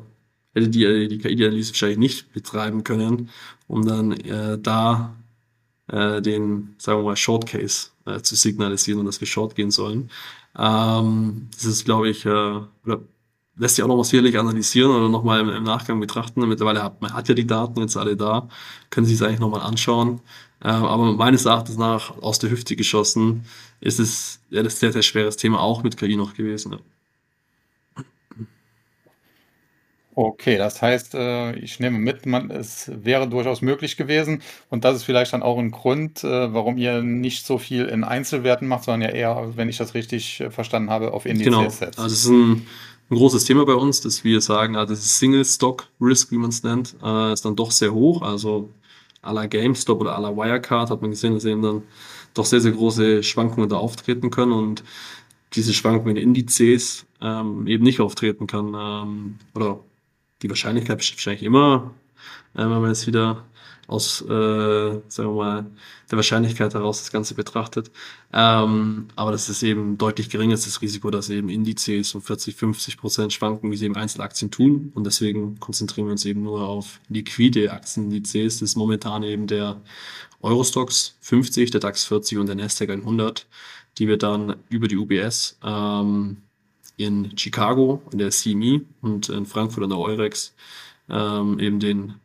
hätte 0.53 0.69
die, 0.69 1.09
die 1.09 1.17
KI-Analyse 1.17 1.71
wahrscheinlich 1.71 1.97
nicht 1.97 2.31
betreiben 2.31 2.85
können, 2.85 3.29
um 3.67 3.85
dann 3.85 4.13
äh, 4.13 4.57
da 4.57 5.13
äh, 5.91 6.21
den, 6.21 6.75
sagen 6.77 6.99
wir 6.99 7.03
mal, 7.03 7.17
Short 7.17 7.47
Case 7.47 7.89
äh, 8.05 8.21
zu 8.21 8.35
signalisieren 8.35 9.01
und 9.01 9.07
dass 9.07 9.19
wir 9.19 9.27
Short 9.27 9.55
gehen 9.55 9.71
sollen. 9.71 10.09
Ähm, 10.57 11.49
das 11.53 11.65
ist, 11.65 11.83
glaube 11.83 12.09
ich, 12.09 12.25
äh, 12.25 12.29
oder 12.29 13.01
lässt 13.57 13.75
sich 13.75 13.83
auch 13.83 13.87
noch 13.87 13.97
mal 13.97 14.03
sicherlich 14.03 14.37
analysieren 14.37 14.91
oder 14.91 15.09
nochmal 15.09 15.39
im, 15.41 15.49
im 15.49 15.63
Nachgang 15.63 15.99
betrachten. 15.99 16.47
Mittlerweile 16.47 16.83
hat 16.83 17.01
man 17.01 17.13
hat 17.13 17.27
ja 17.29 17.35
die 17.35 17.47
Daten 17.47 17.79
jetzt 17.79 17.97
alle 17.97 18.15
da, 18.17 18.49
können 18.89 19.05
sich 19.05 19.15
es 19.15 19.21
eigentlich 19.21 19.39
nochmal 19.39 19.61
anschauen. 19.61 20.21
Äh, 20.61 20.67
aber 20.67 21.13
meines 21.13 21.45
Erachtens 21.45 21.77
nach 21.77 22.17
aus 22.21 22.39
der 22.39 22.49
Hüfte 22.49 22.75
geschossen 22.75 23.45
ist 23.81 23.99
es 23.99 24.39
ja 24.49 24.63
das 24.63 24.79
sehr, 24.79 24.91
sehr 24.91 25.03
schweres 25.03 25.37
Thema 25.37 25.59
auch 25.59 25.83
mit 25.83 25.97
KI 25.97 26.15
noch 26.15 26.33
gewesen. 26.33 26.73
Ja. 26.73 26.79
Okay, 30.17 30.57
das 30.57 30.81
heißt, 30.81 31.13
äh, 31.13 31.55
ich 31.57 31.81
nehme 31.81 31.99
mit, 31.99 32.25
man, 32.25 32.49
es 32.49 32.89
wäre 33.03 33.27
durchaus 33.27 33.61
möglich 33.61 33.97
gewesen 33.97 34.41
und 34.69 34.85
das 34.85 34.95
ist 34.95 35.03
vielleicht 35.03 35.33
dann 35.33 35.43
auch 35.43 35.57
ein 35.57 35.71
Grund, 35.71 36.23
äh, 36.23 36.53
warum 36.53 36.77
ihr 36.77 37.01
nicht 37.01 37.45
so 37.45 37.57
viel 37.57 37.85
in 37.85 38.05
Einzelwerten 38.05 38.65
macht, 38.65 38.85
sondern 38.85 39.09
ja 39.09 39.13
eher, 39.13 39.51
wenn 39.57 39.67
ich 39.67 39.75
das 39.75 39.93
richtig 39.93 40.39
äh, 40.39 40.51
verstanden 40.51 40.89
habe, 40.89 41.11
auf 41.11 41.25
Indizes 41.25 41.53
genau. 41.53 41.69
setzt. 41.69 41.99
Also 41.99 42.13
es 42.13 42.23
ist 42.23 42.29
ein, 42.29 42.65
ein, 43.09 43.17
großes 43.17 43.45
Thema 43.45 43.65
bei 43.65 43.73
uns, 43.73 44.01
dass 44.01 44.23
wir 44.23 44.41
sagen, 44.41 44.75
also 44.75 44.93
das 44.93 45.19
Single 45.19 45.45
Stock 45.45 45.87
Risk, 46.01 46.31
wie 46.31 46.37
man 46.37 46.49
es 46.49 46.63
nennt, 46.63 46.95
äh, 47.03 47.33
ist 47.33 47.45
dann 47.45 47.55
doch 47.55 47.71
sehr 47.71 47.93
hoch. 47.93 48.21
Also 48.21 48.69
à 49.21 49.33
la 49.33 49.45
GameStop 49.45 50.01
oder 50.01 50.17
à 50.17 50.21
la 50.21 50.35
Wirecard 50.35 50.89
hat 50.89 51.01
man 51.01 51.11
gesehen, 51.11 51.33
dass 51.33 51.45
eben 51.45 51.61
dann 51.61 51.83
doch 52.33 52.45
sehr, 52.45 52.61
sehr 52.61 52.71
große 52.71 53.23
Schwankungen 53.23 53.69
da 53.69 53.77
auftreten 53.77 54.29
können 54.29 54.51
und 54.51 54.83
diese 55.53 55.73
Schwankungen 55.73 56.17
in 56.17 56.23
Indizes 56.23 57.05
ähm, 57.21 57.65
eben 57.67 57.83
nicht 57.83 58.01
auftreten 58.01 58.47
kann 58.47 58.75
ähm, 58.77 59.35
oder 59.55 59.79
die 60.41 60.49
Wahrscheinlichkeit 60.49 60.97
besteht 60.97 61.17
wahrscheinlich 61.17 61.43
immer, 61.43 61.91
äh, 62.53 62.59
wenn 62.59 62.69
man 62.69 62.87
jetzt 62.87 63.07
wieder 63.07 63.45
aus, 63.87 64.21
äh, 64.21 64.25
sagen 65.07 65.29
wir 65.29 65.31
mal, 65.31 65.65
der 66.09 66.17
Wahrscheinlichkeit 66.17 66.73
heraus 66.73 66.99
das 66.99 67.11
Ganze 67.11 67.35
betrachtet. 67.35 67.91
Ähm, 68.33 69.07
aber 69.15 69.31
das 69.31 69.49
ist 69.49 69.63
eben 69.63 69.97
deutlich 69.97 70.29
geringer 70.29 70.55
das 70.55 70.81
Risiko, 70.81 71.11
dass 71.11 71.29
eben 71.29 71.49
Indizes 71.49 72.15
um 72.15 72.21
40, 72.21 72.55
50 72.55 72.97
Prozent 72.97 73.33
schwanken, 73.33 73.71
wie 73.71 73.77
sie 73.77 73.85
eben 73.85 73.95
Einzelaktien 73.95 74.51
tun. 74.51 74.91
Und 74.95 75.05
deswegen 75.05 75.59
konzentrieren 75.59 76.07
wir 76.07 76.11
uns 76.13 76.25
eben 76.25 76.43
nur 76.43 76.67
auf 76.67 76.99
liquide 77.09 77.71
Aktienindizes. 77.71 78.59
Das 78.59 78.69
ist 78.69 78.75
momentan 78.75 79.23
eben 79.23 79.47
der 79.47 79.81
Eurostox 80.41 81.17
50, 81.21 81.71
der 81.71 81.81
DAX 81.81 82.05
40 82.05 82.37
und 82.37 82.47
der 82.47 82.55
Nasdaq 82.55 82.89
100, 82.89 83.47
die 83.97 84.07
wir 84.07 84.17
dann 84.17 84.57
über 84.69 84.87
die 84.87 84.97
UBS 84.97 85.57
ähm, 85.63 86.37
in 86.97 87.37
Chicago, 87.37 88.01
in 88.11 88.19
der 88.19 88.31
CME 88.31 88.81
und 89.01 89.29
in 89.29 89.45
Frankfurt 89.45 89.83
an 89.83 89.89
der 89.89 89.99
Eurex 89.99 90.53
ähm, 91.09 91.59
eben 91.59 91.79
den 91.79 92.15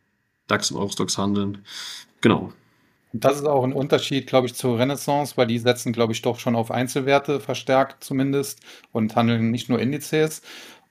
DAX 0.51 0.71
und 0.71 0.77
Eurostox 0.77 1.17
handeln. 1.17 1.59
Genau. 2.21 2.51
Das 3.13 3.35
ist 3.35 3.45
auch 3.45 3.63
ein 3.63 3.73
Unterschied, 3.73 4.27
glaube 4.27 4.47
ich, 4.47 4.53
zur 4.53 4.79
Renaissance, 4.79 5.35
weil 5.35 5.47
die 5.47 5.59
setzen, 5.59 5.91
glaube 5.91 6.13
ich, 6.13 6.21
doch 6.21 6.39
schon 6.39 6.55
auf 6.55 6.71
Einzelwerte 6.71 7.39
verstärkt 7.39 8.03
zumindest 8.03 8.61
und 8.93 9.15
handeln 9.15 9.51
nicht 9.51 9.67
nur 9.67 9.79
Indizes. 9.79 10.41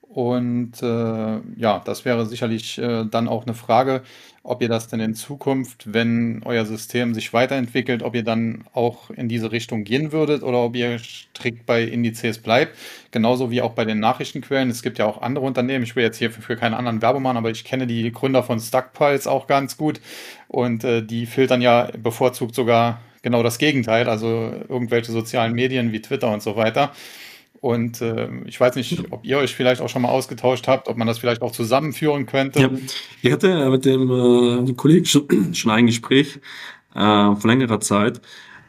Und 0.02 0.82
äh, 0.82 1.40
ja, 1.56 1.80
das 1.84 2.04
wäre 2.04 2.26
sicherlich 2.26 2.78
äh, 2.78 3.04
dann 3.04 3.28
auch 3.28 3.46
eine 3.46 3.54
Frage, 3.54 4.02
ob 4.42 4.62
ihr 4.62 4.68
das 4.68 4.88
denn 4.88 5.00
in 5.00 5.14
Zukunft, 5.14 5.92
wenn 5.92 6.42
euer 6.44 6.64
System 6.64 7.12
sich 7.12 7.32
weiterentwickelt, 7.32 8.02
ob 8.02 8.14
ihr 8.14 8.24
dann 8.24 8.64
auch 8.72 9.10
in 9.10 9.28
diese 9.28 9.52
Richtung 9.52 9.84
gehen 9.84 10.12
würdet 10.12 10.42
oder 10.42 10.58
ob 10.58 10.74
ihr 10.76 10.98
strikt 10.98 11.66
bei 11.66 11.82
Indizes 11.82 12.38
bleibt. 12.38 12.76
Genauso 13.10 13.50
wie 13.50 13.60
auch 13.60 13.74
bei 13.74 13.84
den 13.84 14.00
Nachrichtenquellen. 14.00 14.70
Es 14.70 14.82
gibt 14.82 14.98
ja 14.98 15.04
auch 15.04 15.20
andere 15.20 15.44
Unternehmen. 15.44 15.84
Ich 15.84 15.94
will 15.94 16.04
jetzt 16.04 16.16
hier 16.16 16.30
für, 16.30 16.40
für 16.40 16.56
keine 16.56 16.78
anderen 16.78 17.02
Werbung 17.02 17.22
machen, 17.22 17.36
aber 17.36 17.50
ich 17.50 17.64
kenne 17.64 17.86
die 17.86 18.10
Gründer 18.12 18.42
von 18.42 18.58
Stuckpulse 18.58 19.30
auch 19.30 19.46
ganz 19.46 19.76
gut. 19.76 20.00
Und 20.48 20.84
äh, 20.84 21.02
die 21.02 21.26
filtern 21.26 21.60
ja 21.60 21.90
bevorzugt 21.98 22.54
sogar 22.54 23.00
genau 23.22 23.42
das 23.42 23.58
Gegenteil, 23.58 24.08
also 24.08 24.54
irgendwelche 24.68 25.12
sozialen 25.12 25.52
Medien 25.52 25.92
wie 25.92 26.00
Twitter 26.00 26.32
und 26.32 26.42
so 26.42 26.56
weiter. 26.56 26.92
Und 27.60 28.00
äh, 28.00 28.28
ich 28.46 28.58
weiß 28.58 28.74
nicht, 28.76 29.12
ob 29.12 29.24
ihr 29.24 29.36
euch 29.36 29.54
vielleicht 29.54 29.82
auch 29.82 29.88
schon 29.90 30.02
mal 30.02 30.08
ausgetauscht 30.08 30.66
habt, 30.66 30.88
ob 30.88 30.96
man 30.96 31.06
das 31.06 31.18
vielleicht 31.18 31.42
auch 31.42 31.52
zusammenführen 31.52 32.24
könnte. 32.24 32.60
Ja, 32.60 32.70
ich 33.22 33.32
hatte 33.32 33.68
mit 33.70 33.84
dem, 33.84 34.10
äh, 34.10 34.64
dem 34.64 34.76
Kollegen 34.76 35.04
schon, 35.04 35.26
schon 35.54 35.70
ein 35.70 35.86
Gespräch 35.86 36.38
äh, 36.94 36.98
vor 37.34 37.42
längerer 37.44 37.80
Zeit. 37.80 38.22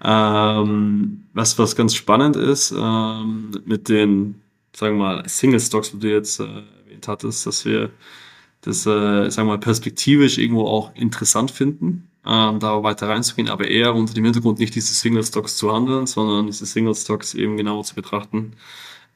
Ähm, 0.03 1.25
was, 1.33 1.57
was 1.57 1.75
ganz 1.75 1.95
spannend 1.95 2.35
ist, 2.35 2.71
ähm, 2.77 3.51
mit 3.65 3.87
den, 3.87 4.41
sagen 4.75 4.97
wir 4.97 5.03
mal, 5.03 5.29
Single 5.29 5.59
Stocks, 5.59 5.91
die 5.91 5.99
du 5.99 6.11
jetzt 6.11 6.39
äh, 6.39 6.43
erwähnt 6.83 7.07
hattest, 7.07 7.45
dass 7.45 7.63
wir 7.65 7.91
das, 8.61 8.85
äh, 8.85 9.29
sagen 9.29 9.47
wir 9.47 9.53
mal, 9.53 9.59
perspektivisch 9.59 10.37
irgendwo 10.37 10.65
auch 10.65 10.93
interessant 10.95 11.51
finden, 11.51 12.09
ähm, 12.25 12.59
da 12.59 12.83
weiter 12.83 13.09
reinzugehen, 13.09 13.49
aber 13.49 13.67
eher 13.67 13.95
unter 13.95 14.13
dem 14.13 14.25
Hintergrund 14.25 14.59
nicht 14.59 14.75
diese 14.75 14.93
Single 14.93 15.23
Stocks 15.23 15.57
zu 15.57 15.73
handeln, 15.73 16.05
sondern 16.07 16.47
diese 16.47 16.65
Single 16.65 16.95
Stocks 16.95 17.33
eben 17.33 17.57
genauer 17.57 17.83
zu 17.83 17.95
betrachten, 17.95 18.53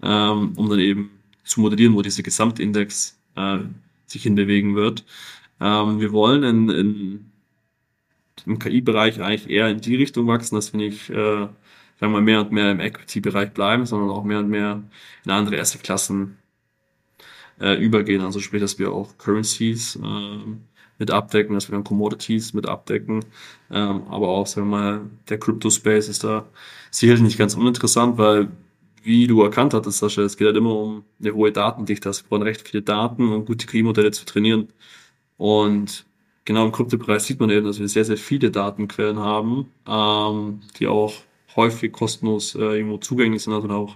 ähm, 0.01 0.53
um 0.56 0.70
dann 0.70 0.80
eben 0.80 1.12
zu 1.43 1.62
modellieren, 1.62 1.95
wo 1.95 2.01
dieser 2.01 2.24
Gesamtindex 2.24 3.18
äh, 3.36 3.60
sich 4.08 4.24
hinbewegen 4.24 4.76
wird. 4.76 5.03
Ähm, 5.60 5.99
wir 5.99 6.12
wollen 6.12 6.43
in, 6.43 6.70
in, 6.70 7.32
im 8.45 8.60
KI-Bereich 8.60 9.22
eigentlich 9.22 9.49
eher 9.49 9.70
in 9.70 9.82
die 9.82 9.95
Richtung 9.95 10.28
wachsen, 10.28 10.56
dass 10.56 10.74
wir 10.74 10.80
nicht, 10.80 11.10
äh, 11.10 11.14
sagen 11.14 11.53
wir 11.99 12.10
mal, 12.10 12.22
mehr 12.22 12.41
und 12.41 12.51
mehr 12.51 12.72
im 12.72 12.80
Equity-Bereich 12.80 13.51
bleiben, 13.51 13.86
sondern 13.86 14.10
auch 14.10 14.24
mehr 14.24 14.39
und 14.39 14.49
mehr 14.49 14.84
in 15.24 15.32
andere 15.32 15.60
Asset-Klassen 15.60 16.38
äh, 17.60 17.76
übergehen. 17.76 18.22
Also 18.22 18.39
sprich, 18.39 18.62
dass 18.62 18.80
wir 18.80 18.91
auch 18.91 19.18
Currencies 19.18 19.95
äh, 19.97 20.39
mit 20.98 21.12
abdecken, 21.12 21.54
dass 21.56 21.70
wir 21.70 21.74
dann 21.74 21.84
Commodities 21.84 22.54
mit 22.54 22.68
abdecken. 22.68 23.26
Ähm, 23.72 24.04
aber 24.10 24.30
auch, 24.30 24.48
sagen 24.48 24.70
wir 24.70 24.78
mal, 24.78 25.02
der 25.30 25.39
Crypto-Space 25.39 26.10
ist 26.10 26.24
da 26.24 26.46
sicherlich 26.91 27.24
nicht 27.24 27.38
ganz 27.38 27.56
uninteressant, 27.56 28.18
weil 28.18 28.50
wie 29.04 29.28
du 29.28 29.43
erkannt 29.43 29.74
hattest, 29.74 30.00
Sascha, 30.00 30.24
es 30.24 30.36
geht 30.36 30.48
halt 30.48 30.58
immer 30.58 30.76
um 30.76 31.04
eine 31.20 31.34
hohe 31.34 31.52
Datendichte. 31.52 32.10
Also 32.10 32.24
wir 32.24 32.30
brauchen 32.30 32.43
recht 32.43 32.68
viele 32.68 32.82
Daten, 32.82 33.32
um 33.32 33.46
gute 33.46 33.68
KI-Modelle 33.68 34.12
zu 34.12 34.26
trainieren. 34.26 34.70
Und 35.38 36.06
genau 36.46 36.66
im 36.66 36.72
Kryptopreis 36.72 37.26
sieht 37.26 37.39
man 37.39 37.50
eben, 37.52 37.66
dass 37.66 37.80
wir 37.80 37.88
sehr, 37.88 38.06
sehr 38.06 38.18
viele 38.18 38.52
Datenquellen 38.52 39.20
haben, 39.20 39.72
ähm, 39.88 40.62
die 40.80 40.88
auch 40.88 41.14
häufig 41.56 41.91
kostenlos 41.91 42.56
äh, 42.56 42.60
irgendwo 42.78 42.98
zugänglich 42.98 43.43
sind, 43.43 43.54
also 43.54 43.70
auch 43.70 43.96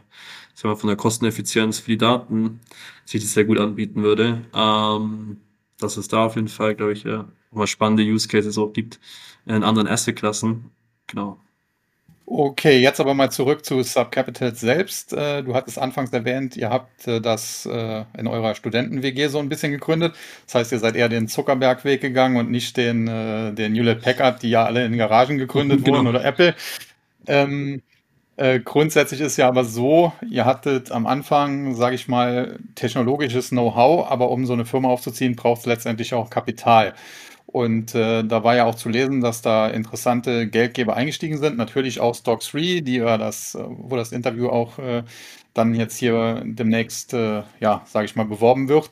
sagen 0.54 0.74
wir, 0.74 0.78
von 0.78 0.88
der 0.88 0.98
Kosteneffizienz 0.98 1.80
für 1.80 1.92
die 1.92 1.98
Daten 1.98 2.60
sich 3.06 3.22
das 3.22 3.34
sehr 3.34 3.46
gut 3.46 3.60
anbieten 3.60 4.04
würde. 4.04 4.42
Ähm, 4.54 5.38
dass 5.80 5.98
es 5.98 6.08
da 6.08 6.26
auf 6.26 6.36
jeden 6.36 6.48
Fall, 6.48 6.76
glaube 6.76 6.94
ich, 6.94 7.06
äh, 7.06 7.24
mal 7.52 7.68
spannende 7.68 8.04
Use 8.04 8.28
Cases 8.28 8.58
auch 8.58 8.74
gibt 8.74 9.00
in 9.46 9.64
anderen 9.64 9.88
Asset-Klassen. 9.88 10.72
Genau. 11.08 11.38
Okay, 12.26 12.78
jetzt 12.78 13.00
aber 13.00 13.16
mal 13.16 13.32
zurück 13.32 13.66
zu 13.66 13.82
Subcapital 13.82 14.54
selbst. 14.54 15.14
Äh, 15.14 15.42
du 15.42 15.56
hattest 15.56 15.80
anfangs 15.80 16.14
erwähnt, 16.14 16.56
ihr 16.56 16.70
habt 16.70 17.08
äh, 17.08 17.20
das 17.20 17.66
in 17.66 18.28
eurer 18.28 18.54
Studenten-WG 18.54 19.28
so 19.30 19.40
ein 19.40 19.50
bisschen 19.50 19.72
gegründet. 19.72 20.16
Das 20.46 20.56
heißt, 20.56 20.72
ihr 20.72 20.80
seid 20.80 20.96
eher 20.96 21.10
den 21.10 21.28
Zuckerberg-Weg 21.28 22.02
gegangen 22.02 22.38
und 22.38 22.52
nicht 22.52 22.78
den, 22.78 23.08
den 23.08 23.74
Hewlett 23.74 24.04
Packard, 24.04 24.44
die 24.44 24.52
ja 24.52 24.66
alle 24.66 24.86
in 24.86 24.96
Garagen 24.98 25.40
gegründet 25.40 25.80
genau. 25.84 25.98
wurden 25.98 26.08
oder 26.08 26.24
Apple. 26.24 26.54
Ähm, 27.26 27.82
äh, 28.40 28.60
grundsätzlich 28.60 29.22
ist 29.22 29.38
ja 29.38 29.48
aber 29.48 29.66
so, 29.66 30.14
ihr 30.30 30.46
hattet 30.46 30.92
am 30.92 31.08
Anfang, 31.08 31.76
sage 31.76 31.96
ich 31.96 32.08
mal, 32.08 32.58
technologisches 32.76 33.50
Know-how, 33.50 34.10
aber 34.10 34.32
um 34.32 34.46
so 34.46 34.54
eine 34.54 34.66
Firma 34.66 34.90
aufzuziehen, 34.90 35.36
braucht 35.36 35.62
es 35.62 35.66
letztendlich 35.66 36.14
auch 36.14 36.30
Kapital. 36.30 36.94
Und 37.48 37.96
äh, 37.96 38.24
da 38.24 38.44
war 38.44 38.56
ja 38.56 38.66
auch 38.66 38.76
zu 38.76 38.90
lesen, 38.90 39.22
dass 39.22 39.42
da 39.42 39.68
interessante 39.68 40.48
Geldgeber 40.48 40.96
eingestiegen 40.96 41.38
sind. 41.38 41.58
Natürlich 41.58 42.00
auch 42.00 42.16
Stock3, 42.16 42.82
die 42.82 42.98
ja 42.98 43.18
das, 43.18 43.56
äh, 43.56 43.64
wo 43.68 43.96
das 43.96 44.12
Interview 44.12 44.50
auch 44.50 44.78
äh, 44.80 45.04
dann 45.54 45.74
jetzt 45.76 45.98
hier 45.98 46.42
demnächst, 46.46 47.14
äh, 47.14 47.44
ja, 47.60 47.82
sage 47.86 48.06
ich 48.06 48.16
mal, 48.16 48.26
beworben 48.26 48.70
wird. 48.70 48.92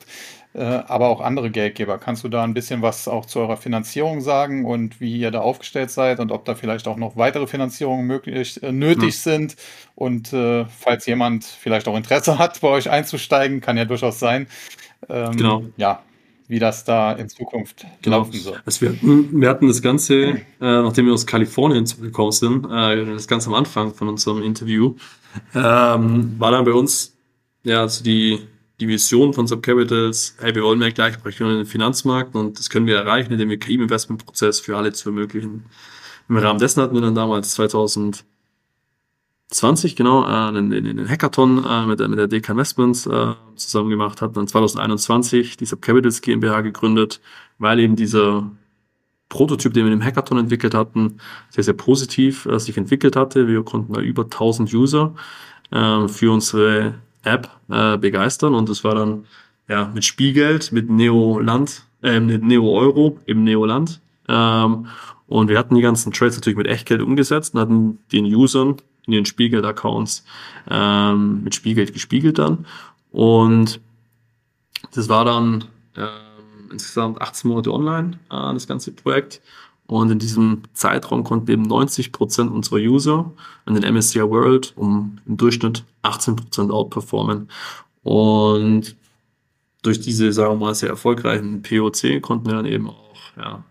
Äh, 0.58 0.82
aber 0.88 1.06
auch 1.06 1.20
andere 1.20 1.50
Geldgeber. 1.50 1.98
Kannst 1.98 2.24
du 2.24 2.28
da 2.28 2.42
ein 2.42 2.52
bisschen 2.52 2.82
was 2.82 3.06
auch 3.06 3.26
zu 3.26 3.38
eurer 3.38 3.56
Finanzierung 3.56 4.20
sagen 4.20 4.64
und 4.64 5.00
wie 5.00 5.16
ihr 5.16 5.30
da 5.30 5.38
aufgestellt 5.38 5.92
seid 5.92 6.18
und 6.18 6.32
ob 6.32 6.44
da 6.46 6.56
vielleicht 6.56 6.88
auch 6.88 6.96
noch 6.96 7.16
weitere 7.16 7.46
Finanzierungen 7.46 8.04
möglich, 8.04 8.60
äh, 8.60 8.72
nötig 8.72 9.14
hm. 9.14 9.32
sind? 9.32 9.56
Und 9.94 10.32
äh, 10.32 10.64
falls 10.64 11.06
jemand 11.06 11.44
vielleicht 11.44 11.86
auch 11.86 11.96
Interesse 11.96 12.38
hat, 12.38 12.60
bei 12.60 12.66
euch 12.66 12.90
einzusteigen, 12.90 13.60
kann 13.60 13.76
ja 13.76 13.84
durchaus 13.84 14.18
sein. 14.18 14.48
Ähm, 15.08 15.36
genau. 15.36 15.62
Ja, 15.76 16.02
wie 16.48 16.58
das 16.58 16.82
da 16.82 17.12
in 17.12 17.28
Zukunft 17.28 17.86
genau. 18.02 18.18
laufen 18.18 18.32
soll. 18.32 18.60
Also 18.66 18.80
wir, 18.80 18.88
hatten, 18.88 19.40
wir 19.40 19.48
hatten 19.50 19.68
das 19.68 19.80
Ganze, 19.80 20.16
äh, 20.16 20.40
nachdem 20.60 21.06
wir 21.06 21.12
aus 21.12 21.24
Kalifornien 21.24 21.86
zurückgekommen 21.86 22.32
sind, 22.32 22.64
äh, 22.64 23.04
das 23.04 23.28
ganz 23.28 23.46
am 23.46 23.54
Anfang 23.54 23.94
von 23.94 24.08
unserem 24.08 24.42
Interview, 24.42 24.96
ähm, 25.54 26.34
war 26.40 26.50
dann 26.50 26.64
bei 26.64 26.72
uns 26.72 27.16
ja 27.62 27.82
also 27.82 28.02
die 28.02 28.40
die 28.80 28.88
Vision 28.88 29.32
von 29.34 29.46
Subcapitals, 29.46 30.36
hey, 30.38 30.54
wir 30.54 30.62
wollen 30.62 30.78
mehr 30.78 30.92
Gleichberechtigung 30.92 31.50
in 31.52 31.58
den 31.58 31.66
Finanzmarkt 31.66 32.36
und 32.36 32.58
das 32.58 32.70
können 32.70 32.86
wir 32.86 32.96
erreichen, 32.96 33.32
indem 33.32 33.50
wir 33.50 33.58
KI-Investmentprozess 33.58 34.60
für 34.60 34.76
alle 34.76 34.92
zu 34.92 35.08
ermöglichen. 35.08 35.64
Im 36.28 36.36
Rahmen 36.36 36.60
dessen 36.60 36.82
hatten 36.82 36.94
wir 36.94 37.00
dann 37.00 37.14
damals 37.16 37.54
2020, 37.54 38.24
genau, 39.96 40.22
äh, 40.22 40.26
einen, 40.26 41.08
Hackathon 41.08 41.64
äh, 41.64 41.86
mit, 41.86 41.98
mit 42.06 42.18
der 42.18 42.28
DK 42.28 42.50
Investments 42.50 43.06
äh, 43.06 43.34
zusammen 43.56 43.90
gemacht, 43.90 44.22
hatten 44.22 44.34
dann 44.34 44.46
2021 44.46 45.56
die 45.56 45.66
Subcapitals 45.66 46.20
GmbH 46.20 46.60
gegründet, 46.60 47.20
weil 47.58 47.80
eben 47.80 47.96
dieser 47.96 48.48
Prototyp, 49.28 49.74
den 49.74 49.86
wir 49.86 49.92
im 49.92 50.04
Hackathon 50.04 50.38
entwickelt 50.38 50.74
hatten, 50.74 51.18
sehr, 51.50 51.64
sehr 51.64 51.74
positiv 51.74 52.48
sich 52.56 52.78
entwickelt 52.78 53.16
hatte. 53.16 53.48
Wir 53.48 53.62
konnten 53.62 53.92
da 53.92 54.00
über 54.00 54.22
1000 54.22 54.72
User 54.72 55.14
für 55.70 56.32
unsere 56.32 56.94
App 57.24 57.50
äh, 57.68 57.96
begeistern 57.98 58.54
und 58.54 58.68
das 58.68 58.84
war 58.84 58.94
dann 58.94 59.26
ja 59.68 59.90
mit 59.92 60.04
Spielgeld, 60.04 60.72
mit 60.72 60.88
Neo-Land, 60.90 61.84
äh, 62.02 62.20
mit 62.20 62.42
Neo-Euro 62.42 63.18
im 63.26 63.44
Neo-Land. 63.44 64.00
Ähm, 64.28 64.86
und 65.26 65.48
wir 65.48 65.58
hatten 65.58 65.74
die 65.74 65.82
ganzen 65.82 66.12
Trades 66.12 66.36
natürlich 66.36 66.56
mit 66.56 66.66
Echtgeld 66.66 67.02
umgesetzt 67.02 67.54
und 67.54 67.60
hatten 67.60 67.98
den 68.12 68.24
Usern 68.34 68.76
in 69.06 69.12
ihren 69.14 69.26
Spielgeld-Accounts 69.26 70.24
ähm, 70.70 71.44
mit 71.44 71.54
Spielgeld 71.54 71.92
gespiegelt 71.92 72.38
dann. 72.38 72.66
Und 73.10 73.80
das 74.94 75.08
war 75.08 75.24
dann 75.24 75.64
ähm, 75.96 76.70
insgesamt 76.72 77.20
18 77.20 77.48
Monate 77.48 77.72
online, 77.72 78.18
äh, 78.30 78.52
das 78.52 78.66
ganze 78.66 78.92
Projekt. 78.92 79.40
Und 79.88 80.10
in 80.10 80.18
diesem 80.18 80.62
Zeitraum 80.74 81.24
konnten 81.24 81.50
eben 81.50 81.62
90 81.62 82.12
Prozent 82.12 82.52
unserer 82.52 82.76
User 82.76 83.32
in 83.66 83.74
den 83.74 83.94
MSCI 83.94 84.20
World 84.20 84.74
um 84.76 85.18
im 85.26 85.38
Durchschnitt 85.38 85.82
18 86.02 86.36
Prozent 86.36 86.70
outperformen. 86.70 87.48
Und 88.02 88.96
durch 89.82 90.00
diese, 90.00 90.30
sagen 90.32 90.52
wir 90.52 90.66
mal, 90.66 90.74
sehr 90.74 90.90
erfolgreichen 90.90 91.62
POC 91.62 92.20
konnten 92.20 92.46
wir 92.46 92.54
dann 92.54 92.66
eben 92.66 92.90
auch 92.90 93.16
ja, 93.38 93.64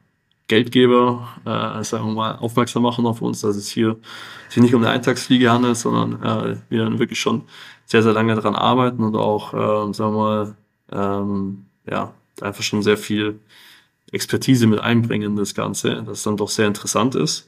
Geldgeber, 0.47 1.27
äh, 1.45 1.83
sagen 1.83 2.07
wir 2.07 2.13
mal, 2.13 2.35
aufmerksam 2.37 2.81
machen 2.81 3.05
auf 3.05 3.21
uns, 3.21 3.41
dass 3.41 3.55
es 3.55 3.69
hier 3.69 3.97
sich 4.49 4.63
nicht 4.63 4.73
um 4.73 4.81
eine 4.81 4.91
Eintagsfliege 4.91 5.51
handelt, 5.51 5.77
sondern 5.77 6.23
äh, 6.23 6.57
wir 6.69 6.83
dann 6.83 6.97
wirklich 6.97 7.19
schon 7.19 7.43
sehr, 7.85 8.01
sehr 8.01 8.13
lange 8.13 8.33
daran 8.33 8.55
arbeiten 8.55 9.03
und 9.03 9.15
auch, 9.15 9.53
äh, 9.53 9.93
sagen 9.93 10.15
wir 10.15 10.17
mal, 10.17 10.55
ähm, 10.91 11.65
ja, 11.87 12.11
einfach 12.41 12.63
schon 12.63 12.81
sehr 12.81 12.97
viel 12.97 13.39
Expertise 14.11 14.67
mit 14.67 14.79
einbringen, 14.79 15.35
das 15.35 15.53
Ganze, 15.53 16.03
das 16.05 16.23
dann 16.23 16.37
doch 16.37 16.49
sehr 16.49 16.67
interessant 16.67 17.15
ist. 17.15 17.47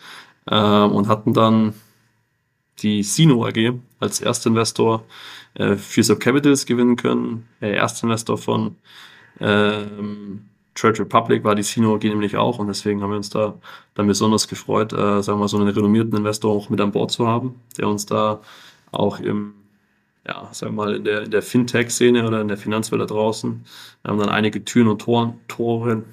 Ähm, 0.50 0.92
und 0.92 1.08
hatten 1.08 1.34
dann 1.34 1.74
die 2.80 3.04
Sino 3.04 3.46
AG 3.46 3.74
als 4.00 4.22
Erstinvestor 4.22 5.04
äh, 5.56 5.76
für 5.76 6.04
Subcapitals 6.04 6.66
gewinnen 6.66 6.96
können. 6.96 7.48
Der 7.62 7.76
Erstinvestor 7.76 8.38
von 8.38 8.76
ähm, 9.40 10.46
Trade 10.76 11.00
Republic 11.00 11.44
war 11.44 11.56
die 11.56 11.64
Sino 11.64 11.96
AG 11.96 12.04
nämlich 12.04 12.38
auch 12.38 12.60
und 12.60 12.68
deswegen 12.68 13.02
haben 13.02 13.12
wir 13.12 13.18
uns 13.18 13.30
da 13.30 13.56
dann 13.96 14.08
besonders 14.08 14.48
gefreut, 14.48 14.94
äh, 14.94 15.22
sagen 15.22 15.38
wir 15.38 15.44
mal, 15.44 15.48
so 15.48 15.58
einen 15.58 15.68
renommierten 15.68 16.16
Investor 16.16 16.56
auch 16.56 16.70
mit 16.70 16.80
an 16.80 16.92
Bord 16.92 17.12
zu 17.12 17.28
haben, 17.28 17.56
der 17.78 17.88
uns 17.88 18.06
da 18.06 18.42
auch 18.92 19.20
im, 19.20 19.54
ja, 20.26 20.48
sagen 20.52 20.74
wir 20.74 20.86
mal, 20.86 20.96
in 20.96 21.04
der, 21.04 21.24
in 21.24 21.32
der 21.32 21.42
Fintech-Szene 21.42 22.26
oder 22.26 22.42
in 22.42 22.48
der 22.48 22.58
Finanzwelt 22.58 23.02
da 23.02 23.06
draußen, 23.06 23.66
haben 24.06 24.20
dann 24.20 24.30
einige 24.30 24.64
Türen 24.64 24.88
und 24.88 25.02
Toren, 25.02 25.34
Tore, 25.48 26.04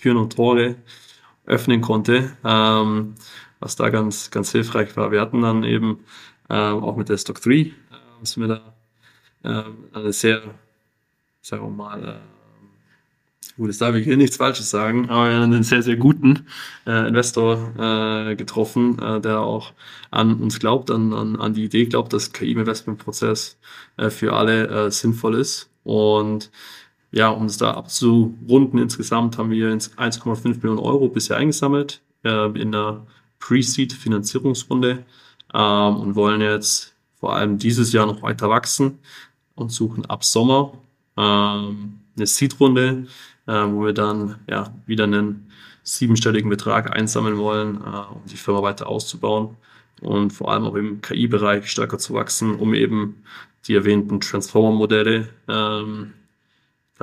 Türen 0.00 0.16
und 0.18 0.34
Tore 0.34 0.76
öffnen 1.46 1.80
konnte, 1.80 2.36
ähm, 2.44 3.14
was 3.60 3.76
da 3.76 3.90
ganz, 3.90 4.30
ganz 4.30 4.52
hilfreich 4.52 4.96
war. 4.96 5.10
Wir 5.10 5.20
hatten 5.20 5.42
dann 5.42 5.64
eben 5.64 6.00
ähm, 6.50 6.82
auch 6.82 6.96
mit 6.96 7.08
der 7.08 7.18
Stock 7.18 7.40
3, 7.40 7.52
äh, 7.52 7.72
sind 8.22 8.48
wir 8.48 8.48
da 8.48 8.74
äh, 9.44 9.96
eine 9.96 10.12
sehr, 10.12 10.42
sagen 11.42 11.62
wir 11.64 11.70
mal, 11.70 12.04
äh, 12.04 13.54
gut, 13.56 13.68
jetzt 13.68 13.80
darf 13.80 13.94
ich 13.94 14.04
hier 14.04 14.16
nichts 14.16 14.36
Falsches 14.36 14.70
sagen, 14.70 15.08
aber 15.10 15.24
einen 15.24 15.62
sehr, 15.62 15.82
sehr 15.82 15.96
guten 15.96 16.46
äh, 16.86 17.08
Investor 17.08 17.74
äh, 17.78 18.36
getroffen, 18.36 18.98
äh, 18.98 19.20
der 19.20 19.40
auch 19.40 19.72
an 20.10 20.40
uns 20.40 20.58
glaubt, 20.58 20.90
an, 20.90 21.12
an, 21.12 21.36
an 21.36 21.54
die 21.54 21.64
Idee 21.64 21.86
glaubt, 21.86 22.12
dass 22.12 22.32
KI-Investment-Prozess 22.32 23.58
äh, 23.96 24.10
für 24.10 24.32
alle 24.32 24.86
äh, 24.86 24.90
sinnvoll 24.90 25.36
ist. 25.36 25.70
Und 25.84 26.50
ja, 27.14 27.28
um 27.28 27.46
es 27.46 27.58
da 27.58 27.74
abzurunden, 27.74 28.80
insgesamt 28.80 29.38
haben 29.38 29.50
wir 29.50 29.68
1,5 29.68 30.56
Millionen 30.56 30.80
Euro 30.80 31.08
bisher 31.08 31.36
eingesammelt 31.36 32.00
äh, 32.24 32.46
in 32.60 32.72
der 32.72 33.06
Pre-Seed-Finanzierungsrunde 33.38 35.04
ähm, 35.54 35.96
und 35.96 36.16
wollen 36.16 36.40
jetzt 36.40 36.92
vor 37.20 37.36
allem 37.36 37.58
dieses 37.58 37.92
Jahr 37.92 38.06
noch 38.06 38.22
weiter 38.22 38.50
wachsen 38.50 38.98
und 39.54 39.70
suchen 39.70 40.04
ab 40.06 40.24
Sommer 40.24 40.72
ähm, 41.16 42.00
eine 42.16 42.26
Seed-Runde, 42.26 43.06
äh, 43.46 43.52
wo 43.52 43.84
wir 43.84 43.92
dann 43.92 44.40
ja 44.50 44.74
wieder 44.86 45.04
einen 45.04 45.52
siebenstelligen 45.84 46.50
Betrag 46.50 46.96
einsammeln 46.96 47.38
wollen, 47.38 47.76
äh, 47.76 48.12
um 48.12 48.22
die 48.26 48.36
Firma 48.36 48.62
weiter 48.62 48.88
auszubauen 48.88 49.56
und 50.00 50.32
vor 50.32 50.50
allem 50.50 50.64
auch 50.64 50.74
im 50.74 51.00
KI-Bereich 51.00 51.70
stärker 51.70 51.98
zu 51.98 52.14
wachsen, 52.14 52.56
um 52.56 52.74
eben 52.74 53.22
die 53.68 53.76
erwähnten 53.76 54.20
Transformer-Modelle 54.20 55.28
ähm, 55.46 56.12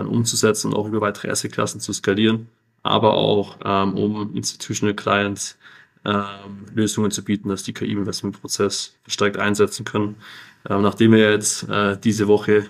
dann 0.01 0.11
umzusetzen 0.11 0.67
und 0.67 0.75
auch 0.75 0.87
über 0.87 1.01
weitere 1.01 1.29
Asset-Klassen 1.29 1.79
zu 1.79 1.93
skalieren, 1.93 2.49
aber 2.83 3.13
auch 3.13 3.57
ähm, 3.63 3.93
um 3.95 4.35
Institutional 4.35 4.95
Clients 4.95 5.57
ähm, 6.03 6.65
Lösungen 6.73 7.11
zu 7.11 7.23
bieten, 7.23 7.49
dass 7.49 7.63
die 7.63 7.73
KI-Investment-Prozess 7.73 8.95
verstärkt 9.03 9.37
einsetzen 9.37 9.85
können. 9.85 10.15
Ähm, 10.69 10.81
nachdem 10.81 11.11
wir 11.11 11.31
jetzt 11.31 11.69
äh, 11.69 11.97
diese 11.97 12.27
Woche 12.27 12.65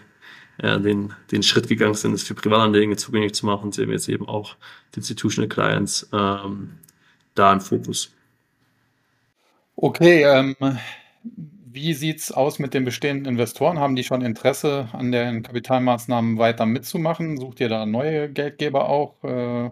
äh, 0.58 0.80
den, 0.80 1.14
den 1.32 1.44
Schritt 1.44 1.68
gegangen 1.68 1.94
sind, 1.94 2.14
es 2.14 2.24
für 2.24 2.34
Privatanleger 2.34 2.98
zugänglich 2.98 3.34
zu 3.34 3.46
machen, 3.46 3.72
sehen 3.72 3.88
wir 3.88 3.96
jetzt 3.96 4.10
eben 4.10 4.28
auch 4.28 4.56
die 4.94 5.00
Institutional 5.00 5.48
Clients 5.48 6.10
ähm, 6.12 6.72
da 7.36 7.54
im 7.54 7.62
Fokus. 7.62 8.12
Okay, 9.78 10.24
ähm, 10.24 10.56
wie 11.74 11.94
sieht's 11.94 12.32
aus 12.32 12.60
mit 12.60 12.74
den 12.74 12.86
bestehenden 12.86 13.34
Investoren? 13.34 13.80
Haben 13.80 13.96
die 13.96 14.04
schon 14.04 14.22
Interesse 14.22 14.90
an 14.94 15.12
den 15.12 15.44
Kapitalmaßnahmen 15.44 16.38
weiter 16.38 16.66
mitzumachen? 16.66 17.38
Sucht 17.38 17.60
ihr 17.60 17.70
da 17.70 17.86
neue 17.86 18.32
Geldgeber 18.32 18.90
auch? 18.90 19.24
Äh, 19.24 19.72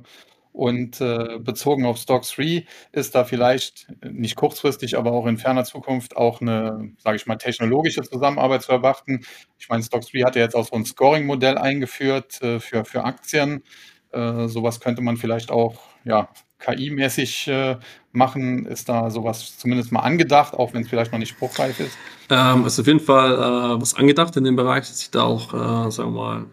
und 0.51 0.99
äh, 0.99 1.37
bezogen 1.39 1.85
auf 1.85 1.97
Stock 1.97 2.23
3 2.23 2.65
ist 2.91 3.15
da 3.15 3.23
vielleicht 3.23 3.87
nicht 4.03 4.35
kurzfristig, 4.35 4.97
aber 4.97 5.11
auch 5.11 5.25
in 5.27 5.37
ferner 5.37 5.63
Zukunft 5.63 6.17
auch 6.17 6.41
eine, 6.41 6.91
sage 6.97 7.17
ich 7.17 7.27
mal, 7.27 7.37
technologische 7.37 8.01
Zusammenarbeit 8.01 8.63
zu 8.63 8.71
erwarten. 8.71 9.21
Ich 9.59 9.69
meine, 9.69 9.83
Stock 9.83 10.01
3 10.01 10.21
hat 10.21 10.35
ja 10.35 10.41
jetzt 10.41 10.55
auch 10.55 10.65
so 10.65 10.75
ein 10.75 10.85
Scoring-Modell 10.85 11.57
eingeführt 11.57 12.41
äh, 12.41 12.59
für, 12.59 12.85
für 12.85 13.03
Aktien. 13.03 13.63
Sowas 14.11 14.79
könnte 14.79 15.03
man 15.03 15.17
vielleicht 15.17 15.51
auch 15.51 15.75
ja, 16.03 16.29
KI-mäßig 16.59 17.47
äh, 17.47 17.77
machen. 18.11 18.65
Ist 18.65 18.89
da 18.89 19.09
sowas 19.09 19.57
zumindest 19.57 19.91
mal 19.91 20.01
angedacht, 20.01 20.53
auch 20.53 20.73
wenn 20.73 20.83
es 20.83 20.89
vielleicht 20.89 21.11
noch 21.11 21.19
nicht 21.19 21.29
spruchreif 21.29 21.79
ist? 21.79 21.97
Ähm, 22.29 22.65
ist 22.65 22.79
auf 22.79 22.87
jeden 22.87 22.99
Fall 22.99 23.33
äh, 23.33 23.81
was 23.81 23.95
angedacht 23.95 24.35
in 24.37 24.43
dem 24.43 24.55
Bereich, 24.55 24.85
sich 24.85 25.09
da 25.09 25.23
auch, 25.23 25.53
äh, 25.53 25.91
sagen 25.91 26.13
wir 26.13 26.21
mal, 26.21 26.45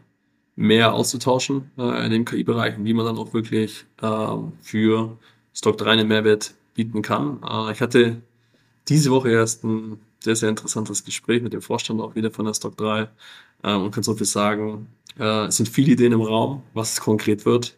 mehr 0.55 0.95
auszutauschen 0.95 1.71
äh, 1.77 2.07
in 2.07 2.11
dem 2.11 2.25
KI-Bereich 2.25 2.79
und 2.79 2.85
wie 2.87 2.95
man 2.95 3.05
dann 3.05 3.19
auch 3.19 3.35
wirklich 3.35 3.85
äh, 4.01 4.29
für 4.63 5.19
Stock 5.53 5.77
3 5.77 5.91
einen 5.91 6.09
Mehrwert 6.09 6.55
bieten 6.75 7.03
kann. 7.03 7.41
Äh, 7.49 7.73
ich 7.73 7.81
hatte 7.81 8.23
diese 8.89 9.11
Woche 9.11 9.31
erst 9.31 9.65
ein 9.65 10.01
sehr, 10.21 10.37
sehr 10.37 10.49
interessantes 10.49 11.05
Gespräch 11.05 11.43
mit 11.43 11.53
dem 11.53 11.61
Vorstand 11.61 12.01
auch 12.01 12.15
wieder 12.15 12.31
von 12.31 12.47
der 12.47 12.55
Stock 12.55 12.77
3 12.79 13.09
äh, 13.63 13.75
und 13.75 13.91
kann 13.91 14.03
so 14.03 14.15
viel 14.15 14.27
sagen. 14.27 14.89
Es 15.19 15.57
sind 15.57 15.71
viele 15.71 15.93
Ideen 15.93 16.13
im 16.13 16.21
Raum, 16.21 16.63
was 16.75 17.01
konkret 17.01 17.47
wird. 17.47 17.75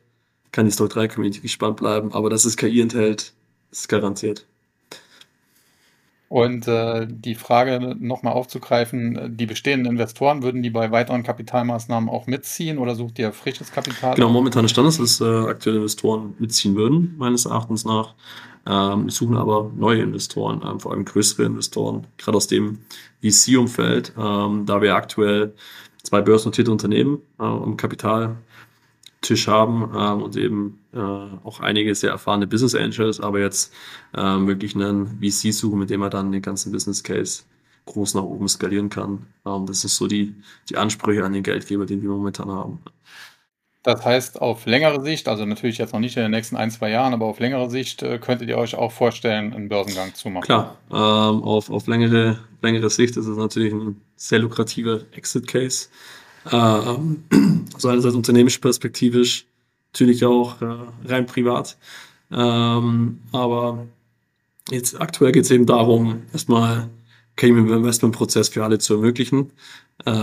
Kann 0.53 0.67
die 0.67 0.73
Stock 0.73 0.91
3 0.91 1.09
Community 1.09 1.41
gespannt 1.41 1.77
bleiben, 1.77 2.13
aber 2.13 2.31
dass 2.31 2.45
es 2.45 2.57
KI 2.57 2.81
enthält, 2.81 3.33
ist 3.71 3.89
garantiert. 3.89 4.47
Und 6.29 6.69
äh, 6.69 7.07
die 7.09 7.35
Frage 7.35 7.97
nochmal 7.99 8.35
aufzugreifen, 8.35 9.35
die 9.37 9.47
bestehenden 9.47 9.93
Investoren, 9.93 10.43
würden 10.43 10.63
die 10.63 10.69
bei 10.69 10.91
weiteren 10.91 11.23
Kapitalmaßnahmen 11.23 12.11
auch 12.11 12.27
mitziehen 12.27 12.77
oder 12.77 12.95
sucht 12.95 13.19
ihr 13.19 13.33
frisches 13.33 13.73
Kapital? 13.73 14.15
Genau, 14.15 14.29
momentan 14.29 14.69
Stand 14.69 14.89
ist, 14.89 15.01
dass 15.01 15.21
äh, 15.23 15.49
aktuelle 15.49 15.79
Investoren 15.79 16.35
mitziehen 16.39 16.77
würden, 16.77 17.15
meines 17.17 17.47
Erachtens 17.47 17.87
nach. 17.87 18.15
Ähm, 18.67 19.07
wir 19.07 19.13
suchen 19.13 19.39
aber 19.39 19.71
neue 19.75 20.03
Investoren, 20.03 20.61
ähm, 20.69 20.81
vor 20.81 20.93
allem 20.93 21.07
größere 21.07 21.45
Investoren, 21.45 22.07
gerade 22.19 22.37
aus 22.37 22.47
dem 22.47 22.81
VC-Umfeld, 23.23 24.13
ähm, 24.19 24.67
da 24.67 24.83
wir 24.83 24.97
aktuell 24.97 25.55
zwei 26.03 26.21
börsennotierte 26.21 26.71
Unternehmen 26.71 27.23
äh, 27.41 27.45
im 27.45 27.79
Kapital 27.79 28.37
Tisch 29.21 29.49
haben 29.49 29.93
ähm, 29.97 30.23
und 30.23 30.37
eben 30.37 30.79
äh, 30.93 30.99
auch 30.99 31.61
einige 31.61 31.95
sehr 31.95 32.11
erfahrene 32.11 32.47
Business 32.47 32.75
Angels, 32.75 33.21
aber 33.21 33.41
jetzt 33.41 33.73
ähm, 34.17 34.47
wirklich 34.47 34.75
einen 34.75 35.19
VC 35.21 35.53
suchen, 35.53 35.79
mit 35.81 35.91
dem 35.91 36.03
er 36.03 36.11
dann 36.11 36.31
den 36.31 36.43
ganzen 36.43 36.73
Business 36.73 37.03
Case 37.03 37.43
groß 37.87 38.15
nach 38.15 38.23
oben 38.23 38.49
skalieren 38.49 38.91
kann. 38.91 39.27
Ähm, 39.45 39.67
das 39.67 39.85
ist 39.85 39.97
so 39.97 40.07
die, 40.07 40.35
die 40.69 40.77
Ansprüche 40.77 41.25
an 41.25 41.33
den 41.33 41.43
Geldgeber, 41.43 41.87
den 41.87 42.03
wir 42.03 42.11
momentan 42.11 42.51
haben. 42.51 42.81
Das 43.83 44.05
heißt, 44.05 44.41
auf 44.43 44.67
längere 44.67 45.03
Sicht, 45.03 45.29
also 45.29 45.45
natürlich 45.47 45.79
jetzt 45.79 45.93
noch 45.93 46.01
nicht 46.01 46.17
in 46.17 46.23
den 46.23 46.33
nächsten 46.33 46.57
ein, 46.57 46.71
zwei 46.71 46.91
Jahren, 46.91 47.15
aber 47.15 47.27
auf 47.27 47.41
längere 47.41 47.71
Sicht 47.71 48.03
äh, 48.03 48.19
könntet 48.19 48.49
ihr 48.49 48.59
euch 48.59 48.75
auch 48.75 48.93
vorstellen, 48.93 49.53
einen 49.53 49.69
Börsengang 49.69 50.15
zu 50.15 50.29
machen? 50.29 50.45
Klar, 50.45 50.77
ähm, 50.91 51.43
auf, 51.43 51.71
auf 51.71 51.87
längere, 51.87 52.39
längere 52.61 52.91
Sicht 52.91 53.17
ist 53.17 53.27
es 53.27 53.37
natürlich 53.37 53.73
ein 53.73 54.01
sehr 54.17 54.41
lukrativer 54.41 55.01
Exit-Case. 55.13 55.89
Ähm, 56.51 57.25
also 57.75 57.89
einerseits 57.89 58.15
unternehmensperspektivisch, 58.15 59.47
natürlich 59.93 60.25
auch 60.25 60.61
äh, 60.63 60.77
rein 61.07 61.27
privat. 61.27 61.77
Ähm, 62.31 63.21
aber 63.33 63.87
jetzt 64.71 65.01
aktuell 65.01 65.33
geht 65.33 65.45
es 65.45 65.51
eben 65.51 65.67
darum, 65.67 66.23
erstmal 66.33 66.89
KI-Investment-Prozess 67.37 68.51
für 68.51 68.65
alle 68.65 68.79
zu 68.79 68.95
ermöglichen. 68.95 69.53
Ähm, 70.07 70.15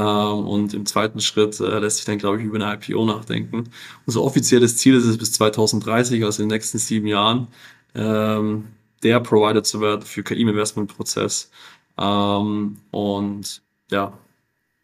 und 0.48 0.74
im 0.74 0.86
zweiten 0.86 1.20
Schritt 1.20 1.60
äh, 1.60 1.80
lässt 1.80 1.98
sich 1.98 2.06
dann, 2.06 2.18
glaube 2.18 2.40
ich, 2.40 2.46
über 2.46 2.64
eine 2.64 2.74
IPO 2.74 3.06
nachdenken. 3.06 3.66
Unser 4.06 4.22
offizielles 4.22 4.78
Ziel 4.78 4.96
ist 4.96 5.06
es 5.06 5.18
bis 5.18 5.34
2030, 5.34 6.24
also 6.24 6.44
in 6.44 6.50
den 6.50 6.56
nächsten 6.56 6.78
sieben 6.78 7.08
Jahren, 7.08 7.48
ähm, 7.94 8.66
der 9.04 9.20
Provider 9.20 9.64
zu 9.64 9.82
werden 9.82 10.04
für 10.04 10.24
KI-Investment-Prozess. 10.24 11.52
Ähm, 11.98 12.78
und 12.92 13.62
ja, 13.92 14.18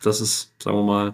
das 0.03 0.21
ist, 0.21 0.51
sagen 0.61 0.77
wir 0.77 0.83
mal, 0.83 1.13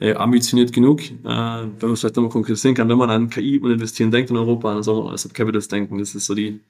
äh, 0.00 0.14
ambitioniert 0.14 0.72
genug, 0.72 1.02
äh, 1.02 1.08
wenn 1.24 1.78
man 1.80 1.92
es 1.92 2.00
vielleicht 2.00 2.16
nochmal 2.16 2.32
konkretisieren 2.32 2.74
kann, 2.74 2.88
wenn 2.88 2.98
man 2.98 3.10
an 3.10 3.30
KI 3.30 3.58
und 3.58 3.70
investieren 3.70 4.10
denkt 4.10 4.30
in 4.30 4.36
Europa, 4.36 4.74
dann 4.74 4.82
soll 4.82 4.96
man 4.96 5.08
an 5.08 5.14
Asset 5.14 5.34
Capitals 5.34 5.68
denken. 5.68 5.98
Das 5.98 6.14
ist 6.14 6.26
so 6.26 6.34
die, 6.34 6.60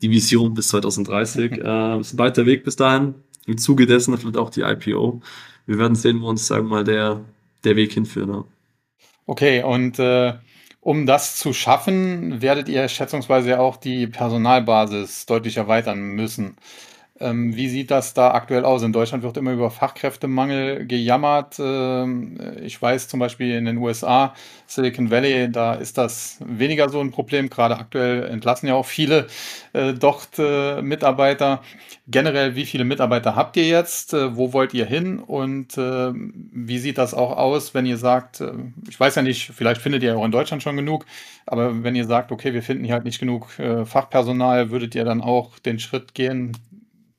die 0.00 0.10
Vision 0.10 0.54
bis 0.54 0.68
2030. 0.68 1.52
äh, 1.64 2.00
ist 2.00 2.14
ein 2.14 2.18
weiter 2.18 2.46
Weg 2.46 2.64
bis 2.64 2.76
dahin. 2.76 3.14
Im 3.46 3.58
Zuge 3.58 3.86
dessen 3.86 4.16
vielleicht 4.16 4.36
auch 4.36 4.50
die 4.50 4.60
IPO. 4.60 5.20
Wir 5.66 5.78
werden 5.78 5.96
sehen, 5.96 6.20
wo 6.20 6.28
uns, 6.28 6.46
sagen 6.46 6.66
wir 6.66 6.70
mal, 6.70 6.84
der, 6.84 7.20
der 7.64 7.76
Weg 7.76 7.92
hinführt. 7.92 8.28
Ja. 8.28 8.44
Okay, 9.26 9.62
und 9.62 9.98
äh, 9.98 10.34
um 10.80 11.06
das 11.06 11.36
zu 11.36 11.52
schaffen, 11.52 12.42
werdet 12.42 12.68
ihr 12.68 12.88
schätzungsweise 12.88 13.60
auch 13.60 13.76
die 13.76 14.06
Personalbasis 14.06 15.26
deutlich 15.26 15.56
erweitern 15.56 16.00
müssen. 16.00 16.56
Ähm, 17.20 17.54
wie 17.54 17.68
sieht 17.68 17.90
das 17.90 18.14
da 18.14 18.32
aktuell 18.32 18.64
aus? 18.64 18.82
In 18.82 18.92
Deutschland 18.92 19.22
wird 19.22 19.36
immer 19.36 19.52
über 19.52 19.70
Fachkräftemangel 19.70 20.86
gejammert. 20.86 21.56
Ähm, 21.60 22.40
ich 22.62 22.80
weiß 22.80 23.08
zum 23.08 23.20
Beispiel 23.20 23.54
in 23.54 23.66
den 23.66 23.76
USA, 23.76 24.34
Silicon 24.66 25.10
Valley, 25.10 25.52
da 25.52 25.74
ist 25.74 25.98
das 25.98 26.38
weniger 26.44 26.88
so 26.88 27.00
ein 27.00 27.10
Problem. 27.10 27.50
Gerade 27.50 27.76
aktuell 27.76 28.24
entlassen 28.24 28.66
ja 28.66 28.74
auch 28.74 28.86
viele 28.86 29.26
äh, 29.74 29.92
dort 29.92 30.38
äh, 30.38 30.80
Mitarbeiter. 30.80 31.62
Generell, 32.08 32.56
wie 32.56 32.64
viele 32.64 32.84
Mitarbeiter 32.84 33.36
habt 33.36 33.56
ihr 33.58 33.68
jetzt? 33.68 34.14
Äh, 34.14 34.34
wo 34.34 34.54
wollt 34.54 34.72
ihr 34.72 34.86
hin? 34.86 35.18
Und 35.18 35.76
äh, 35.76 36.12
wie 36.14 36.78
sieht 36.78 36.96
das 36.96 37.12
auch 37.12 37.36
aus, 37.36 37.74
wenn 37.74 37.84
ihr 37.84 37.98
sagt, 37.98 38.40
äh, 38.40 38.52
ich 38.88 38.98
weiß 38.98 39.16
ja 39.16 39.22
nicht, 39.22 39.52
vielleicht 39.54 39.82
findet 39.82 40.02
ihr 40.02 40.16
auch 40.16 40.24
in 40.24 40.32
Deutschland 40.32 40.62
schon 40.62 40.76
genug, 40.76 41.04
aber 41.46 41.84
wenn 41.84 41.94
ihr 41.94 42.06
sagt, 42.06 42.32
okay, 42.32 42.54
wir 42.54 42.62
finden 42.62 42.84
hier 42.84 42.94
halt 42.94 43.04
nicht 43.04 43.20
genug 43.20 43.58
äh, 43.58 43.84
Fachpersonal, 43.84 44.70
würdet 44.70 44.94
ihr 44.94 45.04
dann 45.04 45.20
auch 45.20 45.58
den 45.58 45.78
Schritt 45.78 46.14
gehen, 46.14 46.56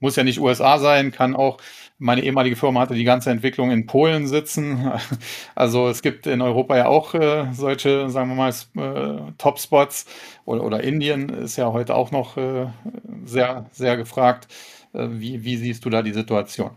muss 0.04 0.18
ja 0.18 0.24
nicht 0.26 0.42
USA 0.42 0.80
sein, 0.80 1.12
kann 1.14 1.34
auch, 1.34 1.60
meine 1.98 2.24
ehemalige 2.24 2.58
Firma 2.58 2.82
hatte 2.82 2.94
die 2.94 3.06
ganze 3.06 3.32
Entwicklung 3.32 3.72
in 3.72 3.86
Polen 3.88 4.28
sitzen. 4.28 4.92
Also 5.56 5.88
es 5.88 6.02
gibt 6.02 6.28
in 6.28 6.42
Europa 6.42 6.76
ja 6.76 6.88
auch 6.88 7.14
äh, 7.14 7.48
solche, 7.54 8.10
sagen 8.10 8.30
wir 8.30 8.36
mal, 8.36 8.50
äh, 8.50 9.32
Top-Spots 9.38 10.06
oder, 10.46 10.64
oder, 10.64 10.84
Indien 10.84 11.30
ist 11.30 11.56
ja 11.56 11.72
heute 11.72 11.96
auch 11.96 12.12
noch 12.12 12.36
äh, 12.38 12.68
sehr, 13.24 13.70
sehr 13.72 13.96
gefragt. 13.96 14.48
Äh, 14.94 15.08
wie, 15.12 15.46
wie 15.46 15.56
siehst 15.56 15.86
du 15.86 15.90
da 15.90 16.02
die 16.02 16.14
Situation? 16.14 16.72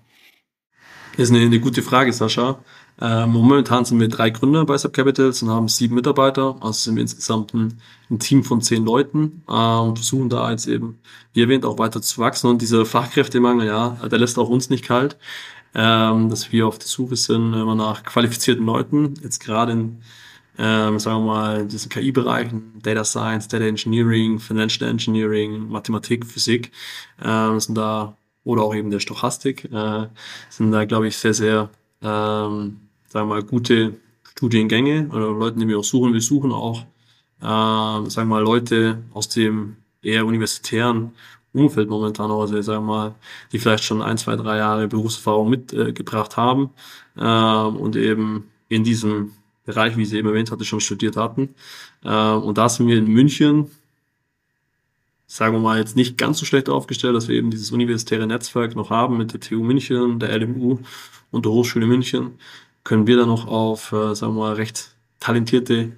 Das 1.17 1.31
ist 1.31 1.35
eine, 1.35 1.45
eine 1.45 1.59
gute 1.59 1.83
Frage, 1.83 2.13
Sascha. 2.13 2.59
Ähm, 3.01 3.31
momentan 3.31 3.85
sind 3.85 4.01
wir 4.01 4.09
drei 4.09 4.31
Gründer 4.31 4.65
bei 4.65 4.79
Subcapitals 4.79 5.43
und 5.43 5.51
haben 5.51 5.69
sieben 5.69 5.95
Mitarbeiter. 5.95 6.57
Also 6.61 6.73
sind 6.73 6.97
wir 6.97 7.03
insgesamt 7.03 7.53
ein, 7.53 7.79
ein 8.11 8.19
Team 8.19 8.43
von 8.43 8.63
zehn 8.63 8.85
Leuten 8.85 9.43
äh, 9.49 9.53
und 9.53 9.99
versuchen 9.99 10.31
da 10.31 10.51
jetzt 10.51 10.67
eben, 10.67 10.99
wie 11.35 11.43
erwähnt, 11.43 11.65
auch 11.67 11.79
weiter 11.79 12.01
zu 12.01 12.19
wachsen. 12.21 12.49
Und 12.49 12.63
dieser 12.63 12.87
Fachkräftemangel, 12.87 13.67
ja, 13.67 13.99
der 14.11 14.19
lässt 14.19 14.39
auch 14.39 14.49
uns 14.49 14.71
nicht 14.71 14.85
kalt, 14.85 15.19
ähm, 15.75 16.31
dass 16.31 16.53
wir 16.53 16.67
auf 16.67 16.79
der 16.79 16.89
Suche 16.89 17.17
sind 17.17 17.53
immer 17.53 17.75
nach 17.75 18.03
qualifizierten 18.03 18.65
Leuten. 18.65 19.15
Jetzt 19.23 19.41
gerade 19.41 19.73
in, 19.73 19.99
ähm, 20.59 20.99
sagen 20.99 21.25
wir 21.25 21.27
mal, 21.27 21.67
diesen 21.67 21.91
KI-Bereichen, 21.91 22.81
Data 22.83 23.05
Science, 23.05 23.49
Data 23.49 23.65
Engineering, 23.65 24.39
Financial 24.39 24.89
Engineering, 24.89 25.69
Mathematik, 25.69 26.25
Physik, 26.25 26.73
äh, 27.23 27.59
sind 27.59 27.77
da 27.77 28.17
oder 28.43 28.63
auch 28.63 28.75
eben 28.75 28.91
der 28.91 29.01
Stochastik, 29.01 29.65
äh, 29.71 30.07
sind 30.49 30.73
da, 30.73 30.85
glaube 30.87 31.09
ich, 31.09 31.19
sehr, 31.19 31.35
sehr 31.35 31.69
ähm, 32.01 32.86
sagen 33.17 33.29
mal, 33.31 33.43
gute 33.43 33.95
Studiengänge 34.33 35.09
oder 35.09 35.31
Leute, 35.33 35.59
die 35.59 35.67
wir 35.67 35.79
auch 35.79 35.85
suchen. 35.85 36.13
Wir 36.13 36.21
suchen 36.21 36.53
auch, 36.53 36.83
äh, 37.41 38.11
sagen 38.11 38.29
wir 38.29 38.37
mal, 38.37 38.43
Leute 38.43 39.03
aus 39.15 39.31
dem 39.31 39.77
eher 40.03 40.27
universitären 40.27 41.13
Umfeld 41.55 41.89
momentan, 41.89 42.31
also 42.31 42.61
sagen 42.61 42.85
wir 42.85 42.95
mal, 42.95 43.15
die 43.51 43.59
vielleicht 43.59 43.85
schon 43.85 44.03
ein, 44.03 44.19
zwei, 44.19 44.37
drei 44.37 44.59
Jahre 44.59 44.87
Berufserfahrung 44.87 45.49
mitgebracht 45.49 46.35
äh, 46.35 46.37
haben 46.37 46.71
äh, 47.17 47.79
und 47.79 47.97
eben 47.97 48.45
in 48.69 48.85
diesem 48.85 49.33
Bereich, 49.65 49.97
wie 49.97 50.05
sie 50.05 50.19
eben 50.19 50.29
erwähnt 50.29 50.51
hatte, 50.51 50.67
schon 50.67 50.81
studiert 50.81 51.17
hatten. 51.17 51.55
Äh, 52.05 52.33
und 52.33 52.59
da 52.59 52.69
sind 52.69 52.87
wir 52.87 52.99
in 52.99 53.07
München, 53.07 53.71
sagen 55.27 55.55
wir 55.55 55.61
mal, 55.61 55.79
jetzt 55.79 55.97
nicht 55.97 56.19
ganz 56.19 56.39
so 56.39 56.45
schlecht 56.45 56.69
aufgestellt, 56.69 57.17
dass 57.17 57.29
wir 57.29 57.37
eben 57.37 57.51
dieses 57.51 57.71
universitäre 57.71 58.27
Netzwerk 58.27 58.77
noch 58.77 58.91
haben 58.91 59.17
mit 59.17 59.33
der 59.33 59.41
TU 59.41 59.63
München, 59.63 60.19
der 60.19 60.39
LMU 60.39 60.81
und 61.31 61.47
der 61.47 61.53
Hochschule 61.53 61.87
München 61.87 62.39
können 62.87 63.09
wir 63.09 63.17
dann 63.17 63.29
noch 63.29 63.49
auf, 63.49 63.91
äh, 63.91 64.15
sagen 64.15 64.35
wir 64.37 64.43
mal, 64.43 64.55
recht 64.55 64.95
talentierte 65.19 65.91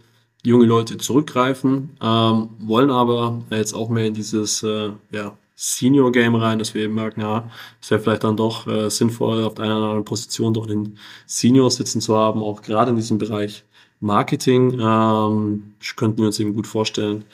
junge 0.43 0.65
Leute 0.65 0.97
zurückgreifen, 0.97 1.91
ähm, 2.01 2.49
wollen 2.61 2.91
aber 2.91 3.43
jetzt 3.51 3.75
auch 3.75 3.91
mehr 3.91 4.07
in 4.07 4.15
dieses 4.15 4.63
äh, 4.63 4.93
ja, 5.11 5.37
Senior-Game 5.55 6.35
rein, 6.35 6.59
dass 6.59 6.73
wir 6.73 6.85
eben 6.85 6.95
merken, 6.95 7.21
ja, 7.21 7.51
es 7.83 7.91
wäre 7.91 8.01
vielleicht 8.01 8.25
dann 8.25 8.39
doch 8.39 8.67
äh, 8.67 8.89
sinnvoll, 8.89 9.45
auf 9.45 9.59
einer 9.59 9.77
oder 9.77 9.87
anderen 9.87 10.05
Position 10.07 10.55
doch 10.55 10.67
den 10.67 10.97
Senior 11.27 11.71
sitzen 11.71 12.01
zu 12.01 12.17
haben, 12.17 12.43
auch 12.43 12.63
gerade 12.63 12.91
in 12.91 12.97
diesem 12.97 13.19
Bereich 13.19 13.65
Marketing 14.01 14.81
ähm, 14.81 15.75
könnten 15.95 16.19
wir 16.19 16.27
uns 16.27 16.41
eben 16.41 16.55
gut 16.55 16.67
vorstellen, 16.67 17.25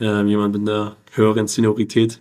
äh, 0.00 0.24
jemand 0.24 0.54
mit 0.58 0.68
einer 0.68 0.96
höheren 1.12 1.46
Seniorität 1.46 2.20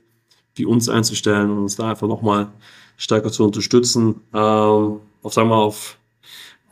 wie 0.54 0.66
uns 0.66 0.90
einzustellen 0.90 1.50
und 1.50 1.58
uns 1.58 1.76
da 1.76 1.90
einfach 1.90 2.08
nochmal 2.08 2.52
stärker 2.98 3.32
zu 3.32 3.44
unterstützen. 3.46 4.22
Ähm, 4.32 5.00
auf, 5.24 5.34
sagen 5.34 5.50
wir, 5.50 5.56
auf 5.56 5.98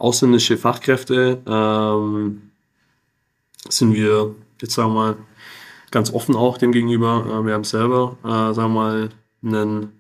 ausländische 0.02 0.58
Fachkräfte 0.58 1.42
ähm, 1.46 2.52
sind 3.70 3.94
wir 3.94 4.36
jetzt 4.62 4.74
sagen 4.74 4.94
wir 4.94 4.96
mal 4.96 5.18
ganz 5.92 6.12
offen 6.14 6.36
auch 6.36 6.58
dem 6.58 6.72
gegenüber. 6.72 7.26
Äh, 7.28 7.46
wir 7.46 7.54
haben 7.54 7.64
selber, 7.64 8.18
äh, 8.24 8.54
sagen 8.54 8.74
wir 8.74 8.82
mal, 8.82 9.10
einen, 9.44 9.92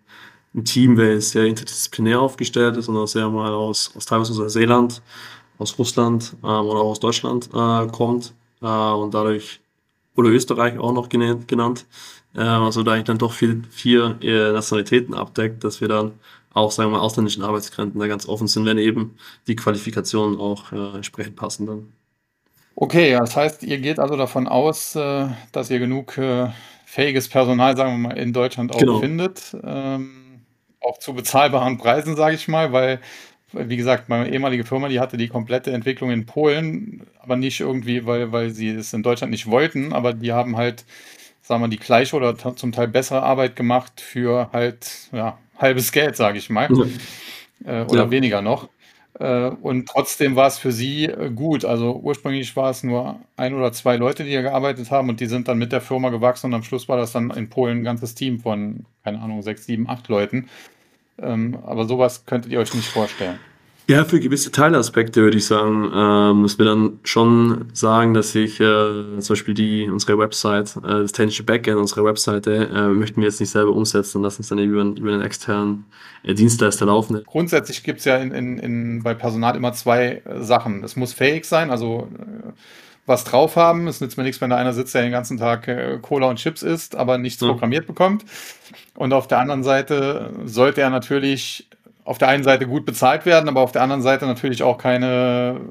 ein 0.54 0.66
Team, 0.66 0.97
welches 0.97 1.32
sehr 1.32 1.45
interdisziplinär 1.45 2.20
aufgestellt 2.20 2.78
ist 2.78 2.88
und 2.88 2.97
auch 2.97 3.08
sehr 3.08 3.30
mal 3.30 3.52
aus, 3.52 3.91
aus 3.95 4.06
teilweise 4.06 4.32
aus 4.32 4.39
Neuseeland, 4.39 5.02
aus 5.58 5.78
Russland 5.78 6.36
ähm, 6.43 6.49
oder 6.49 6.80
auch 6.80 6.91
aus 6.91 6.99
Deutschland 6.99 7.49
äh, 7.54 7.88
kommt 7.88 8.34
äh, 8.62 8.66
und 8.66 9.14
dadurch 9.14 9.60
oder 10.16 10.30
Österreich 10.30 10.78
auch 10.78 10.93
noch 10.93 11.10
genannt, 11.10 11.86
äh, 12.36 12.41
also 12.41 12.84
da 12.84 12.97
ich 12.97 13.06
dann 13.06 13.18
doch 13.18 13.34
vier, 13.34 13.62
vier 13.70 14.18
äh, 14.22 14.52
Nationalitäten 14.52 15.14
abdeckt, 15.14 15.64
dass 15.64 15.80
wir 15.82 15.88
dann 15.88 16.14
auch, 16.54 16.72
sagen 16.72 16.91
wir 16.91 16.97
mal, 16.97 17.04
ausländischen 17.04 17.43
Arbeitskräften 17.43 17.99
da 17.99 18.08
ganz 18.08 18.28
offen 18.28 18.47
sind, 18.47 18.66
wenn 18.66 18.78
eben 18.78 19.16
die 19.47 19.56
Qualifikationen 19.56 20.39
auch 20.39 20.72
äh, 20.72 20.95
entsprechend 20.95 21.36
passen 21.36 21.66
dann. 21.66 21.93
Okay, 22.76 23.12
das 23.12 23.36
heißt, 23.36 23.64
ihr 23.64 23.80
geht 23.80 23.99
also 23.99 24.16
davon 24.16 24.47
aus, 24.47 24.95
äh, 24.95 25.28
dass 25.52 25.70
ihr 25.70 25.80
genug 25.80 26.18
äh, 26.18 26.49
fähiges 26.86 27.28
Personal, 27.28 27.78
sagen 27.78 27.93
wir 27.93 28.10
mal, 28.10 28.18
in 28.18 28.34
Deutschland 28.34 28.74
auch 28.74 28.80
genau. 28.80 28.99
findet, 28.99 29.56
ähm, 29.64 30.41
auch 30.82 30.97
zu 30.97 31.14
bezahlbaren 31.14 31.78
Preisen, 31.78 32.16
sage 32.16 32.36
ich 32.36 32.47
mal, 32.47 32.74
weil, 32.74 32.99
wie 33.54 33.78
gesagt, 33.78 34.10
meine 34.10 34.30
ehemalige 34.30 34.64
Firma, 34.64 34.88
die 34.88 34.99
hatte 34.99 35.18
die 35.18 35.28
komplette 35.28 35.72
Entwicklung 35.72 36.12
in 36.12 36.26
Polen, 36.26 37.06
aber 37.20 37.36
nicht 37.36 37.60
irgendwie, 37.60 38.06
weil, 38.06 38.32
weil 38.32 38.49
sie 38.49 38.70
es 38.70 38.93
in 38.93 39.04
Deutschland 39.04 39.32
nicht 39.32 39.47
wollten, 39.47 39.93
aber 39.93 40.14
die 40.14 40.34
haben 40.34 40.58
halt, 40.58 40.86
sagen 41.41 41.62
wir, 41.62 41.68
die 41.68 41.78
gleiche 41.78 42.16
oder 42.16 42.36
zum 42.38 42.72
Teil 42.72 42.88
bessere 42.88 43.24
Arbeit 43.24 43.56
gemacht 43.56 44.02
für 44.02 44.49
halt, 44.52 45.10
ja, 45.12 45.38
halbes 45.62 45.91
Geld, 45.91 46.16
sage 46.16 46.38
ich 46.38 46.49
mal. 46.49 46.70
Ja. 46.72 47.82
Äh, 47.82 47.86
oder 47.86 48.05
ja. 48.05 48.12
weniger 48.12 48.41
noch. 48.41 48.70
Äh, 49.20 49.49
und 49.49 49.88
trotzdem 49.88 50.36
war 50.36 50.47
es 50.47 50.57
für 50.57 50.72
sie 50.72 51.05
äh, 51.05 51.30
gut. 51.30 51.66
Also 51.66 51.99
ursprünglich 52.01 52.55
war 52.55 52.72
es 52.72 52.84
nur 52.84 53.20
ein 53.38 53.53
oder 53.53 53.72
zwei 53.72 53.97
Leute, 53.97 54.24
die 54.24 54.32
hier 54.32 54.41
gearbeitet 54.41 54.89
haben 54.89 55.09
und 55.09 55.20
die 55.20 55.28
sind 55.28 55.47
dann 55.47 55.57
mit 55.57 55.72
der 55.72 55.82
Firma 55.82 56.09
gewachsen 56.09 56.47
und 56.47 56.53
am 56.53 56.64
Schluss 56.64 56.89
war 56.89 56.97
das 56.97 57.12
dann 57.12 57.30
in 57.32 57.49
Polen 57.49 57.80
ein 57.80 57.84
ganzes 57.84 58.16
Team 58.16 58.39
von, 58.39 58.86
keine 59.03 59.22
Ahnung, 59.22 59.41
sechs, 59.41 59.66
sieben, 59.66 59.89
acht 59.89 60.07
Leuten. 60.07 60.49
Ähm, 61.20 61.59
aber 61.64 61.86
sowas 61.86 62.26
könntet 62.26 62.51
ihr 62.51 62.59
euch 62.59 62.74
nicht 62.74 62.88
vorstellen. 62.88 63.39
Ja, 63.92 64.06
für 64.06 64.22
gewisse 64.22 64.54
Teilaspekte 64.54 65.22
würde 65.22 65.38
ich 65.38 65.46
sagen, 65.46 65.92
ähm, 65.94 66.44
dass 66.44 66.58
wir 66.58 66.64
dann 66.64 67.02
schon 67.04 67.66
sagen, 67.74 68.14
dass 68.14 68.34
ich 68.36 68.58
äh, 68.62 69.20
zum 69.20 69.28
Beispiel 69.28 69.54
die 69.54 69.89
unsere 69.89 70.18
Website, 70.18 70.78
äh, 70.78 71.02
das 71.02 71.12
technische 71.12 71.44
Backend 71.44 71.76
unserer 71.76 72.06
Webseite, 72.06 72.70
äh, 72.74 72.88
möchten 72.88 73.20
wir 73.20 73.28
jetzt 73.28 73.42
nicht 73.42 73.50
selber 73.50 73.72
umsetzen 73.72 74.20
und 74.20 74.24
lassen 74.24 74.44
es 74.44 74.48
dann 74.48 74.60
eben 74.60 74.72
über, 74.72 74.84
über 74.98 75.12
einen 75.12 75.24
externen 75.24 75.84
äh, 76.24 76.34
Dienstleister 76.34 76.86
laufen. 76.86 77.22
Grundsätzlich 77.26 77.84
gibt 77.84 78.00
es 78.00 78.06
ja 78.06 78.16
in, 78.16 78.32
in, 78.32 78.60
in, 78.60 79.04
bei 79.04 79.14
Personal 79.14 79.58
immer 79.58 79.74
zwei 79.74 80.22
äh, 80.24 80.42
Sachen. 80.42 80.86
Es 80.86 80.96
muss 80.96 81.12
fähig 81.12 81.44
sein, 81.44 81.70
also 81.70 82.08
äh, 82.18 82.52
was 83.06 83.26
drauf 83.26 83.58
haben. 83.58 83.89
Es 83.89 84.00
nützt 84.00 84.18
mir 84.18 84.24
nichts, 84.24 84.39
wenn 84.39 84.52
da 84.52 84.56
einer 84.56 84.72
sitzt, 84.72 84.96
der 84.96 85.02
den 85.02 85.12
ganzen 85.12 85.38
Tag 85.38 85.68
Cola 86.02 86.30
und 86.30 86.38
Chips 86.38 86.64
isst, 86.64 86.96
aber 86.96 87.18
nichts 87.18 87.42
ja. 87.42 87.50
programmiert 87.50 87.88
bekommt. 87.88 88.24
Und 88.96 89.12
auf 89.12 89.28
der 89.28 89.39
anderen 89.39 89.64
Seite 89.64 90.32
sollte 90.46 90.80
er 90.80 90.92
natürlich 90.92 91.68
auf 92.12 92.18
der 92.18 92.28
einen 92.28 92.43
Seite 92.43 92.68
gut 92.68 92.86
bezahlt 92.86 93.26
werden, 93.26 93.47
aber 93.47 93.62
auf 93.62 93.72
der 93.72 93.82
anderen 93.84 94.01
Seite 94.01 94.26
natürlich 94.26 94.64
auch 94.64 94.78
keine 94.78 95.62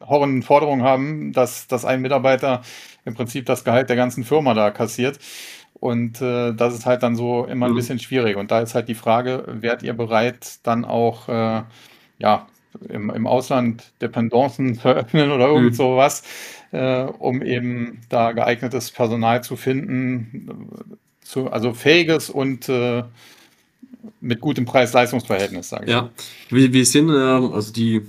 horrenden 0.00 0.42
Forderungen 0.42 0.82
haben, 0.82 1.34
dass, 1.34 1.66
dass 1.66 1.84
ein 1.84 2.00
Mitarbeiter 2.00 2.62
im 3.04 3.12
Prinzip 3.12 3.44
das 3.44 3.64
Gehalt 3.64 3.90
der 3.90 3.96
ganzen 3.96 4.24
Firma 4.24 4.54
da 4.54 4.70
kassiert. 4.70 5.18
Und 5.74 6.22
äh, 6.22 6.54
das 6.54 6.72
ist 6.72 6.86
halt 6.86 7.02
dann 7.02 7.16
so 7.16 7.44
immer 7.44 7.66
ein 7.66 7.72
mhm. 7.72 7.76
bisschen 7.76 7.98
schwierig. 7.98 8.38
Und 8.38 8.50
da 8.50 8.60
ist 8.60 8.74
halt 8.74 8.88
die 8.88 8.94
Frage, 8.94 9.44
wärt 9.46 9.82
ihr 9.82 9.92
bereit, 9.92 10.58
dann 10.62 10.86
auch 10.86 11.28
äh, 11.28 11.62
ja, 12.16 12.46
im, 12.88 13.10
im 13.10 13.26
Ausland 13.26 13.92
Dependancen 14.00 14.74
zu 14.80 14.88
eröffnen 14.88 15.30
oder 15.30 15.48
irgend 15.48 15.72
mhm. 15.72 15.74
sowas, 15.74 16.22
äh, 16.72 17.02
um 17.02 17.42
eben 17.42 18.00
da 18.08 18.32
geeignetes 18.32 18.90
Personal 18.90 19.44
zu 19.44 19.56
finden, 19.56 20.70
zu, 21.20 21.52
also 21.52 21.74
fähiges 21.74 22.30
und 22.30 22.70
äh, 22.70 23.02
mit 24.20 24.40
gutem 24.40 24.64
Preis-Leistungs-Verhältnis, 24.64 25.68
sage 25.68 25.84
ich. 25.84 25.90
Ja, 25.90 26.10
wir, 26.50 26.72
wir 26.72 26.86
sind, 26.86 27.10
äh, 27.10 27.12
also 27.12 27.72
die 27.72 28.02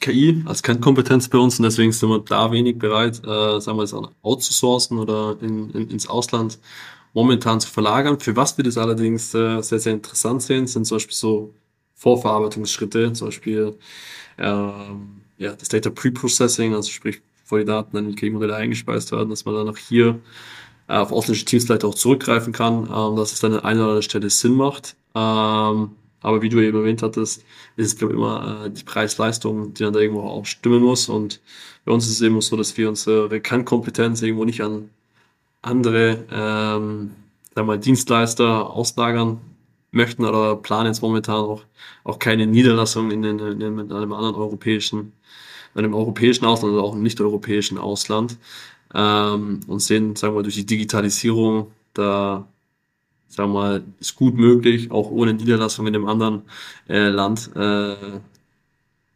KI 0.00 0.42
als 0.46 0.62
Kernkompetenz 0.62 1.28
bei 1.28 1.38
uns 1.38 1.58
und 1.58 1.64
deswegen 1.64 1.92
sind 1.92 2.08
wir 2.08 2.20
da 2.20 2.50
wenig 2.50 2.78
bereit, 2.78 3.18
äh, 3.18 3.60
sagen 3.60 3.78
wir 3.78 3.84
es 3.84 3.94
outzusourcen 4.22 4.98
oder 4.98 5.36
in, 5.40 5.70
in, 5.70 5.90
ins 5.90 6.08
Ausland 6.08 6.58
momentan 7.12 7.60
zu 7.60 7.68
verlagern. 7.68 8.18
Für 8.18 8.36
was 8.36 8.56
wir 8.56 8.64
das 8.64 8.78
allerdings 8.78 9.34
äh, 9.34 9.60
sehr, 9.62 9.78
sehr 9.78 9.92
interessant 9.92 10.42
sehen, 10.42 10.66
sind 10.66 10.86
zum 10.86 10.96
Beispiel 10.96 11.16
so 11.16 11.54
Vorverarbeitungsschritte, 11.94 13.12
zum 13.12 13.28
Beispiel 13.28 13.76
äh, 14.38 14.42
ja, 14.42 15.52
das 15.58 15.68
Data 15.68 15.90
Preprocessing, 15.90 16.74
also 16.74 16.90
sprich, 16.90 17.20
bevor 17.42 17.58
die 17.58 17.64
Daten 17.64 17.96
dann 17.96 18.08
in 18.08 18.16
KI-Modelle 18.16 18.54
eingespeist 18.54 19.12
werden, 19.12 19.30
dass 19.30 19.44
man 19.44 19.54
dann 19.54 19.68
auch 19.68 19.76
hier 19.76 20.20
äh, 20.88 20.94
auf 20.94 21.12
ausländische 21.12 21.44
Teams 21.44 21.66
vielleicht 21.66 21.84
auch 21.84 21.94
zurückgreifen 21.94 22.52
kann, 22.52 22.88
ähm, 22.92 23.16
dass 23.16 23.32
es 23.32 23.40
dann 23.40 23.54
an 23.54 23.60
einer 23.60 23.80
oder 23.80 23.88
anderen 23.88 24.02
Stelle 24.02 24.30
Sinn 24.30 24.54
macht. 24.54 24.96
Ähm, 25.14 25.90
aber 26.22 26.42
wie 26.42 26.48
du 26.48 26.60
eben 26.60 26.78
erwähnt 26.78 27.02
hattest, 27.02 27.44
ist 27.76 27.86
es, 27.86 27.96
glaube 27.96 28.12
ich, 28.12 28.18
immer 28.18 28.66
äh, 28.66 28.70
die 28.70 28.84
Preis-Leistung, 28.84 29.74
die 29.74 29.82
dann 29.82 29.92
da 29.92 30.00
irgendwo 30.00 30.22
auch 30.22 30.44
stimmen 30.44 30.82
muss. 30.82 31.08
Und 31.08 31.40
bei 31.84 31.92
uns 31.92 32.06
ist 32.06 32.14
es 32.14 32.22
eben 32.22 32.40
so, 32.40 32.56
dass 32.56 32.76
wir 32.76 32.88
unsere 32.88 33.40
Kernkompetenz 33.40 34.22
irgendwo 34.22 34.44
nicht 34.44 34.62
an 34.62 34.90
andere 35.62 36.24
ähm, 36.30 37.10
sagen 37.54 37.68
wir, 37.68 37.76
Dienstleister 37.78 38.70
auslagern 38.70 39.40
möchten 39.92 40.24
oder 40.24 40.56
planen 40.56 40.86
jetzt 40.86 41.02
momentan 41.02 41.36
auch, 41.36 41.64
auch 42.04 42.18
keine 42.18 42.46
Niederlassung 42.46 43.10
in, 43.10 43.24
in, 43.24 43.38
in, 43.38 43.60
in 43.60 43.92
einem 43.92 44.12
anderen 44.12 44.36
europäischen, 44.36 45.12
einem 45.74 45.94
europäischen 45.94 46.44
Ausland 46.44 46.74
oder 46.74 46.84
auch 46.84 46.94
im 46.94 47.02
nicht-europäischen 47.02 47.78
Ausland 47.78 48.38
ähm, 48.94 49.60
und 49.66 49.80
sehen, 49.80 50.16
sagen 50.16 50.34
wir, 50.34 50.42
durch 50.42 50.54
die 50.54 50.66
Digitalisierung 50.66 51.72
da 51.94 52.46
wir 53.38 53.46
mal, 53.46 53.84
ist 54.00 54.16
gut 54.16 54.34
möglich, 54.34 54.90
auch 54.90 55.10
ohne 55.10 55.34
Niederlassung 55.34 55.86
in 55.86 55.94
einem 55.94 56.06
anderen 56.06 56.42
äh, 56.88 57.08
Land 57.08 57.50
äh, 57.54 58.20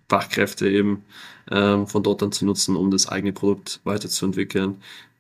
Fachkräfte 0.09 0.69
eben 0.69 1.05
ähm, 1.51 1.87
von 1.87 2.03
dort 2.03 2.23
dann 2.23 2.33
zu 2.33 2.45
nutzen, 2.47 2.77
um 2.77 2.91
das 2.91 3.09
eigene 3.09 3.33
Produkt 3.33 3.81
weiterzuentwickeln. 3.85 4.77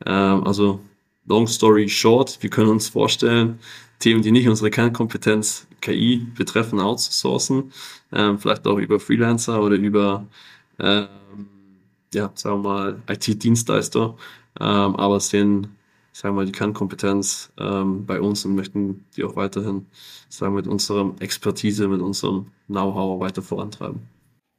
Ähm, 0.06 0.44
also 0.44 0.80
long 1.26 1.46
story 1.46 1.88
short, 1.88 2.38
wir 2.40 2.50
können 2.50 2.68
uns 2.68 2.88
vorstellen, 2.88 3.58
Themen, 3.98 4.22
die 4.22 4.32
nicht 4.32 4.48
unsere 4.48 4.70
Kernkompetenz 4.70 5.66
KI 5.80 6.26
betreffen, 6.34 6.80
outsourcen, 6.80 7.72
ähm, 8.12 8.38
vielleicht 8.38 8.66
auch 8.66 8.78
über 8.78 9.00
Freelancer 9.00 9.62
oder 9.62 9.76
über 9.76 10.26
ähm, 10.78 11.08
ja, 12.14 12.30
sagen 12.34 12.62
wir 12.62 12.68
mal, 12.68 13.02
IT-Dienstleister, 13.08 14.16
ähm, 14.60 14.96
aber 14.96 15.20
sehen 15.20 15.68
sagen 16.14 16.36
wir 16.36 16.44
die 16.44 16.52
Kernkompetenz 16.52 17.52
ähm, 17.58 18.06
bei 18.06 18.20
uns 18.20 18.44
und 18.44 18.54
möchten 18.54 19.04
die 19.16 19.24
auch 19.24 19.34
weiterhin, 19.34 19.86
sagen 20.28 20.54
wir, 20.54 20.62
mit 20.62 20.68
unserer 20.68 21.12
Expertise, 21.18 21.88
mit 21.88 22.00
unserem 22.00 22.46
Know-how 22.68 23.20
weiter 23.20 23.42
vorantreiben. 23.42 24.00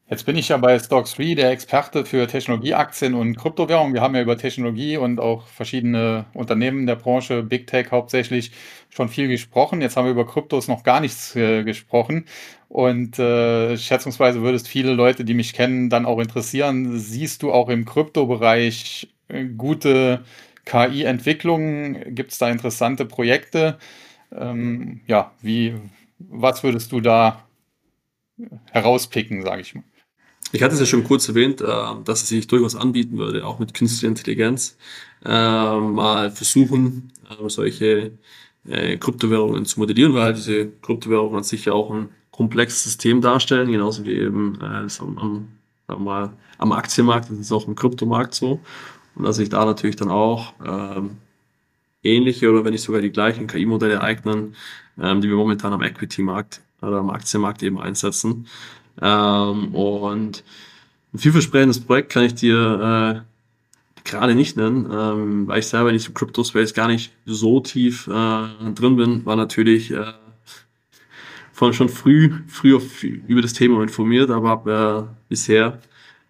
Jetzt 0.08 0.26
bin 0.26 0.38
ich 0.38 0.50
ja 0.50 0.58
bei 0.58 0.78
Stocks 0.78 1.16
3 1.16 1.34
der 1.34 1.50
Experte 1.50 2.06
für 2.06 2.28
Technologieaktien 2.28 3.16
und 3.16 3.38
Kryptowährungen. 3.38 3.94
Wir 3.94 4.02
haben 4.02 4.14
ja 4.14 4.22
über 4.22 4.38
Technologie 4.38 4.98
und 4.98 5.20
auch 5.20 5.48
verschiedene 5.48 6.26
Unternehmen 6.34 6.86
der 6.86 6.96
Branche, 6.98 7.42
Big 7.42 7.68
Tech 7.68 7.88
hauptsächlich, 7.90 8.52
schon 8.90 9.10
viel 9.10 9.28
gesprochen. 9.30 9.82
Jetzt 9.82 9.98
haben 9.98 10.06
wir 10.06 10.12
über 10.12 10.28
Kryptos 10.28 10.68
noch 10.68 10.84
gar 10.84 11.00
nichts 11.00 11.36
äh, 11.36 11.64
gesprochen. 11.64 12.26
Und 12.68 13.18
äh, 13.18 13.78
schätzungsweise 13.78 14.42
würdest 14.42 14.68
viele 14.68 14.94
Leute, 14.94 15.24
die 15.24 15.34
mich 15.34 15.54
kennen, 15.54 15.90
dann 15.90 16.06
auch 16.06 16.20
interessieren. 16.20 17.00
Siehst 17.00 17.42
du 17.42 17.52
auch 17.52 17.70
im 17.70 17.86
Kryptobereich 17.86 19.08
äh, 19.30 19.46
gute 19.46 20.24
KI-Entwicklung? 20.66 22.16
Gibt 22.16 22.32
es 22.32 22.38
da 22.38 22.50
interessante 22.50 23.06
Projekte? 23.06 23.78
Ähm, 24.32 25.02
ja, 25.08 25.32
wie, 25.42 25.76
was 26.20 26.64
würdest 26.64 26.92
du 26.92 27.02
da 27.02 27.46
herauspicken, 28.72 29.44
sage 29.44 29.62
ich 29.62 29.76
mal? 29.76 29.84
Ich 30.52 30.62
hatte 30.64 30.74
es 30.74 30.80
ja 30.80 30.86
schon 30.86 31.04
kurz 31.04 31.28
erwähnt, 31.28 31.62
äh, 31.62 31.66
dass 32.04 32.24
es 32.24 32.30
sich 32.30 32.48
durchaus 32.48 32.76
anbieten 32.76 33.18
würde, 33.18 33.46
auch 33.46 33.60
mit 33.60 33.74
künstlicher 33.74 34.08
Intelligenz 34.08 34.78
äh, 35.24 35.30
mal 35.30 36.32
versuchen, 36.32 37.12
äh, 37.30 37.50
solche 37.50 38.12
äh, 38.68 38.98
Kryptowährungen 38.98 39.66
zu 39.66 39.80
modellieren, 39.80 40.14
weil 40.14 40.34
diese 40.34 40.70
Kryptowährungen 40.82 41.38
an 41.38 41.44
sich 41.44 41.66
ja 41.66 41.74
auch 41.74 41.92
ein 41.92 42.10
komplexes 42.32 42.84
System 42.84 43.22
darstellen, 43.22 43.72
genauso 43.72 44.06
wie 44.06 44.14
eben 44.14 44.60
am, 44.62 45.48
am, 45.88 46.34
am 46.58 46.72
Aktienmarkt, 46.74 47.30
das 47.32 47.38
ist 47.38 47.52
auch 47.52 47.68
im 47.68 47.76
Kryptomarkt 47.76 48.34
so. 48.34 48.60
Und 49.16 49.24
dass 49.24 49.38
sich 49.38 49.50
da 49.50 49.66
natürlich 49.66 49.96
dann 49.96 50.10
auch 50.10 50.54
ähm, 50.66 51.18
ähnliche 52.04 52.52
oder 52.52 52.64
wenn 52.64 52.74
nicht 52.74 52.84
sogar 52.84 53.02
die 53.02 53.12
gleichen 53.12 53.48
KI-Modelle 53.48 54.02
eignen, 54.02 54.56
ähm, 55.02 55.22
die 55.22 55.30
wir 55.30 55.36
momentan 55.36 55.74
am 55.74 55.82
Equity-Markt 55.82 56.62
oder 56.82 56.98
am 56.98 57.10
Aktienmarkt 57.10 57.64
eben 57.64 57.80
einsetzen. 57.80 58.48
Ähm, 59.02 59.74
und 59.74 60.44
ein 61.14 61.18
vielversprechendes 61.18 61.82
Projekt 61.82 62.12
kann 62.12 62.24
ich 62.24 62.36
dir 62.36 63.24
äh, 63.26 64.10
gerade 64.10 64.36
nicht 64.36 64.56
nennen, 64.56 64.88
ähm, 64.92 65.48
weil 65.48 65.60
ich 65.60 65.68
selber 65.68 65.90
in 65.90 65.98
diesem 65.98 66.14
Crypto-Space 66.14 66.74
gar 66.74 66.88
nicht 66.88 67.12
so 67.26 67.60
tief 67.60 68.08
äh, 68.08 68.72
drin 68.74 68.96
bin, 68.96 69.26
war 69.26 69.36
natürlich 69.36 69.92
äh, 69.92 70.14
von 71.52 71.74
schon 71.74 71.90
früh, 71.90 72.34
früh 72.48 72.76
auf, 72.76 73.04
über 73.04 73.42
das 73.42 73.54
Thema 73.54 73.82
informiert, 73.82 74.30
aber 74.30 75.10
äh, 75.10 75.16
bisher 75.30 75.80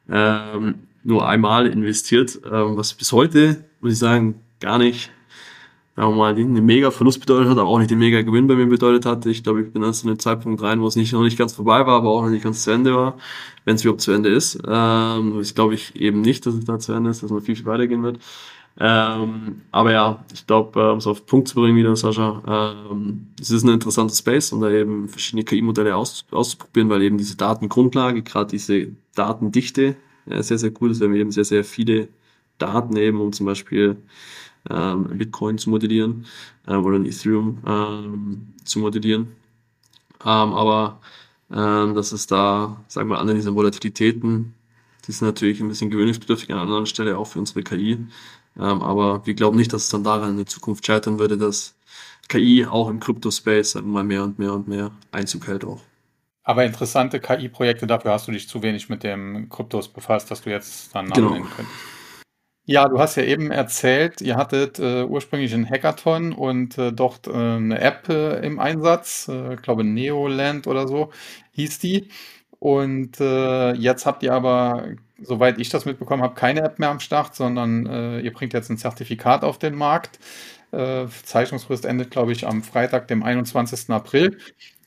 ähm, 0.10 0.76
nur 1.06 1.28
einmal 1.28 1.68
investiert, 1.68 2.40
ähm, 2.46 2.76
was 2.76 2.94
bis 2.94 3.12
heute, 3.12 3.64
muss 3.80 3.94
ich 3.94 4.00
sagen, 4.00 4.36
gar 4.60 4.78
nicht 4.78 5.12
sagen 5.96 6.12
wir 6.12 6.16
mal, 6.16 6.36
einen 6.36 6.66
mega 6.66 6.92
Verlust 6.92 7.22
bedeutet 7.22 7.50
hat, 7.50 7.58
aber 7.58 7.70
auch 7.70 7.80
nicht 7.80 7.90
den 7.90 8.00
mega 8.00 8.22
Gewinn 8.22 8.48
bei 8.48 8.56
mir 8.56 8.66
bedeutet 8.66 9.06
hat. 9.06 9.26
Ich 9.26 9.44
glaube, 9.44 9.62
ich 9.62 9.72
bin 9.72 9.82
erst 9.82 10.04
in 10.04 10.10
einem 10.10 10.20
Zeitpunkt 10.20 10.62
rein, 10.62 10.82
wo 10.82 10.88
es 10.88 10.98
nicht, 10.98 11.14
noch 11.14 11.24
nicht 11.24 11.38
ganz 11.38 11.54
vorbei 11.54 11.86
war, 11.86 11.98
aber 11.98 12.10
auch 12.10 12.24
noch 12.24 12.30
nicht 12.30 12.44
ganz 12.44 12.64
zu 12.64 12.72
Ende 12.72 12.94
war, 12.94 13.18
wenn 13.64 13.76
es 13.76 13.84
überhaupt 13.84 14.02
zu 14.02 14.12
Ende 14.12 14.30
ist. 14.30 14.60
Ähm, 14.68 15.40
ich 15.42 15.56
glaube 15.56 15.74
ich 15.74 15.96
eben 15.96 16.20
nicht, 16.22 16.46
dass 16.46 16.56
es 16.56 16.66
da 16.66 16.80
zu 16.80 16.92
Ende 16.92 17.12
ist, 17.12 17.24
dass 17.24 17.32
man 17.32 17.42
viel, 17.42 17.56
viel 17.56 17.66
weitergehen 17.66 18.04
wird. 18.04 18.20
Ähm, 18.78 19.62
aber 19.72 19.94
ja, 19.94 20.26
ich 20.34 20.46
glaube, 20.46 20.82
äh, 20.82 20.92
um 20.92 20.98
es 20.98 21.08
auf 21.08 21.22
den 21.22 21.28
Punkt 21.28 21.48
zu 21.48 21.56
bringen 21.56 21.78
wieder, 21.78 21.96
Sascha, 21.96 22.82
ähm, 22.92 23.28
es 23.40 23.50
ist 23.50 23.64
ein 23.64 23.70
interessanter 23.70 24.14
Space, 24.14 24.52
um 24.52 24.60
da 24.60 24.70
eben 24.70 25.08
verschiedene 25.08 25.46
KI-Modelle 25.46 25.96
aus, 25.96 26.26
auszuprobieren, 26.32 26.90
weil 26.90 27.04
eben 27.04 27.18
diese 27.18 27.38
Datengrundlage, 27.38 28.22
gerade 28.22 28.50
diese 28.50 28.90
Datendichte, 29.16 29.96
ja, 30.26 30.42
sehr, 30.44 30.58
sehr 30.58 30.72
cool 30.82 30.92
ist. 30.92 31.00
Wir 31.00 31.08
haben 31.08 31.16
eben 31.16 31.32
sehr, 31.32 31.46
sehr 31.46 31.64
viele 31.64 32.10
Daten 32.58 32.96
eben, 32.98 33.22
um 33.22 33.34
zum 33.34 33.46
Beispiel 33.46 33.98
ähm, 34.70 35.18
Bitcoin 35.18 35.58
zu 35.58 35.70
modellieren 35.70 36.26
äh, 36.68 36.76
oder 36.76 36.98
ein 36.98 37.06
Ethereum 37.06 37.60
ähm, 37.66 38.54
zu 38.64 38.80
modellieren. 38.80 39.28
Ähm, 40.24 40.54
aber 40.54 41.00
ähm, 41.52 41.94
dass 41.96 42.12
es 42.12 42.28
da, 42.28 42.84
sagen 42.88 43.10
wir, 43.10 43.20
an 43.20 43.28
diesen 43.28 43.56
Volatilitäten, 43.56 44.54
die 45.08 45.12
sind 45.12 45.28
natürlich 45.28 45.62
ein 45.62 45.68
bisschen 45.68 45.92
gewöhnungsbedürftig 45.92 46.50
an 46.50 46.56
einer 46.56 46.64
anderen 46.64 46.86
Stelle 46.88 47.18
auch 47.18 47.28
für 47.28 47.40
unsere 47.40 47.64
KI. 47.64 47.94
Ähm, 48.58 48.82
aber 48.82 49.26
wir 49.26 49.34
glauben 49.36 49.58
nicht, 49.58 49.74
dass 49.74 49.84
es 49.84 49.90
dann 49.90 50.04
daran 50.04 50.32
in 50.32 50.38
der 50.38 50.46
Zukunft 50.48 50.86
scheitern 50.86 51.20
würde, 51.20 51.38
dass 51.38 51.76
KI 52.28 52.66
auch 52.66 52.90
im 52.90 53.00
Crypto-Space 53.00 53.76
mal 53.84 54.04
mehr 54.04 54.24
und 54.24 54.40
mehr 54.40 54.54
und 54.54 54.68
mehr 54.68 54.92
Einzug 55.12 55.48
hält 55.48 55.64
auch. 55.64 55.82
Aber 56.46 56.64
interessante 56.64 57.20
KI-Projekte, 57.20 57.88
dafür 57.88 58.12
hast 58.12 58.28
du 58.28 58.32
dich 58.32 58.48
zu 58.48 58.62
wenig 58.62 58.88
mit 58.88 59.04
dem 59.04 59.50
Kryptos 59.50 59.92
befasst, 59.92 60.30
dass 60.30 60.44
du 60.44 60.52
jetzt 60.52 60.94
dann 60.94 61.08
Namen 61.08 61.14
genau. 61.16 61.34
nennen 61.34 61.50
könntest. 61.50 61.76
Ja, 62.68 62.88
du 62.88 63.00
hast 63.00 63.16
ja 63.16 63.24
eben 63.24 63.52
erzählt, 63.52 64.22
ihr 64.22 64.38
hattet 64.38 64.80
äh, 64.80 65.04
ursprünglich 65.04 65.54
einen 65.54 65.70
Hackathon 65.70 66.34
und 66.34 66.78
äh, 66.78 66.92
dort 66.92 67.28
äh, 67.28 67.32
eine 67.32 67.80
App 67.80 68.10
äh, 68.10 68.46
im 68.46 68.60
Einsatz, 68.60 69.28
äh, 69.28 69.56
ich 69.56 69.62
glaube 69.62 69.84
Neoland 69.84 70.66
oder 70.68 70.88
so 70.88 71.12
hieß 71.52 71.80
die. 71.80 72.10
Und 72.60 73.20
äh, 73.20 73.74
jetzt 73.74 74.06
habt 74.06 74.24
ihr 74.24 74.34
aber, 74.34 74.88
soweit 75.22 75.60
ich 75.60 75.70
das 75.70 75.86
mitbekommen 75.86 76.24
habe, 76.24 76.36
keine 76.36 76.62
App 76.62 76.80
mehr 76.80 76.90
am 76.90 77.00
Start, 77.00 77.36
sondern 77.36 77.86
ihr 78.24 78.34
bringt 78.34 78.54
jetzt 78.54 78.70
ein 78.70 78.78
Zertifikat 78.78 79.44
auf 79.44 79.60
den 79.60 79.76
Markt. 79.76 80.20
Zeichnungsfrist 80.72 81.86
endet, 81.86 82.12
glaube 82.12 82.32
ich, 82.32 82.48
am 82.48 82.64
Freitag, 82.64 83.08
dem 83.08 83.24
21. 83.24 83.92
April. 83.92 84.38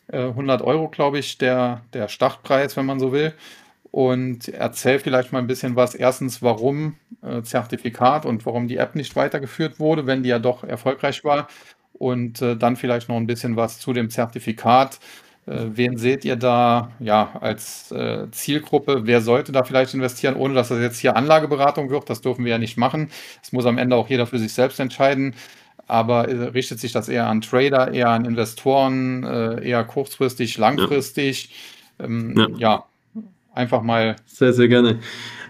Äh, 0.09 0.19
100 0.29 0.63
Euro, 0.63 0.89
glaube 0.89 1.19
ich, 1.19 1.39
der, 1.39 1.83
der 1.93 2.09
Startpreis, 2.09 2.77
wenn 2.77 2.87
man 2.87 3.01
so 3.01 3.13
will 3.13 3.35
und 3.91 4.49
erzähl 4.49 4.99
vielleicht 4.99 5.33
mal 5.33 5.39
ein 5.39 5.47
bisschen 5.47 5.77
was. 5.77 5.95
Erstens, 5.95 6.43
warum 6.43 6.97
äh, 7.23 7.43
Zertifikat 7.43 8.27
und 8.27 8.45
warum 8.47 8.69
die 8.69 8.77
App 8.77 8.95
nicht 8.95 9.17
weitergeführt 9.17 9.81
wurde, 9.81 10.07
wenn 10.07 10.23
die 10.23 10.29
ja 10.29 10.39
doch 10.39 10.65
erfolgreich 10.65 11.25
war. 11.25 11.49
Und 11.95 12.41
äh, 12.43 12.57
dann 12.57 12.77
vielleicht 12.77 13.09
noch 13.09 13.17
ein 13.17 13.27
bisschen 13.27 13.57
was 13.57 13.81
zu 13.81 13.93
dem 13.93 14.11
Zertifikat. 14.11 15.01
Äh, 15.47 15.65
wen 15.71 15.97
seht 15.97 16.25
ihr 16.25 16.37
da 16.37 16.93
ja 17.01 17.33
als 17.41 17.91
äh, 17.91 18.31
Zielgruppe? 18.31 19.03
Wer 19.07 19.21
sollte 19.21 19.53
da 19.53 19.65
vielleicht 19.65 19.95
investieren, 19.95 20.37
ohne 20.37 20.55
dass 20.55 20.69
das 20.69 20.81
jetzt 20.81 20.99
hier 21.01 21.17
Anlageberatung 21.17 21.91
wird? 21.91 22.09
Das 22.11 22.21
dürfen 22.21 22.45
wir 22.45 22.53
ja 22.53 22.59
nicht 22.59 22.77
machen. 22.77 23.11
Es 23.43 23.53
muss 23.53 23.67
am 23.67 23.79
Ende 23.79 23.97
auch 23.97 24.09
jeder 24.09 24.27
für 24.27 24.39
sich 24.39 24.53
selbst 24.53 24.79
entscheiden. 24.81 25.35
Aber 25.89 26.29
äh, 26.29 26.45
richtet 26.49 26.79
sich 26.79 26.93
das 26.93 27.09
eher 27.09 27.27
an 27.27 27.41
Trader, 27.41 27.93
eher 27.93 28.11
an 28.11 28.25
Investoren, 28.25 29.25
äh, 29.25 29.67
eher 29.67 29.83
kurzfristig, 29.85 30.59
langfristig? 30.59 31.51
Ja. 31.99 32.05
Ähm, 32.05 32.35
ja. 32.37 32.49
ja 32.59 32.85
einfach 33.55 33.83
mal. 33.83 34.17
Sehr, 34.27 34.53
sehr 34.53 34.69
gerne. 34.69 35.01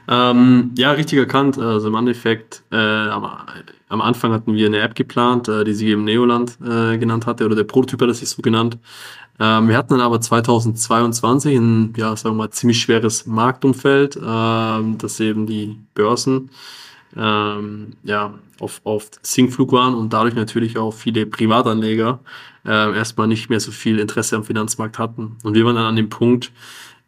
Ähm, 0.09 0.73
ja, 0.79 0.93
richtig 0.93 1.19
erkannt. 1.19 1.59
Also 1.59 1.89
im 1.89 1.95
Endeffekt, 1.95 2.63
äh, 2.73 2.77
am, 2.77 3.29
am, 3.89 4.01
Anfang 4.01 4.33
hatten 4.33 4.55
wir 4.55 4.67
eine 4.67 4.81
App 4.81 4.95
geplant, 4.95 5.49
äh, 5.49 5.65
die 5.65 5.75
sich 5.75 5.89
eben 5.89 6.05
Neoland 6.05 6.57
äh, 6.65 6.97
genannt 6.97 7.27
hatte, 7.27 7.45
oder 7.45 7.55
der 7.55 7.65
Prototyp 7.65 8.01
hat 8.01 8.17
sich 8.17 8.31
so 8.31 8.41
genannt. 8.41 8.79
Ähm, 9.39 9.69
wir 9.69 9.77
hatten 9.77 9.91
dann 9.91 10.01
aber 10.01 10.21
2022 10.21 11.57
ein, 11.57 11.95
ja, 11.97 12.17
sagen 12.17 12.37
wir 12.37 12.45
mal, 12.45 12.51
ziemlich 12.51 12.81
schweres 12.81 13.27
Marktumfeld, 13.27 14.17
ähm, 14.17 14.97
dass 14.99 15.21
eben 15.21 15.47
die 15.47 15.77
Börsen 15.95 16.51
ähm, 17.17 17.95
ja, 18.03 18.35
auf, 18.61 18.81
auf 18.85 19.11
Sinkflug 19.23 19.73
waren 19.73 19.95
und 19.95 20.13
dadurch 20.13 20.35
natürlich 20.35 20.79
auch 20.79 20.93
viele 20.93 21.27
Privatanleger 21.27 22.21
äh, 22.65 22.97
erstmal 22.97 23.29
nicht 23.29 23.49
mehr 23.49 23.61
so 23.61 23.71
viel 23.71 23.99
Interesse 23.99 24.37
am 24.37 24.45
Finanzmarkt 24.45 24.99
hatten. 24.99 25.37
Und 25.43 25.55
wir 25.55 25.65
waren 25.65 25.77
dann 25.77 25.87
an 25.87 25.97
dem 25.97 26.09
Punkt, 26.09 26.53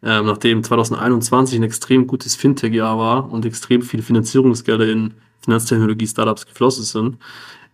ähm, 0.03 0.25
nachdem 0.25 0.63
2021 0.63 1.59
ein 1.59 1.63
extrem 1.63 2.07
gutes 2.07 2.35
Fintech-Jahr 2.35 2.97
war 2.97 3.31
und 3.31 3.45
extrem 3.45 3.81
viele 3.81 4.03
Finanzierungsgelder 4.03 4.87
in 4.87 5.13
Finanztechnologie-Startups 5.41 6.47
geflossen 6.47 6.83
sind, 6.83 7.17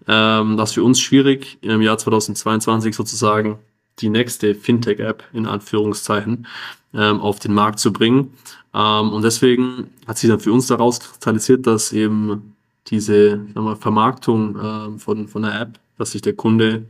ähm, 0.07 0.57
das 0.57 0.73
für 0.73 0.83
uns 0.83 0.99
schwierig, 0.99 1.57
im 1.61 1.81
Jahr 1.81 1.97
2022 1.97 2.95
sozusagen 2.95 3.59
die 3.99 4.09
nächste 4.09 4.55
Fintech-App 4.55 5.23
in 5.33 5.47
Anführungszeichen 5.47 6.47
ähm, 6.93 7.19
auf 7.19 7.39
den 7.39 7.53
Markt 7.53 7.79
zu 7.79 7.91
bringen. 7.91 8.33
Ähm, 8.77 9.11
und 9.11 9.23
deswegen 9.23 9.89
hat 10.07 10.17
sich 10.17 10.29
dann 10.29 10.39
für 10.39 10.53
uns 10.53 10.67
daraus 10.67 10.99
kristallisiert, 10.99 11.65
dass 11.65 11.91
eben 11.93 12.55
diese 12.87 13.41
mal, 13.55 13.75
Vermarktung 13.75 14.57
ähm, 14.61 14.99
von, 14.99 15.27
von 15.27 15.41
der 15.41 15.59
App, 15.59 15.79
dass 15.97 16.11
sich 16.11 16.21
der 16.21 16.33
Kunde 16.33 16.85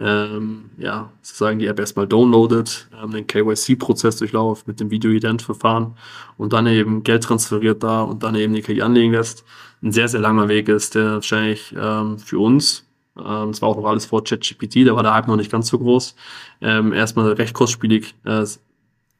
ähm, 0.00 0.70
ja, 0.78 1.10
sozusagen 1.22 1.58
die 1.58 1.66
App 1.66 1.78
erstmal 1.78 2.06
downloadet, 2.06 2.88
ähm, 3.02 3.12
den 3.12 3.26
KYC-Prozess 3.26 4.16
durchlauft 4.16 4.66
mit 4.68 4.80
dem 4.80 4.90
Video-Ident-Verfahren 4.90 5.94
und 6.36 6.52
dann 6.52 6.66
eben 6.66 7.02
Geld 7.02 7.24
transferiert 7.24 7.82
da 7.82 8.02
und 8.02 8.22
dann 8.22 8.34
eben 8.34 8.54
die 8.54 8.62
KI 8.62 8.82
anlegen 8.82 9.12
lässt. 9.12 9.44
Ein 9.82 9.92
sehr, 9.92 10.08
sehr 10.08 10.20
langer 10.20 10.48
Weg 10.48 10.68
ist, 10.68 10.94
der 10.94 11.14
wahrscheinlich 11.14 11.74
ähm, 11.76 12.18
für 12.18 12.38
uns, 12.38 12.84
ähm, 13.16 13.50
es 13.50 13.62
war 13.62 13.70
auch 13.70 13.76
noch 13.76 13.86
alles 13.86 14.06
vor 14.06 14.22
ChatGPT, 14.24 14.86
da 14.86 14.94
war 14.94 15.02
der 15.02 15.14
Hype 15.14 15.28
noch 15.28 15.36
nicht 15.36 15.50
ganz 15.50 15.68
so 15.68 15.78
groß, 15.78 16.14
ähm, 16.60 16.92
erstmal 16.92 17.32
recht 17.32 17.54
kostspielig 17.54 18.14
äh, 18.24 18.44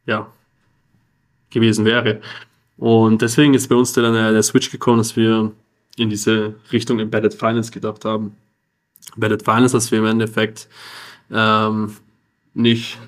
ja, 0.06 0.28
gewesen 1.50 1.84
wäre. 1.84 2.20
Und 2.76 3.22
deswegen 3.22 3.54
ist 3.54 3.68
bei 3.68 3.74
uns 3.74 3.92
dann 3.92 4.14
der, 4.14 4.42
Switch 4.42 4.70
gekommen, 4.70 4.98
dass 4.98 5.16
wir 5.16 5.52
in 5.96 6.10
diese 6.10 6.54
Richtung 6.72 7.00
Embedded 7.00 7.34
Finance 7.34 7.72
gedacht 7.72 8.04
haben. 8.04 8.36
Embedded 9.14 9.42
Finance, 9.42 9.76
dass 9.76 9.90
wir 9.90 9.98
im 9.98 10.06
Endeffekt 10.06 10.68
ähm, 11.30 11.96
nicht 12.54 12.98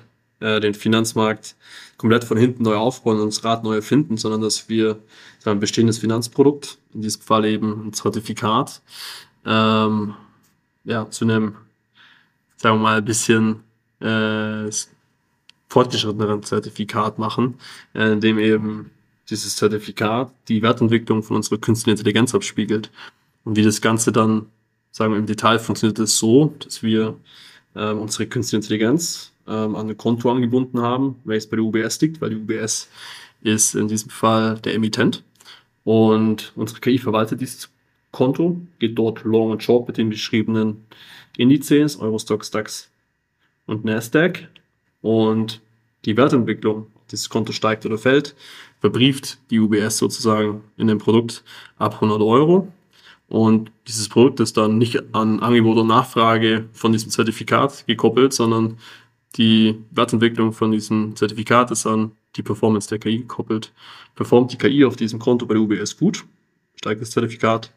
äh, 0.41 0.59
den 0.59 0.73
Finanzmarkt 0.73 1.55
komplett 1.97 2.23
von 2.23 2.37
hinten 2.37 2.63
neu 2.63 2.75
aufbauen 2.75 3.19
und 3.19 3.27
das 3.27 3.43
Rad 3.43 3.63
neu 3.63 3.75
erfinden, 3.75 4.17
sondern 4.17 4.41
dass 4.41 4.67
wir 4.67 4.99
ein 5.45 5.59
bestehendes 5.59 5.99
Finanzprodukt, 5.99 6.77
in 6.93 7.01
diesem 7.01 7.21
Fall 7.21 7.45
eben 7.45 7.87
ein 7.87 7.93
Zertifikat, 7.93 8.81
ähm, 9.45 10.15
ja, 10.83 11.09
zu 11.09 11.25
einem, 11.25 11.55
sagen 12.57 12.77
wir 12.77 12.81
mal, 12.81 12.97
ein 12.97 13.05
bisschen 13.05 13.63
äh, 14.01 14.67
fortgeschritteneren 15.71 16.43
Zertifikat 16.43 17.17
machen, 17.17 17.55
äh, 17.93 18.11
in 18.11 18.19
dem 18.19 18.39
eben 18.39 18.91
dieses 19.29 19.55
Zertifikat 19.55 20.29
die 20.49 20.61
Wertentwicklung 20.61 21.23
von 21.23 21.37
unserer 21.37 21.59
künstlichen 21.59 21.97
Intelligenz 21.97 22.35
abspiegelt. 22.35 22.91
Und 23.45 23.55
wie 23.55 23.63
das 23.63 23.79
Ganze 23.79 24.11
dann, 24.11 24.47
sagen 24.91 25.13
wir 25.13 25.17
im 25.17 25.25
Detail, 25.25 25.59
funktioniert 25.59 25.97
es 25.99 26.17
so, 26.17 26.53
dass 26.59 26.83
wir 26.83 27.15
ähm, 27.73 27.99
unsere 27.99 28.27
künstliche 28.27 28.57
Intelligenz 28.57 29.31
ähm, 29.47 29.77
an 29.77 29.89
ein 29.89 29.97
Konto 29.97 30.29
angebunden 30.29 30.81
haben, 30.81 31.15
welches 31.23 31.49
bei 31.49 31.55
der 31.55 31.63
UBS 31.63 32.01
liegt, 32.01 32.19
weil 32.19 32.31
die 32.31 32.35
UBS 32.35 32.89
ist 33.41 33.73
in 33.73 33.87
diesem 33.87 34.09
Fall 34.09 34.59
der 34.59 34.73
Emittent. 34.73 35.23
Und 35.85 36.51
unsere 36.57 36.81
KI 36.81 36.97
verwaltet 36.97 37.39
dieses 37.39 37.69
Konto, 38.11 38.59
geht 38.79 38.99
dort 38.99 39.23
long 39.23 39.51
und 39.51 39.63
short 39.63 39.87
mit 39.87 39.95
den 39.95 40.09
beschriebenen 40.09 40.83
Indizes, 41.37 41.97
Eurostox, 41.97 42.51
DAX 42.51 42.91
und 43.67 43.85
Nasdaq 43.85 44.49
und 45.01 45.61
die 46.05 46.17
Wertentwicklung, 46.17 46.87
dieses 47.11 47.29
Konto 47.29 47.51
steigt 47.51 47.85
oder 47.85 47.97
fällt, 47.97 48.35
verbrieft 48.79 49.39
die 49.49 49.59
UBS 49.59 49.97
sozusagen 49.97 50.63
in 50.77 50.87
dem 50.87 50.97
Produkt 50.97 51.43
ab 51.77 51.95
100 51.95 52.21
Euro. 52.21 52.67
Und 53.27 53.71
dieses 53.87 54.09
Produkt 54.09 54.39
ist 54.41 54.57
dann 54.57 54.77
nicht 54.77 55.13
an 55.13 55.39
Angebot 55.39 55.77
und 55.77 55.87
Nachfrage 55.87 56.65
von 56.73 56.91
diesem 56.91 57.11
Zertifikat 57.11 57.85
gekoppelt, 57.87 58.33
sondern 58.33 58.77
die 59.37 59.77
Wertentwicklung 59.91 60.51
von 60.51 60.71
diesem 60.71 61.15
Zertifikat 61.15 61.71
ist 61.71 61.85
an 61.85 62.11
die 62.35 62.43
Performance 62.43 62.89
der 62.89 62.99
KI 62.99 63.19
gekoppelt. 63.19 63.71
Performt 64.15 64.51
die 64.51 64.57
KI 64.57 64.83
auf 64.83 64.97
diesem 64.97 65.19
Konto 65.19 65.45
bei 65.45 65.53
der 65.53 65.63
UBS 65.63 65.97
gut, 65.97 66.25
steigt 66.75 67.01
das 67.01 67.11
Zertifikat 67.11 67.71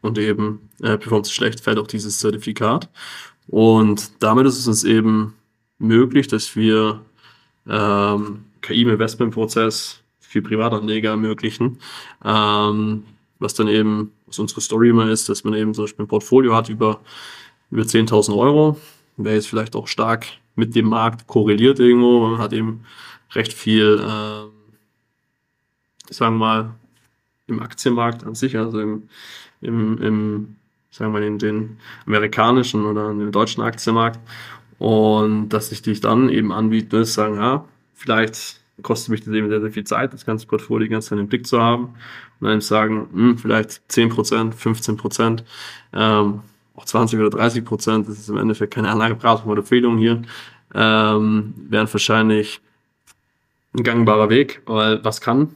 und 0.00 0.18
eben 0.18 0.68
äh, 0.82 0.98
performt 0.98 1.26
es 1.26 1.32
schlecht, 1.32 1.60
fällt 1.60 1.78
auch 1.78 1.86
dieses 1.86 2.18
Zertifikat. 2.18 2.88
Und 3.46 4.10
damit 4.20 4.46
ist 4.46 4.58
es 4.58 4.66
uns 4.66 4.84
eben 4.84 5.34
möglich, 5.78 6.28
dass 6.28 6.56
wir 6.56 7.00
ähm, 7.68 8.44
KI 8.60 8.82
im 8.82 8.90
Investmentprozess 8.90 10.02
für 10.20 10.42
Privatanleger 10.42 11.10
ermöglichen. 11.10 11.78
Ähm, 12.24 13.04
was 13.38 13.54
dann 13.54 13.68
eben, 13.68 14.12
was 14.26 14.38
unsere 14.38 14.60
Story 14.60 14.90
immer 14.90 15.08
ist, 15.08 15.28
dass 15.28 15.44
man 15.44 15.54
eben 15.54 15.72
zum 15.74 15.84
Beispiel 15.84 16.04
ein 16.04 16.08
Portfolio 16.08 16.54
hat 16.54 16.68
über, 16.68 17.00
über 17.70 17.82
10.000 17.82 18.36
Euro, 18.36 18.78
wäre 19.16 19.36
jetzt 19.36 19.48
vielleicht 19.48 19.76
auch 19.76 19.86
stark 19.86 20.26
mit 20.56 20.74
dem 20.74 20.86
Markt 20.86 21.26
korreliert 21.26 21.78
irgendwo. 21.78 22.26
Man 22.26 22.38
hat 22.38 22.52
eben 22.52 22.84
recht 23.32 23.52
viel, 23.52 24.00
äh, 24.00 24.48
sagen 26.12 26.36
wir 26.36 26.38
mal, 26.38 26.74
im 27.46 27.60
Aktienmarkt 27.60 28.24
an 28.24 28.34
sich, 28.34 28.58
also 28.58 28.80
im, 28.80 29.08
im, 29.60 30.02
im 30.02 30.56
sagen 30.90 31.12
wir 31.12 31.20
mal, 31.20 31.26
in 31.26 31.38
den 31.38 31.78
amerikanischen 32.06 32.84
oder 32.84 33.10
in 33.10 33.20
den 33.20 33.32
deutschen 33.32 33.62
Aktienmarkt. 33.62 34.18
Und 34.78 35.48
dass 35.48 35.72
ich 35.72 35.82
dich 35.82 36.00
dann 36.00 36.28
eben 36.28 36.52
anbieten 36.52 36.96
ist, 36.96 37.14
sagen, 37.14 37.36
ja, 37.36 37.64
vielleicht 37.94 38.60
kostet 38.82 39.10
mich 39.10 39.24
das 39.24 39.34
eben 39.34 39.48
sehr, 39.48 39.60
sehr 39.60 39.72
viel 39.72 39.84
Zeit, 39.84 40.12
das 40.12 40.24
ganze 40.24 40.46
Portfolio 40.46 40.86
die 40.86 40.92
ganze 40.92 41.10
Zeit 41.10 41.18
im 41.18 41.28
Blick 41.28 41.46
zu 41.46 41.60
haben. 41.60 41.94
Und 42.40 42.48
dann 42.48 42.60
sagen, 42.60 43.08
hm, 43.12 43.38
vielleicht 43.38 43.82
10%, 43.88 44.54
15%, 44.54 45.42
ähm, 45.92 46.40
auch 46.76 46.84
20 46.84 47.18
oder 47.18 47.30
30 47.30 47.64
Prozent, 47.64 48.08
das 48.08 48.18
ist 48.18 48.28
im 48.28 48.36
Endeffekt 48.36 48.74
keine 48.74 48.90
Anlageberatung 48.90 49.50
oder 49.50 49.60
Empfehlung 49.60 49.98
hier, 49.98 50.22
ähm, 50.74 51.54
wären 51.68 51.92
wahrscheinlich 51.92 52.60
ein 53.74 53.82
gangbarer 53.82 54.30
Weg, 54.30 54.62
weil 54.66 55.04
was 55.04 55.20
kann 55.20 55.54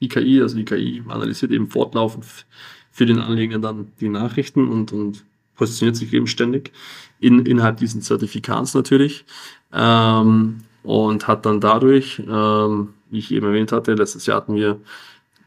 die 0.00 0.08
KI? 0.08 0.42
Also 0.42 0.56
die 0.56 0.64
KI 0.64 1.02
analysiert 1.08 1.52
eben 1.52 1.68
fortlaufend 1.68 2.46
für 2.90 3.06
den 3.06 3.20
Anleger 3.20 3.58
dann 3.58 3.92
die 4.00 4.08
Nachrichten 4.08 4.68
und, 4.68 4.92
und 4.92 5.24
positioniert 5.58 5.96
sich 5.96 6.12
eben 6.14 6.26
ständig 6.26 6.72
in, 7.20 7.44
innerhalb 7.44 7.76
diesen 7.76 8.00
Zertifikats 8.00 8.72
natürlich 8.72 9.26
ähm, 9.72 10.58
und 10.82 11.28
hat 11.28 11.44
dann 11.44 11.60
dadurch, 11.60 12.22
ähm, 12.26 12.94
wie 13.10 13.18
ich 13.18 13.32
eben 13.32 13.46
erwähnt 13.46 13.72
hatte, 13.72 13.92
letztes 13.94 14.24
Jahr 14.24 14.38
hatten 14.38 14.54
wir 14.54 14.80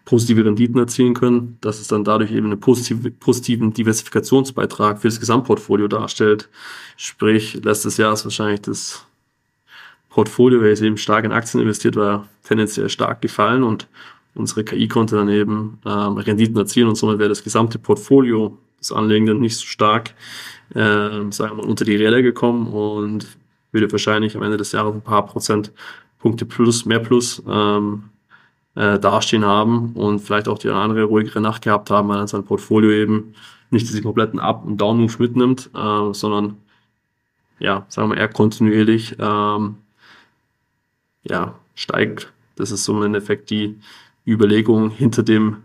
positive 0.06 0.44
Renditen 0.44 0.80
erzielen 0.80 1.14
können, 1.14 1.58
dass 1.62 1.80
es 1.80 1.88
dann 1.88 2.04
dadurch 2.04 2.32
eben 2.32 2.48
einen 2.48 2.60
positive, 2.60 3.12
positiven 3.12 3.74
Diversifikationsbeitrag 3.74 5.00
für 5.00 5.08
das 5.08 5.20
Gesamtportfolio 5.20 5.88
darstellt. 5.88 6.50
Sprich, 6.98 7.64
letztes 7.64 7.98
Jahr 7.98 8.14
ist 8.14 8.26
wahrscheinlich 8.26 8.62
das 8.62 9.06
Portfolio, 10.10 10.62
welches 10.62 10.82
eben 10.82 10.98
stark 10.98 11.24
in 11.24 11.32
Aktien 11.32 11.62
investiert 11.62 11.96
war, 11.96 12.28
tendenziell 12.44 12.90
stark 12.90 13.22
gefallen 13.22 13.64
und 13.64 13.88
unsere 14.36 14.64
KI 14.64 14.88
konnte 14.88 15.16
dann 15.16 15.30
eben 15.30 15.80
ähm, 15.86 16.18
Renditen 16.18 16.58
erzielen 16.58 16.90
und 16.90 16.96
somit 16.96 17.20
wäre 17.20 17.30
das 17.30 17.44
gesamte 17.44 17.80
Portfolio 17.80 18.58
des 18.82 18.92
Anlegenden 18.92 19.40
nicht 19.40 19.56
so 19.56 19.66
stark, 19.66 20.14
äh, 20.74 21.32
sagen 21.32 21.52
wir 21.52 21.54
mal, 21.56 21.66
unter 21.66 21.86
die 21.86 21.96
Räder 21.96 22.22
gekommen 22.22 22.68
und 22.68 23.28
würde 23.72 23.92
wahrscheinlich 23.92 24.36
am 24.36 24.44
Ende 24.44 24.58
des 24.58 24.74
Jahres 24.74 24.94
ein 24.94 25.02
paar 25.02 25.26
Prozentpunkte 25.26 26.46
plus, 26.46 26.86
mehr 26.86 27.00
plus 27.00 27.42
ähm, 27.48 28.04
äh, 28.76 29.00
dastehen 29.00 29.46
haben 29.46 29.94
und 29.94 30.20
vielleicht 30.20 30.48
auch 30.48 30.58
die 30.58 30.70
andere 30.70 31.04
ruhigere 31.04 31.42
Nacht 31.42 31.64
gehabt 31.64 31.90
haben, 31.90 32.10
weil 32.10 32.18
dann 32.18 32.28
sein 32.28 32.44
Portfolio 32.44 32.92
eben 32.92 33.34
nicht 33.70 33.88
diesen 33.88 34.04
kompletten 34.04 34.40
Up- 34.40 34.66
und 34.66 34.78
Down-Move 34.78 35.16
mitnimmt, 35.20 35.70
äh, 35.74 36.14
sondern 36.14 36.58
ja, 37.60 37.86
sagen 37.90 38.10
wir 38.10 38.18
eher 38.18 38.28
kontinuierlich 38.28 39.16
ähm, 39.20 39.78
ja, 41.24 41.56
steigt. 41.76 42.34
Das 42.56 42.72
ist 42.72 42.84
so 42.84 42.98
im 42.98 43.04
Endeffekt 43.04 43.50
die 43.50 43.80
Überlegung 44.26 44.90
hinter 44.90 45.24
dem, 45.24 45.58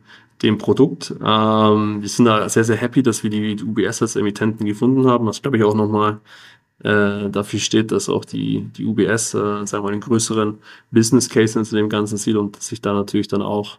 dem 0.43 0.59
Produkt. 0.59 1.15
Ähm, 1.25 2.03
wir 2.03 2.09
sind 2.09 2.27
da 2.27 2.49
sehr, 2.49 2.65
sehr 2.65 2.77
happy, 2.77 3.03
dass 3.03 3.23
wir 3.23 3.31
die, 3.31 3.63
UBS 3.63 4.03
als 4.03 4.17
Emittenten 4.17 4.67
gefunden 4.67 5.07
haben, 5.09 5.27
was 5.27 5.43
glaube 5.43 5.57
ich 5.57 5.65
auch 5.65 5.75
nochmal 5.75 6.21
äh, 6.83 7.31
dafür 7.31 7.59
steht, 7.59 7.91
dass 7.93 8.09
auch 8.09 8.25
die, 8.25 8.69
die 8.77 8.85
UBS, 8.85 9.35
äh, 9.35 9.67
sagen 9.67 9.71
wir 9.73 9.83
mal, 9.83 9.93
den 9.93 10.01
größeren 10.01 10.59
Business 10.91 11.29
Case 11.29 11.63
zu 11.63 11.77
dem 11.77 11.89
Ganzen 11.89 12.19
sieht 12.19 12.37
und 12.37 12.63
sich 12.63 12.83
da 12.83 12.93
natürlich 12.93 13.29
dann 13.29 13.43
auch, 13.43 13.79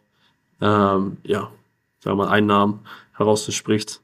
ähm, 0.62 1.18
ja, 1.24 1.52
sagen 2.00 2.18
wir 2.18 2.26
mal, 2.26 2.30
Einnahmen 2.30 2.80
herausspricht. 3.14 4.02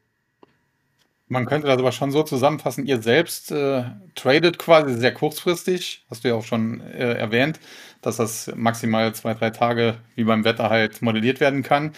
Man 1.27 1.47
könnte 1.47 1.67
das 1.67 1.79
aber 1.79 1.91
schon 1.91 2.11
so 2.11 2.21
zusammenfassen, 2.21 2.85
ihr 2.85 3.01
selbst 3.01 3.51
äh, 3.51 3.85
tradet 4.13 4.59
quasi 4.59 4.93
sehr 4.93 5.13
kurzfristig, 5.13 6.05
hast 6.09 6.23
du 6.23 6.27
ja 6.27 6.35
auch 6.35 6.43
schon 6.43 6.81
äh, 6.81 7.13
erwähnt, 7.13 7.59
dass 8.01 8.17
das 8.17 8.51
maximal 8.55 9.15
zwei, 9.15 9.33
drei 9.33 9.49
Tage 9.49 9.97
wie 10.15 10.25
beim 10.25 10.43
Wetter 10.43 10.69
halt 10.69 11.01
modelliert 11.01 11.39
werden 11.39 11.63
kann. 11.63 11.93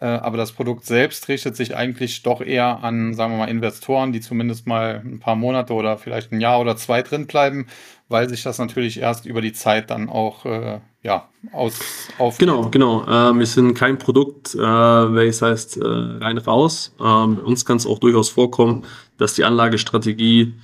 Äh, 0.00 0.06
aber 0.06 0.36
das 0.36 0.52
Produkt 0.52 0.84
selbst 0.84 1.28
richtet 1.28 1.56
sich 1.56 1.76
eigentlich 1.76 2.22
doch 2.22 2.40
eher 2.40 2.84
an, 2.84 3.14
sagen 3.14 3.32
wir 3.32 3.38
mal, 3.38 3.48
Investoren, 3.48 4.12
die 4.12 4.20
zumindest 4.20 4.66
mal 4.66 5.02
ein 5.04 5.18
paar 5.18 5.34
Monate 5.34 5.72
oder 5.72 5.98
vielleicht 5.98 6.30
ein 6.30 6.40
Jahr 6.40 6.60
oder 6.60 6.76
zwei 6.76 7.02
drin 7.02 7.26
bleiben, 7.26 7.66
weil 8.08 8.28
sich 8.28 8.42
das 8.42 8.58
natürlich 8.58 9.00
erst 9.00 9.26
über 9.26 9.40
die 9.40 9.52
Zeit 9.52 9.90
dann 9.90 10.08
auch 10.08 10.44
äh, 10.44 10.80
ja, 11.02 11.28
aus 11.52 11.80
auf 12.18 12.38
Genau, 12.38 12.68
genau. 12.70 13.06
Ähm, 13.08 13.40
wir 13.40 13.46
sind 13.46 13.74
kein 13.74 13.98
Produkt, 13.98 14.54
äh, 14.54 14.58
welches 14.58 15.42
heißt 15.42 15.76
äh, 15.78 15.84
rein 15.84 16.38
raus. 16.38 16.94
Ähm, 17.00 17.38
uns 17.38 17.64
kann 17.64 17.78
es 17.78 17.86
auch 17.86 17.98
durchaus 17.98 18.28
vorkommen, 18.28 18.84
dass 19.16 19.34
die 19.34 19.44
Anlagestrategie 19.44 20.54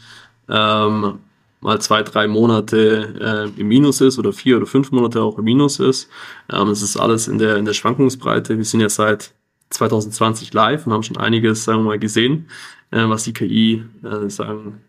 ähm, 0.49 1.19
mal 1.65 1.81
zwei, 1.81 2.03
drei 2.03 2.29
Monate 2.29 3.51
äh, 3.57 3.61
im 3.61 3.69
Minus 3.69 4.01
ist 4.03 4.19
oder 4.19 4.33
vier 4.33 4.59
oder 4.59 4.67
fünf 4.67 4.93
Monate 4.93 5.23
auch 5.23 5.39
im 5.39 5.45
Minus 5.45 5.81
ist. 5.81 6.09
Ähm, 6.53 6.69
es 6.69 6.83
ist 6.83 6.97
alles 6.97 7.27
in 7.27 7.39
der, 7.39 7.57
in 7.57 7.65
der 7.65 7.73
Schwankungsbreite. 7.73 8.59
Wir 8.59 8.65
sind 8.65 8.81
ja 8.81 8.91
seit 8.91 9.33
2020 9.71 10.53
live 10.53 10.87
und 10.87 10.93
haben 10.93 11.03
schon 11.03 11.17
einiges, 11.17 11.65
sagen 11.65 11.81
wir 11.81 11.85
mal, 11.85 11.99
gesehen, 11.99 12.49
äh, 12.91 13.09
was 13.09 13.25
die 13.25 13.33
KI, 13.33 13.83
äh, 14.03 14.29
sagen, 14.29 14.83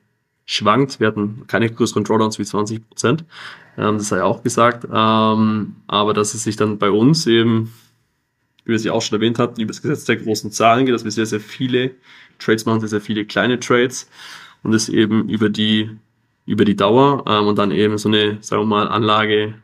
schwankt. 0.45 0.99
Wir 0.99 1.07
hatten 1.07 1.45
keine 1.47 1.69
größeren 1.69 2.03
Drawdowns 2.03 2.37
wie 2.39 2.45
20 2.45 2.87
Prozent. 2.89 3.23
Ähm, 3.77 3.97
das 3.97 4.09
sei 4.09 4.21
auch 4.21 4.43
gesagt. 4.43 4.85
Ähm, 4.91 5.77
aber 5.87 6.13
dass 6.13 6.33
es 6.33 6.43
sich 6.43 6.57
dann 6.57 6.77
bei 6.77 6.91
uns 6.91 7.25
eben, 7.25 7.73
wie 8.65 8.73
wir 8.73 8.79
ja 8.79 8.91
auch 8.91 9.01
schon 9.01 9.17
erwähnt 9.17 9.39
hatten, 9.39 9.61
über 9.61 9.71
das 9.71 9.81
Gesetz 9.81 10.03
der 10.03 10.17
großen 10.17 10.51
Zahlen 10.51 10.85
geht, 10.85 10.93
dass 10.93 11.05
wir 11.05 11.11
sehr, 11.11 11.25
sehr 11.25 11.39
viele 11.39 11.91
Trades 12.37 12.65
machen, 12.65 12.81
sehr, 12.81 12.89
sehr 12.89 13.01
viele 13.01 13.23
kleine 13.23 13.61
Trades 13.61 14.09
und 14.61 14.73
es 14.73 14.89
eben 14.89 15.29
über 15.29 15.47
die, 15.47 15.89
über 16.45 16.65
die 16.65 16.75
Dauer 16.75 17.23
ähm, 17.27 17.47
und 17.47 17.57
dann 17.57 17.71
eben 17.71 17.97
so 17.97 18.09
eine, 18.09 18.37
sagen 18.41 18.63
wir 18.63 18.67
mal, 18.67 18.87
Anlage 18.87 19.55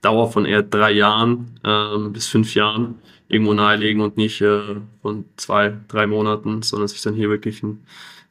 Dauer 0.00 0.30
von 0.30 0.46
eher 0.46 0.62
drei 0.62 0.92
Jahren 0.92 1.58
ähm, 1.64 2.12
bis 2.12 2.28
fünf 2.28 2.54
Jahren 2.54 3.00
irgendwo 3.28 3.52
nahelegen 3.52 4.00
und 4.00 4.16
nicht 4.16 4.40
äh, 4.40 4.76
von 5.02 5.24
zwei, 5.36 5.74
drei 5.88 6.06
Monaten, 6.06 6.62
sondern 6.62 6.88
sich 6.88 7.02
dann 7.02 7.14
hier 7.14 7.28
wirklich 7.28 7.62
ein 7.62 7.84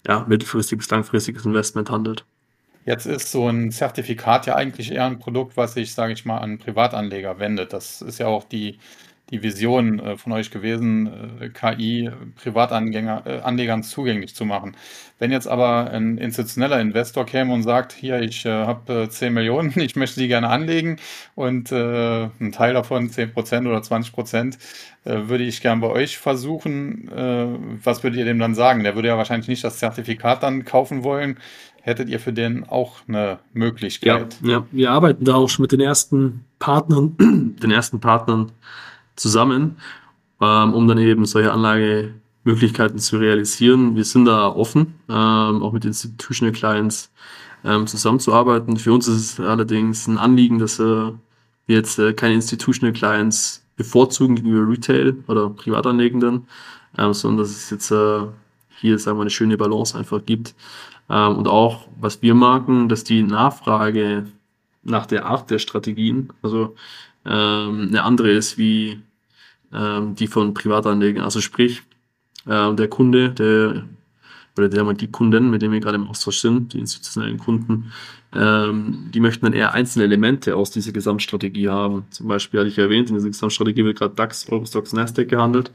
ja, 0.08 0.26
mittelfristig 0.28 0.80
bis 0.80 0.90
langfristiges 0.90 1.46
Investment 1.46 1.90
handelt. 1.90 2.24
Jetzt 2.86 3.06
ist 3.06 3.32
so 3.32 3.50
ein 3.50 3.70
Zertifikat 3.72 4.46
ja 4.46 4.56
eigentlich 4.56 4.92
eher 4.92 5.06
ein 5.06 5.20
Produkt, 5.20 5.58
was 5.58 5.74
sich, 5.74 5.94
sage 5.94 6.14
ich 6.14 6.24
mal, 6.24 6.38
an 6.38 6.58
Privatanleger 6.58 7.38
wendet. 7.38 7.74
Das 7.74 8.02
ist 8.02 8.18
ja 8.18 8.28
auch 8.28 8.46
die, 8.46 8.80
die 9.30 9.44
Vision 9.44 10.00
äh, 10.00 10.18
von 10.18 10.32
euch 10.32 10.52
gewesen, 10.52 11.40
äh, 11.42 11.50
KI 11.50 12.10
Privatanlegern 12.36 13.80
äh, 13.80 13.84
zugänglich 13.84 14.36
zu 14.36 14.46
machen. 14.46 14.76
Wenn 15.20 15.32
jetzt 15.32 15.48
aber 15.48 15.90
ein 15.92 16.18
institutioneller 16.18 16.80
Investor 16.80 17.26
käme 17.26 17.54
und 17.54 17.64
sagt, 17.64 17.92
hier, 17.92 18.22
ich 18.22 18.46
habe 18.46 19.08
10 19.10 19.34
Millionen, 19.34 19.74
ich 19.80 19.96
möchte 19.96 20.20
die 20.20 20.28
gerne 20.28 20.48
anlegen 20.48 20.98
und 21.34 21.72
ein 21.72 22.52
Teil 22.52 22.76
davon, 22.76 23.10
10 23.10 23.34
Prozent 23.34 23.66
oder 23.66 23.82
20 23.82 24.14
Prozent, 24.14 24.60
würde 25.04 25.44
ich 25.44 25.62
gern 25.62 25.82
bei 25.82 25.88
euch 25.88 26.20
versuchen, 26.20 27.10
was 27.84 28.04
würdet 28.04 28.20
ihr 28.20 28.26
dem 28.26 28.38
dann 28.38 28.54
sagen? 28.54 28.84
Der 28.84 28.94
würde 28.94 29.08
ja 29.08 29.18
wahrscheinlich 29.18 29.48
nicht 29.48 29.64
das 29.64 29.80
Zertifikat 29.80 30.44
dann 30.44 30.66
kaufen 30.66 31.04
wollen, 31.04 31.40
hättet 31.82 32.10
ihr 32.10 32.20
für 32.20 32.34
den 32.34 32.64
auch 32.70 32.98
eine 33.08 33.40
Möglichkeit? 33.54 34.38
Ja, 34.44 34.50
ja, 34.52 34.66
wir 34.72 34.92
arbeiten 34.92 35.26
da 35.26 35.34
auch 35.34 35.50
schon 35.50 35.64
mit 35.64 35.72
den 35.72 35.80
ersten 35.80 36.46
Partnern, 36.60 37.16
den 37.60 37.72
ersten 37.72 38.00
Partnern 38.00 38.52
zusammen, 39.18 39.78
ähm, 40.42 40.74
um 40.74 40.88
dann 40.88 40.98
eben 40.98 41.26
solche 41.26 41.52
Anlagemöglichkeiten 41.52 43.00
zu 43.00 43.18
realisieren. 43.18 43.96
Wir 43.96 44.06
sind 44.06 44.26
da 44.26 44.48
offen, 44.48 44.96
ähm, 45.10 45.62
auch 45.62 45.74
mit 45.74 45.84
Institutional 45.84 46.54
Clients 46.54 47.12
ähm, 47.66 47.88
zusammenzuarbeiten. 47.88 48.78
Für 48.78 48.94
uns 48.94 49.08
ist 49.08 49.40
es 49.40 49.40
allerdings 49.40 50.08
ein 50.08 50.18
Anliegen, 50.18 50.60
dass 50.60 50.80
äh, 50.80 51.12
wir 51.66 51.76
jetzt 51.76 52.00
äh, 52.00 52.14
keine 52.14 52.36
Institutional 52.36 52.94
Clients 52.94 53.66
bevorzugen 53.76 54.36
gegenüber 54.36 54.70
Retail 54.72 55.18
oder 55.28 55.50
Privatanlegenden, 55.50 56.48
ähm, 56.98 57.14
sondern 57.14 57.40
dass 57.40 57.50
es 57.50 57.70
jetzt 57.70 57.92
äh, 57.92 58.22
hier, 58.80 58.98
sagen 59.00 59.18
wir, 59.18 59.22
eine 59.22 59.30
schöne 59.30 59.58
Balance 59.58 59.98
einfach 59.98 60.26
gibt. 60.26 60.56
Ähm, 61.10 61.36
und 61.36 61.48
auch, 61.48 61.88
was 62.00 62.22
wir 62.22 62.36
merken, 62.36 62.90
dass 62.90 63.04
die 63.04 63.24
Nachfrage 63.24 64.28
nach 64.84 65.06
der 65.06 65.26
Art 65.26 65.50
der 65.52 65.60
Strategien, 65.60 66.30
also 66.42 66.76
ähm, 67.26 67.88
eine 67.90 68.04
andere 68.04 68.32
ist 68.32 68.58
wie 68.58 69.02
ähm, 69.74 70.16
die 70.16 70.28
von 70.28 70.54
Privatanlegern. 70.54 71.24
Also 71.24 71.42
sprich, 71.42 71.84
ähm, 72.48 72.76
der 72.76 72.88
Kunde, 72.88 73.32
der 73.32 73.84
oder 74.58 74.70
der 74.70 74.94
die 74.94 75.12
Kunden, 75.12 75.50
mit 75.52 75.62
denen 75.62 75.74
wir 75.74 75.80
gerade 75.80 75.98
im 75.98 76.08
Austausch 76.08 76.40
sind, 76.40 76.74
die 76.74 76.80
institutionellen 76.80 77.38
Kunden, 77.38 77.92
ähm, 78.34 79.10
die 79.14 79.20
möchten 79.20 79.46
dann 79.46 79.54
eher 79.54 79.74
einzelne 79.74 80.06
Elemente 80.06 80.56
aus 80.56 80.72
dieser 80.72 80.92
Gesamtstrategie 80.92 81.70
haben. 81.70 82.06
Zum 82.10 82.28
Beispiel 82.28 82.60
hatte 82.60 82.70
ich 82.70 82.78
erwähnt, 82.78 83.10
in 83.10 83.16
dieser 83.16 83.30
Gesamtstrategie 83.30 83.86
wird 83.86 84.00
gerade 84.00 84.16
DAX, 84.16 84.50
Eurostox, 84.50 84.94
Nasdaq 84.94 85.30
gehandelt, 85.30 85.72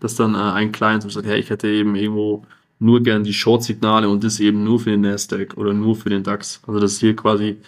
dass 0.00 0.16
dann 0.16 0.34
äh, 0.34 0.38
ein 0.38 0.72
Client 0.72 1.10
sagt, 1.10 1.26
hey, 1.26 1.38
ich 1.38 1.50
hätte 1.50 1.68
eben 1.68 1.94
irgendwo 1.94 2.44
nur 2.78 3.02
gern 3.02 3.22
die 3.22 3.32
Short-Signale 3.32 4.08
und 4.08 4.24
das 4.24 4.40
eben 4.40 4.64
nur 4.64 4.80
für 4.80 4.90
den 4.90 5.02
Nasdaq 5.02 5.56
oder 5.56 5.72
nur 5.72 5.94
für 5.94 6.10
den 6.10 6.22
DAX. 6.24 6.60
Also 6.66 6.80
dass 6.80 6.98
hier 6.98 7.14
quasi 7.14 7.58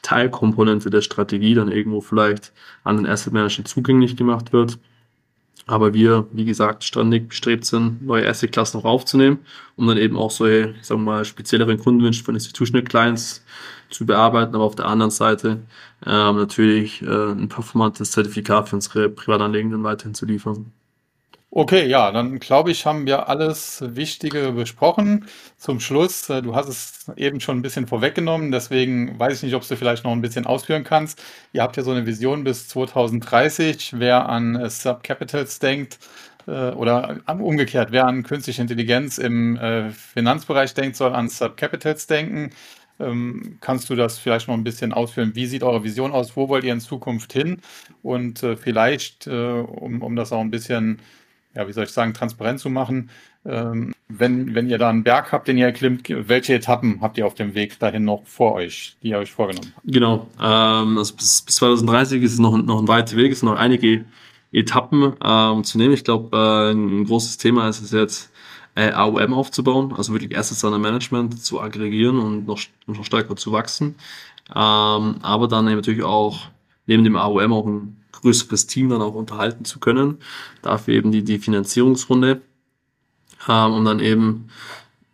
Teilkomponente 0.00 0.90
der 0.90 1.02
Strategie 1.02 1.54
dann 1.54 1.70
irgendwo 1.70 2.00
vielleicht 2.00 2.52
an 2.82 2.96
den 2.96 3.06
Asset 3.06 3.32
Manager 3.32 3.64
zugänglich 3.64 4.16
gemacht 4.16 4.52
wird. 4.52 4.78
Aber 5.66 5.94
wir, 5.94 6.26
wie 6.32 6.44
gesagt, 6.44 6.84
ständig 6.84 7.28
bestrebt 7.28 7.64
sind, 7.64 8.04
neue 8.04 8.28
Asset-Klassen 8.28 8.78
noch 8.78 8.84
aufzunehmen, 8.84 9.38
um 9.76 9.86
dann 9.86 9.96
eben 9.96 10.16
auch 10.16 10.30
solche, 10.30 10.74
sagen 10.82 11.04
wir 11.04 11.12
mal, 11.12 11.24
spezielleren 11.24 11.78
Kundenwünsche 11.78 12.24
von 12.24 12.34
Institutional 12.34 12.84
Clients 12.84 13.44
zu 13.90 14.06
bearbeiten, 14.06 14.54
aber 14.54 14.64
auf 14.64 14.74
der 14.74 14.86
anderen 14.86 15.10
Seite 15.10 15.60
ähm, 16.04 16.36
natürlich 16.36 17.02
äh, 17.02 17.06
ein 17.06 17.48
performantes 17.48 18.10
Zertifikat 18.10 18.68
für 18.68 18.76
unsere 18.76 19.08
Privatanlegenden 19.08 19.84
weiterhin 19.84 20.14
zu 20.14 20.26
liefern. 20.26 20.72
Okay, 21.54 21.86
ja, 21.86 22.10
dann 22.12 22.38
glaube 22.38 22.70
ich, 22.70 22.86
haben 22.86 23.04
wir 23.04 23.28
alles 23.28 23.84
Wichtige 23.86 24.52
besprochen. 24.52 25.26
Zum 25.58 25.80
Schluss, 25.80 26.30
äh, 26.30 26.40
du 26.40 26.54
hast 26.56 26.68
es 26.68 27.12
eben 27.16 27.40
schon 27.40 27.58
ein 27.58 27.62
bisschen 27.62 27.86
vorweggenommen, 27.86 28.50
deswegen 28.50 29.18
weiß 29.18 29.36
ich 29.36 29.42
nicht, 29.42 29.54
ob 29.54 29.68
du 29.68 29.76
vielleicht 29.76 30.02
noch 30.04 30.12
ein 30.12 30.22
bisschen 30.22 30.46
ausführen 30.46 30.82
kannst. 30.82 31.22
Ihr 31.52 31.60
habt 31.60 31.76
ja 31.76 31.82
so 31.82 31.90
eine 31.90 32.06
Vision 32.06 32.42
bis 32.42 32.68
2030. 32.68 33.98
Wer 33.98 34.30
an 34.30 34.56
äh, 34.56 34.70
Subcapitals 34.70 35.58
denkt, 35.58 35.98
äh, 36.46 36.70
oder 36.70 37.20
umgekehrt, 37.26 37.92
wer 37.92 38.06
an 38.06 38.22
künstliche 38.22 38.62
Intelligenz 38.62 39.18
im 39.18 39.58
Finanzbereich 39.92 40.72
denkt, 40.72 40.96
soll 40.96 41.12
an 41.14 41.28
Subcapitals 41.28 42.06
denken. 42.06 42.50
Ähm, 42.98 43.58
kannst 43.60 43.90
du 43.90 43.94
das 43.94 44.18
vielleicht 44.18 44.48
noch 44.48 44.54
ein 44.54 44.64
bisschen 44.64 44.94
ausführen? 44.94 45.32
Wie 45.34 45.46
sieht 45.46 45.62
eure 45.62 45.84
Vision 45.84 46.12
aus? 46.12 46.34
Wo 46.34 46.48
wollt 46.48 46.64
ihr 46.64 46.72
in 46.72 46.80
Zukunft 46.80 47.34
hin? 47.34 47.60
Und 48.02 48.38
vielleicht, 48.60 49.26
um, 49.26 50.02
um 50.02 50.16
das 50.16 50.32
auch 50.32 50.40
ein 50.40 50.50
bisschen 50.50 51.00
ja, 51.54 51.68
wie 51.68 51.72
soll 51.72 51.84
ich 51.84 51.90
sagen, 51.90 52.14
transparent 52.14 52.60
zu 52.60 52.70
machen. 52.70 53.10
Ähm, 53.44 53.92
wenn, 54.08 54.54
wenn 54.54 54.68
ihr 54.68 54.78
da 54.78 54.90
einen 54.90 55.04
Berg 55.04 55.32
habt, 55.32 55.48
den 55.48 55.58
ihr 55.58 55.66
erklimmt, 55.66 56.08
welche 56.08 56.54
Etappen 56.54 57.00
habt 57.00 57.18
ihr 57.18 57.26
auf 57.26 57.34
dem 57.34 57.54
Weg 57.54 57.78
dahin 57.78 58.04
noch 58.04 58.24
vor 58.24 58.54
euch, 58.54 58.96
die 59.02 59.08
ihr 59.08 59.18
euch 59.18 59.32
vorgenommen 59.32 59.72
habt? 59.74 59.86
Genau, 59.86 60.28
ähm, 60.40 60.98
also 60.98 61.14
bis, 61.14 61.42
bis 61.42 61.56
2030 61.56 62.22
ist 62.22 62.34
es 62.34 62.38
noch, 62.38 62.56
noch 62.56 62.80
ein 62.80 62.88
weiter 62.88 63.16
Weg, 63.16 63.32
es 63.32 63.40
sind 63.40 63.48
noch 63.48 63.58
einige 63.58 64.04
Etappen 64.52 65.14
ähm, 65.24 65.64
zu 65.64 65.78
nehmen. 65.78 65.94
Ich 65.94 66.04
glaube, 66.04 66.36
äh, 66.36 66.72
ein 66.72 67.04
großes 67.04 67.38
Thema 67.38 67.68
ist 67.68 67.80
es 67.80 67.90
jetzt, 67.90 68.32
äh, 68.74 68.90
AOM 68.90 69.34
aufzubauen, 69.34 69.92
also 69.96 70.12
wirklich 70.12 70.36
Assets 70.36 70.64
Under 70.64 70.78
Management 70.78 71.42
zu 71.42 71.60
aggregieren 71.60 72.18
und 72.18 72.46
noch, 72.46 72.60
noch 72.86 73.04
stärker 73.04 73.36
zu 73.36 73.52
wachsen. 73.52 73.96
Ähm, 74.48 75.16
aber 75.22 75.48
dann 75.48 75.66
natürlich 75.66 76.02
auch 76.02 76.48
neben 76.86 77.04
dem 77.04 77.16
AOM 77.16 77.52
auch 77.52 77.66
ein 77.66 78.01
größeres 78.22 78.66
Team 78.66 78.88
dann 78.88 79.02
auch 79.02 79.14
unterhalten 79.14 79.64
zu 79.64 79.78
können. 79.78 80.18
Dafür 80.62 80.94
eben 80.94 81.12
die, 81.12 81.22
die 81.22 81.38
Finanzierungsrunde, 81.38 82.40
ähm, 83.48 83.72
um 83.72 83.84
dann 83.84 84.00
eben, 84.00 84.48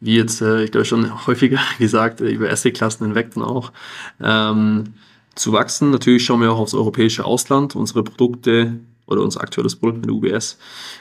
wie 0.01 0.17
jetzt, 0.17 0.41
äh, 0.41 0.65
ich 0.65 0.71
glaube 0.71 0.85
schon 0.85 1.27
häufiger 1.27 1.59
gesagt, 1.79 2.21
äh, 2.21 2.31
über 2.31 2.51
Asset-Klassen 2.51 3.07
hinweg 3.07 3.33
dann 3.35 3.45
auch 3.45 3.73
ähm, 4.21 4.95
zu 5.35 5.53
wachsen. 5.53 5.91
Natürlich 5.91 6.25
schauen 6.25 6.41
wir 6.41 6.53
auch 6.53 6.59
aufs 6.59 6.75
europäische 6.75 7.25
Ausland. 7.25 7.75
Unsere 7.75 8.05
Produkte 8.05 8.79
oder 9.07 9.23
unser 9.23 9.41
aktuelles 9.41 9.77
Produkt 9.77 10.07
mit 10.07 10.11
UBS 10.11 10.59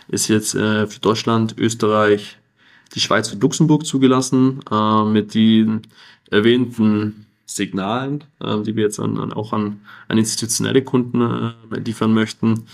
ist 0.07 0.27
jetzt 0.29 0.55
äh, 0.55 0.87
für 0.87 0.99
Deutschland, 0.99 1.55
Österreich, 1.57 2.37
die 2.95 3.01
Schweiz 3.01 3.31
und 3.33 3.43
Luxemburg 3.43 3.85
zugelassen, 3.85 4.61
äh, 4.71 5.03
mit 5.03 5.33
den 5.33 5.81
erwähnten 6.31 7.26
Signalen, 7.47 8.25
äh, 8.43 8.61
die 8.61 8.75
wir 8.75 8.83
jetzt 8.83 8.99
an, 8.99 9.17
an, 9.17 9.33
auch 9.33 9.53
an, 9.53 9.79
an 10.09 10.17
institutionelle 10.17 10.83
Kunden 10.83 11.21
äh, 11.21 11.79
liefern 11.79 12.13
möchten, 12.13 12.65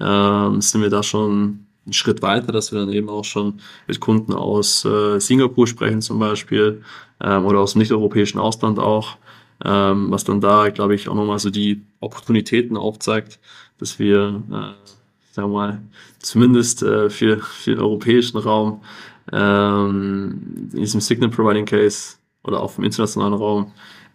äh, 0.00 0.60
sind 0.60 0.80
wir 0.80 0.90
da 0.90 1.02
schon 1.02 1.66
einen 1.84 1.92
Schritt 1.92 2.22
weiter, 2.22 2.50
dass 2.52 2.72
wir 2.72 2.80
dann 2.80 2.92
eben 2.92 3.08
auch 3.08 3.24
schon 3.24 3.60
mit 3.86 4.00
Kunden 4.00 4.32
aus 4.32 4.84
äh, 4.84 5.20
Singapur 5.20 5.66
sprechen 5.66 6.00
zum 6.00 6.18
Beispiel 6.18 6.82
ähm, 7.20 7.44
oder 7.44 7.60
aus 7.60 7.72
dem 7.72 7.80
nicht-europäischen 7.80 8.38
Ausland 8.38 8.78
auch, 8.78 9.16
ähm, 9.64 10.10
was 10.10 10.24
dann 10.24 10.40
da, 10.40 10.70
glaube 10.70 10.94
ich, 10.94 11.08
auch 11.08 11.14
nochmal 11.14 11.38
so 11.38 11.50
die 11.50 11.82
Opportunitäten 12.00 12.76
aufzeigt, 12.76 13.38
dass 13.78 13.98
wir, 13.98 14.42
äh, 14.50 15.32
sagen 15.32 15.48
wir 15.50 15.54
mal, 15.54 15.82
zumindest 16.20 16.82
äh, 16.82 17.10
für, 17.10 17.38
für 17.38 17.72
den 17.72 17.80
europäischen 17.80 18.38
Raum 18.38 18.82
ähm, 19.30 20.68
in 20.72 20.80
diesem 20.80 21.00
Signal 21.00 21.30
Providing 21.30 21.66
Case 21.66 22.16
oder 22.44 22.60
auch 22.60 22.78
im 22.78 22.84
internationalen 22.84 23.34
Raum 23.34 23.72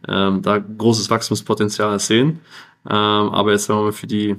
ähm, 0.07 0.41
da 0.41 0.59
großes 0.59 1.09
Wachstumspotenzial 1.09 1.99
sehen. 1.99 2.39
Ähm, 2.85 2.93
aber 2.93 3.51
jetzt 3.51 3.65
sagen 3.65 3.79
wir 3.79 3.85
mal 3.85 3.91
für 3.91 4.07
die 4.07 4.35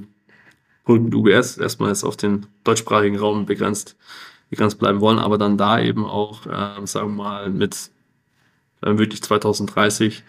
Produkte 0.83 1.17
UBS 1.17 1.57
erstmal 1.57 1.89
jetzt 1.89 2.03
auf 2.03 2.17
den 2.17 2.47
deutschsprachigen 2.63 3.17
Raum 3.17 3.45
begrenzt, 3.45 3.95
begrenzt 4.49 4.79
bleiben 4.79 5.01
wollen, 5.01 5.19
aber 5.19 5.37
dann 5.37 5.57
da 5.57 5.79
eben 5.79 6.05
auch, 6.05 6.41
ähm, 6.45 6.87
sagen 6.87 7.15
wir 7.15 7.23
mal, 7.23 7.49
mit 7.49 7.91
ähm, 8.83 8.97
wirklich 8.97 9.21
2030 9.21 10.23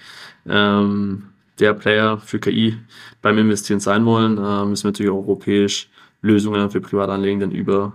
ähm, 0.47 1.29
der 1.59 1.75
Player 1.75 2.19
für 2.19 2.41
KI 2.41 2.77
beim 3.23 3.39
Investieren 3.39 3.81
sein 3.81 4.05
wollen, 4.05 4.39
äh, 4.39 4.65
müssen 4.65 4.85
wir 4.85 4.91
natürlich 4.91 5.13
europäisch 5.13 5.89
Lösungen 6.23 6.71
für 6.71 6.81
Privatanlegenden 6.81 7.53
über 7.53 7.95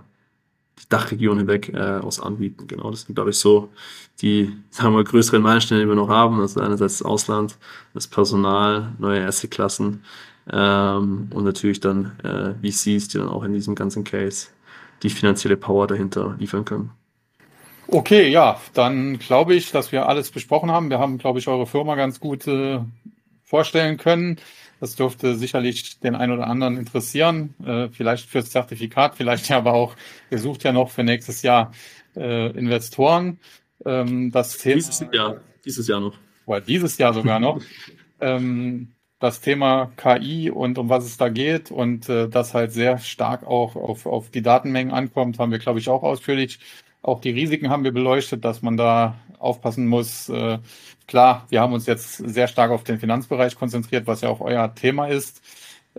Dachregion 0.88 1.38
hinweg 1.38 1.72
äh, 1.72 1.78
aus 1.78 2.20
anbieten. 2.20 2.66
Genau, 2.66 2.90
das 2.90 3.02
sind, 3.02 3.14
glaube 3.14 3.30
ich, 3.30 3.36
so 3.36 3.70
die 4.20 4.52
sagen 4.70 4.94
wir, 4.94 5.04
größeren 5.04 5.42
Meilensteine, 5.42 5.82
die 5.82 5.88
wir 5.88 5.94
noch 5.94 6.08
haben. 6.08 6.40
Also 6.40 6.60
einerseits 6.60 6.98
das 6.98 7.06
Ausland, 7.06 7.58
das 7.94 8.06
Personal, 8.06 8.92
neue 8.98 9.20
erste 9.20 9.48
Klassen 9.48 10.04
ähm, 10.50 11.28
und 11.32 11.44
natürlich 11.44 11.80
dann 11.80 12.18
äh, 12.22 12.54
VCs, 12.66 13.08
die 13.08 13.18
dann 13.18 13.28
auch 13.28 13.42
in 13.42 13.52
diesem 13.52 13.74
ganzen 13.74 14.04
Case 14.04 14.48
die 15.02 15.10
finanzielle 15.10 15.56
Power 15.56 15.86
dahinter 15.86 16.36
liefern 16.38 16.64
können. 16.64 16.90
Okay, 17.88 18.28
ja, 18.30 18.60
dann 18.74 19.18
glaube 19.18 19.54
ich, 19.54 19.70
dass 19.70 19.92
wir 19.92 20.08
alles 20.08 20.30
besprochen 20.30 20.70
haben. 20.70 20.90
Wir 20.90 20.98
haben, 20.98 21.18
glaube 21.18 21.38
ich, 21.38 21.46
eure 21.46 21.66
Firma 21.66 21.94
ganz 21.94 22.18
gut 22.18 22.46
äh, 22.46 22.80
vorstellen 23.44 23.96
können. 23.96 24.38
Das 24.86 24.94
dürfte 24.94 25.34
sicherlich 25.34 25.98
den 25.98 26.14
einen 26.14 26.32
oder 26.32 26.46
anderen 26.46 26.76
interessieren. 26.76 27.54
Äh, 27.64 27.88
vielleicht 27.88 28.30
fürs 28.30 28.50
Zertifikat, 28.50 29.16
vielleicht 29.16 29.48
ja 29.48 29.56
aber 29.58 29.72
auch, 29.72 29.96
ihr 30.30 30.38
sucht 30.38 30.62
ja 30.62 30.70
noch 30.70 30.90
für 30.90 31.02
nächstes 31.02 31.42
Jahr 31.42 31.72
äh, 32.14 32.56
Investoren. 32.56 33.40
Ähm, 33.84 34.30
das 34.30 34.58
Thema, 34.58 34.76
dieses 34.76 35.04
Jahr, 35.12 35.40
dieses 35.64 35.88
Jahr 35.88 35.98
noch. 35.98 36.16
Oder 36.46 36.60
dieses 36.60 36.98
Jahr 36.98 37.12
sogar 37.14 37.40
noch. 37.40 37.60
ähm, 38.20 38.92
das 39.18 39.40
Thema 39.40 39.90
KI 39.96 40.50
und 40.50 40.78
um 40.78 40.88
was 40.88 41.04
es 41.04 41.16
da 41.16 41.30
geht 41.30 41.72
und 41.72 42.08
äh, 42.08 42.28
das 42.28 42.54
halt 42.54 42.70
sehr 42.70 42.98
stark 42.98 43.44
auch 43.44 43.74
auf, 43.74 44.06
auf 44.06 44.30
die 44.30 44.42
Datenmengen 44.42 44.94
ankommt, 44.94 45.40
haben 45.40 45.50
wir, 45.50 45.58
glaube 45.58 45.80
ich, 45.80 45.88
auch 45.88 46.04
ausführlich 46.04 46.60
auch 47.06 47.20
die 47.20 47.30
Risiken 47.30 47.70
haben 47.70 47.84
wir 47.84 47.92
beleuchtet, 47.92 48.44
dass 48.44 48.62
man 48.62 48.76
da 48.76 49.16
aufpassen 49.38 49.86
muss. 49.86 50.28
Äh, 50.28 50.58
klar, 51.06 51.46
wir 51.48 51.60
haben 51.60 51.72
uns 51.72 51.86
jetzt 51.86 52.16
sehr 52.16 52.48
stark 52.48 52.70
auf 52.70 52.84
den 52.84 52.98
Finanzbereich 52.98 53.54
konzentriert, 53.54 54.06
was 54.06 54.22
ja 54.22 54.28
auch 54.28 54.40
euer 54.40 54.74
Thema 54.74 55.06
ist. 55.06 55.40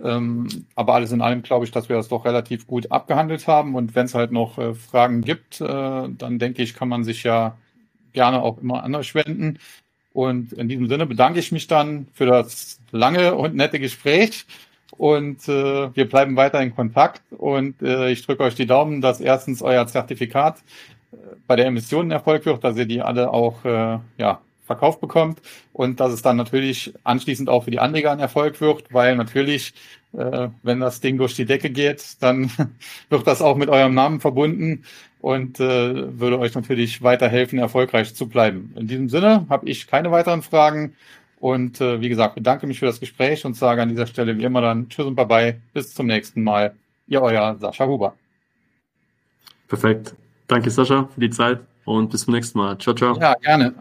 Ähm, 0.02 0.66
aber 0.74 0.94
alles 0.94 1.12
in 1.12 1.22
allem 1.22 1.42
glaube 1.42 1.64
ich, 1.64 1.70
dass 1.70 1.88
wir 1.88 1.96
das 1.96 2.08
doch 2.08 2.24
relativ 2.24 2.66
gut 2.66 2.92
abgehandelt 2.92 3.46
haben. 3.46 3.74
Und 3.74 3.94
wenn 3.94 4.06
es 4.06 4.14
halt 4.14 4.32
noch 4.32 4.58
äh, 4.58 4.74
Fragen 4.74 5.22
gibt, 5.22 5.60
äh, 5.60 5.64
dann 5.64 6.38
denke 6.38 6.62
ich, 6.62 6.74
kann 6.74 6.88
man 6.88 7.04
sich 7.04 7.22
ja 7.22 7.56
gerne 8.12 8.42
auch 8.42 8.58
immer 8.58 8.82
anders 8.84 9.14
wenden. 9.14 9.58
Und 10.12 10.52
in 10.52 10.68
diesem 10.68 10.88
Sinne 10.88 11.06
bedanke 11.06 11.38
ich 11.38 11.52
mich 11.52 11.68
dann 11.68 12.08
für 12.12 12.26
das 12.26 12.80
lange 12.90 13.34
und 13.34 13.54
nette 13.54 13.78
Gespräch. 13.78 14.46
Und 14.96 15.48
äh, 15.48 15.94
wir 15.94 16.08
bleiben 16.08 16.36
weiter 16.36 16.60
in 16.60 16.74
Kontakt. 16.74 17.22
Und 17.30 17.82
äh, 17.82 18.10
ich 18.10 18.24
drücke 18.26 18.42
euch 18.42 18.54
die 18.54 18.66
Daumen, 18.66 19.00
dass 19.00 19.20
erstens 19.20 19.62
euer 19.62 19.86
Zertifikat 19.86 20.62
bei 21.46 21.56
der 21.56 21.66
Emission 21.66 22.10
Erfolg 22.10 22.44
wird, 22.46 22.64
dass 22.64 22.76
ihr 22.76 22.86
die 22.86 23.00
alle 23.00 23.32
auch 23.32 23.64
äh, 23.64 23.98
ja, 24.18 24.40
verkauft 24.68 25.00
bekommt 25.00 25.40
und 25.72 25.98
dass 25.98 26.12
es 26.12 26.22
dann 26.22 26.36
natürlich 26.36 26.94
anschließend 27.04 27.48
auch 27.48 27.64
für 27.64 27.70
die 27.70 27.80
Anleger 27.80 28.12
ein 28.12 28.20
Erfolg 28.20 28.60
wird, 28.60 28.92
weil 28.92 29.16
natürlich, 29.16 29.74
äh, 30.12 30.48
wenn 30.62 30.80
das 30.80 31.00
Ding 31.00 31.18
durch 31.18 31.34
die 31.34 31.46
Decke 31.46 31.70
geht, 31.70 32.22
dann 32.22 32.50
wird 33.08 33.26
das 33.26 33.42
auch 33.42 33.56
mit 33.56 33.68
eurem 33.68 33.94
Namen 33.94 34.20
verbunden 34.20 34.84
und 35.20 35.58
äh, 35.58 36.20
würde 36.20 36.38
euch 36.38 36.54
natürlich 36.54 37.02
weiterhelfen, 37.02 37.58
erfolgreich 37.58 38.14
zu 38.14 38.28
bleiben. 38.28 38.72
In 38.76 38.86
diesem 38.86 39.08
Sinne 39.08 39.46
habe 39.48 39.68
ich 39.68 39.88
keine 39.88 40.12
weiteren 40.12 40.42
Fragen 40.42 40.94
und 41.40 41.80
äh, 41.80 42.00
wie 42.00 42.08
gesagt, 42.08 42.34
bedanke 42.34 42.66
mich 42.66 42.78
für 42.78 42.86
das 42.86 43.00
Gespräch 43.00 43.44
und 43.44 43.54
sage 43.54 43.82
an 43.82 43.88
dieser 43.88 44.06
Stelle 44.06 44.36
wie 44.38 44.44
immer 44.44 44.60
dann 44.60 44.88
Tschüss 44.88 45.06
und 45.06 45.16
Bye-bye, 45.16 45.60
bis 45.72 45.94
zum 45.94 46.06
nächsten 46.06 46.42
Mal. 46.42 46.74
Ihr 47.06 47.22
euer 47.22 47.56
Sascha 47.58 47.86
Huber. 47.86 48.14
Perfekt. 49.66 50.14
Danke, 50.48 50.70
Sascha, 50.70 51.08
für 51.14 51.20
die 51.20 51.30
Zeit 51.30 51.60
und 51.84 52.10
bis 52.10 52.24
zum 52.24 52.34
nächsten 52.34 52.58
Mal. 52.58 52.76
Ciao, 52.78 52.94
ciao. 52.94 53.18
Ja, 53.18 53.34
gerne. 53.34 53.74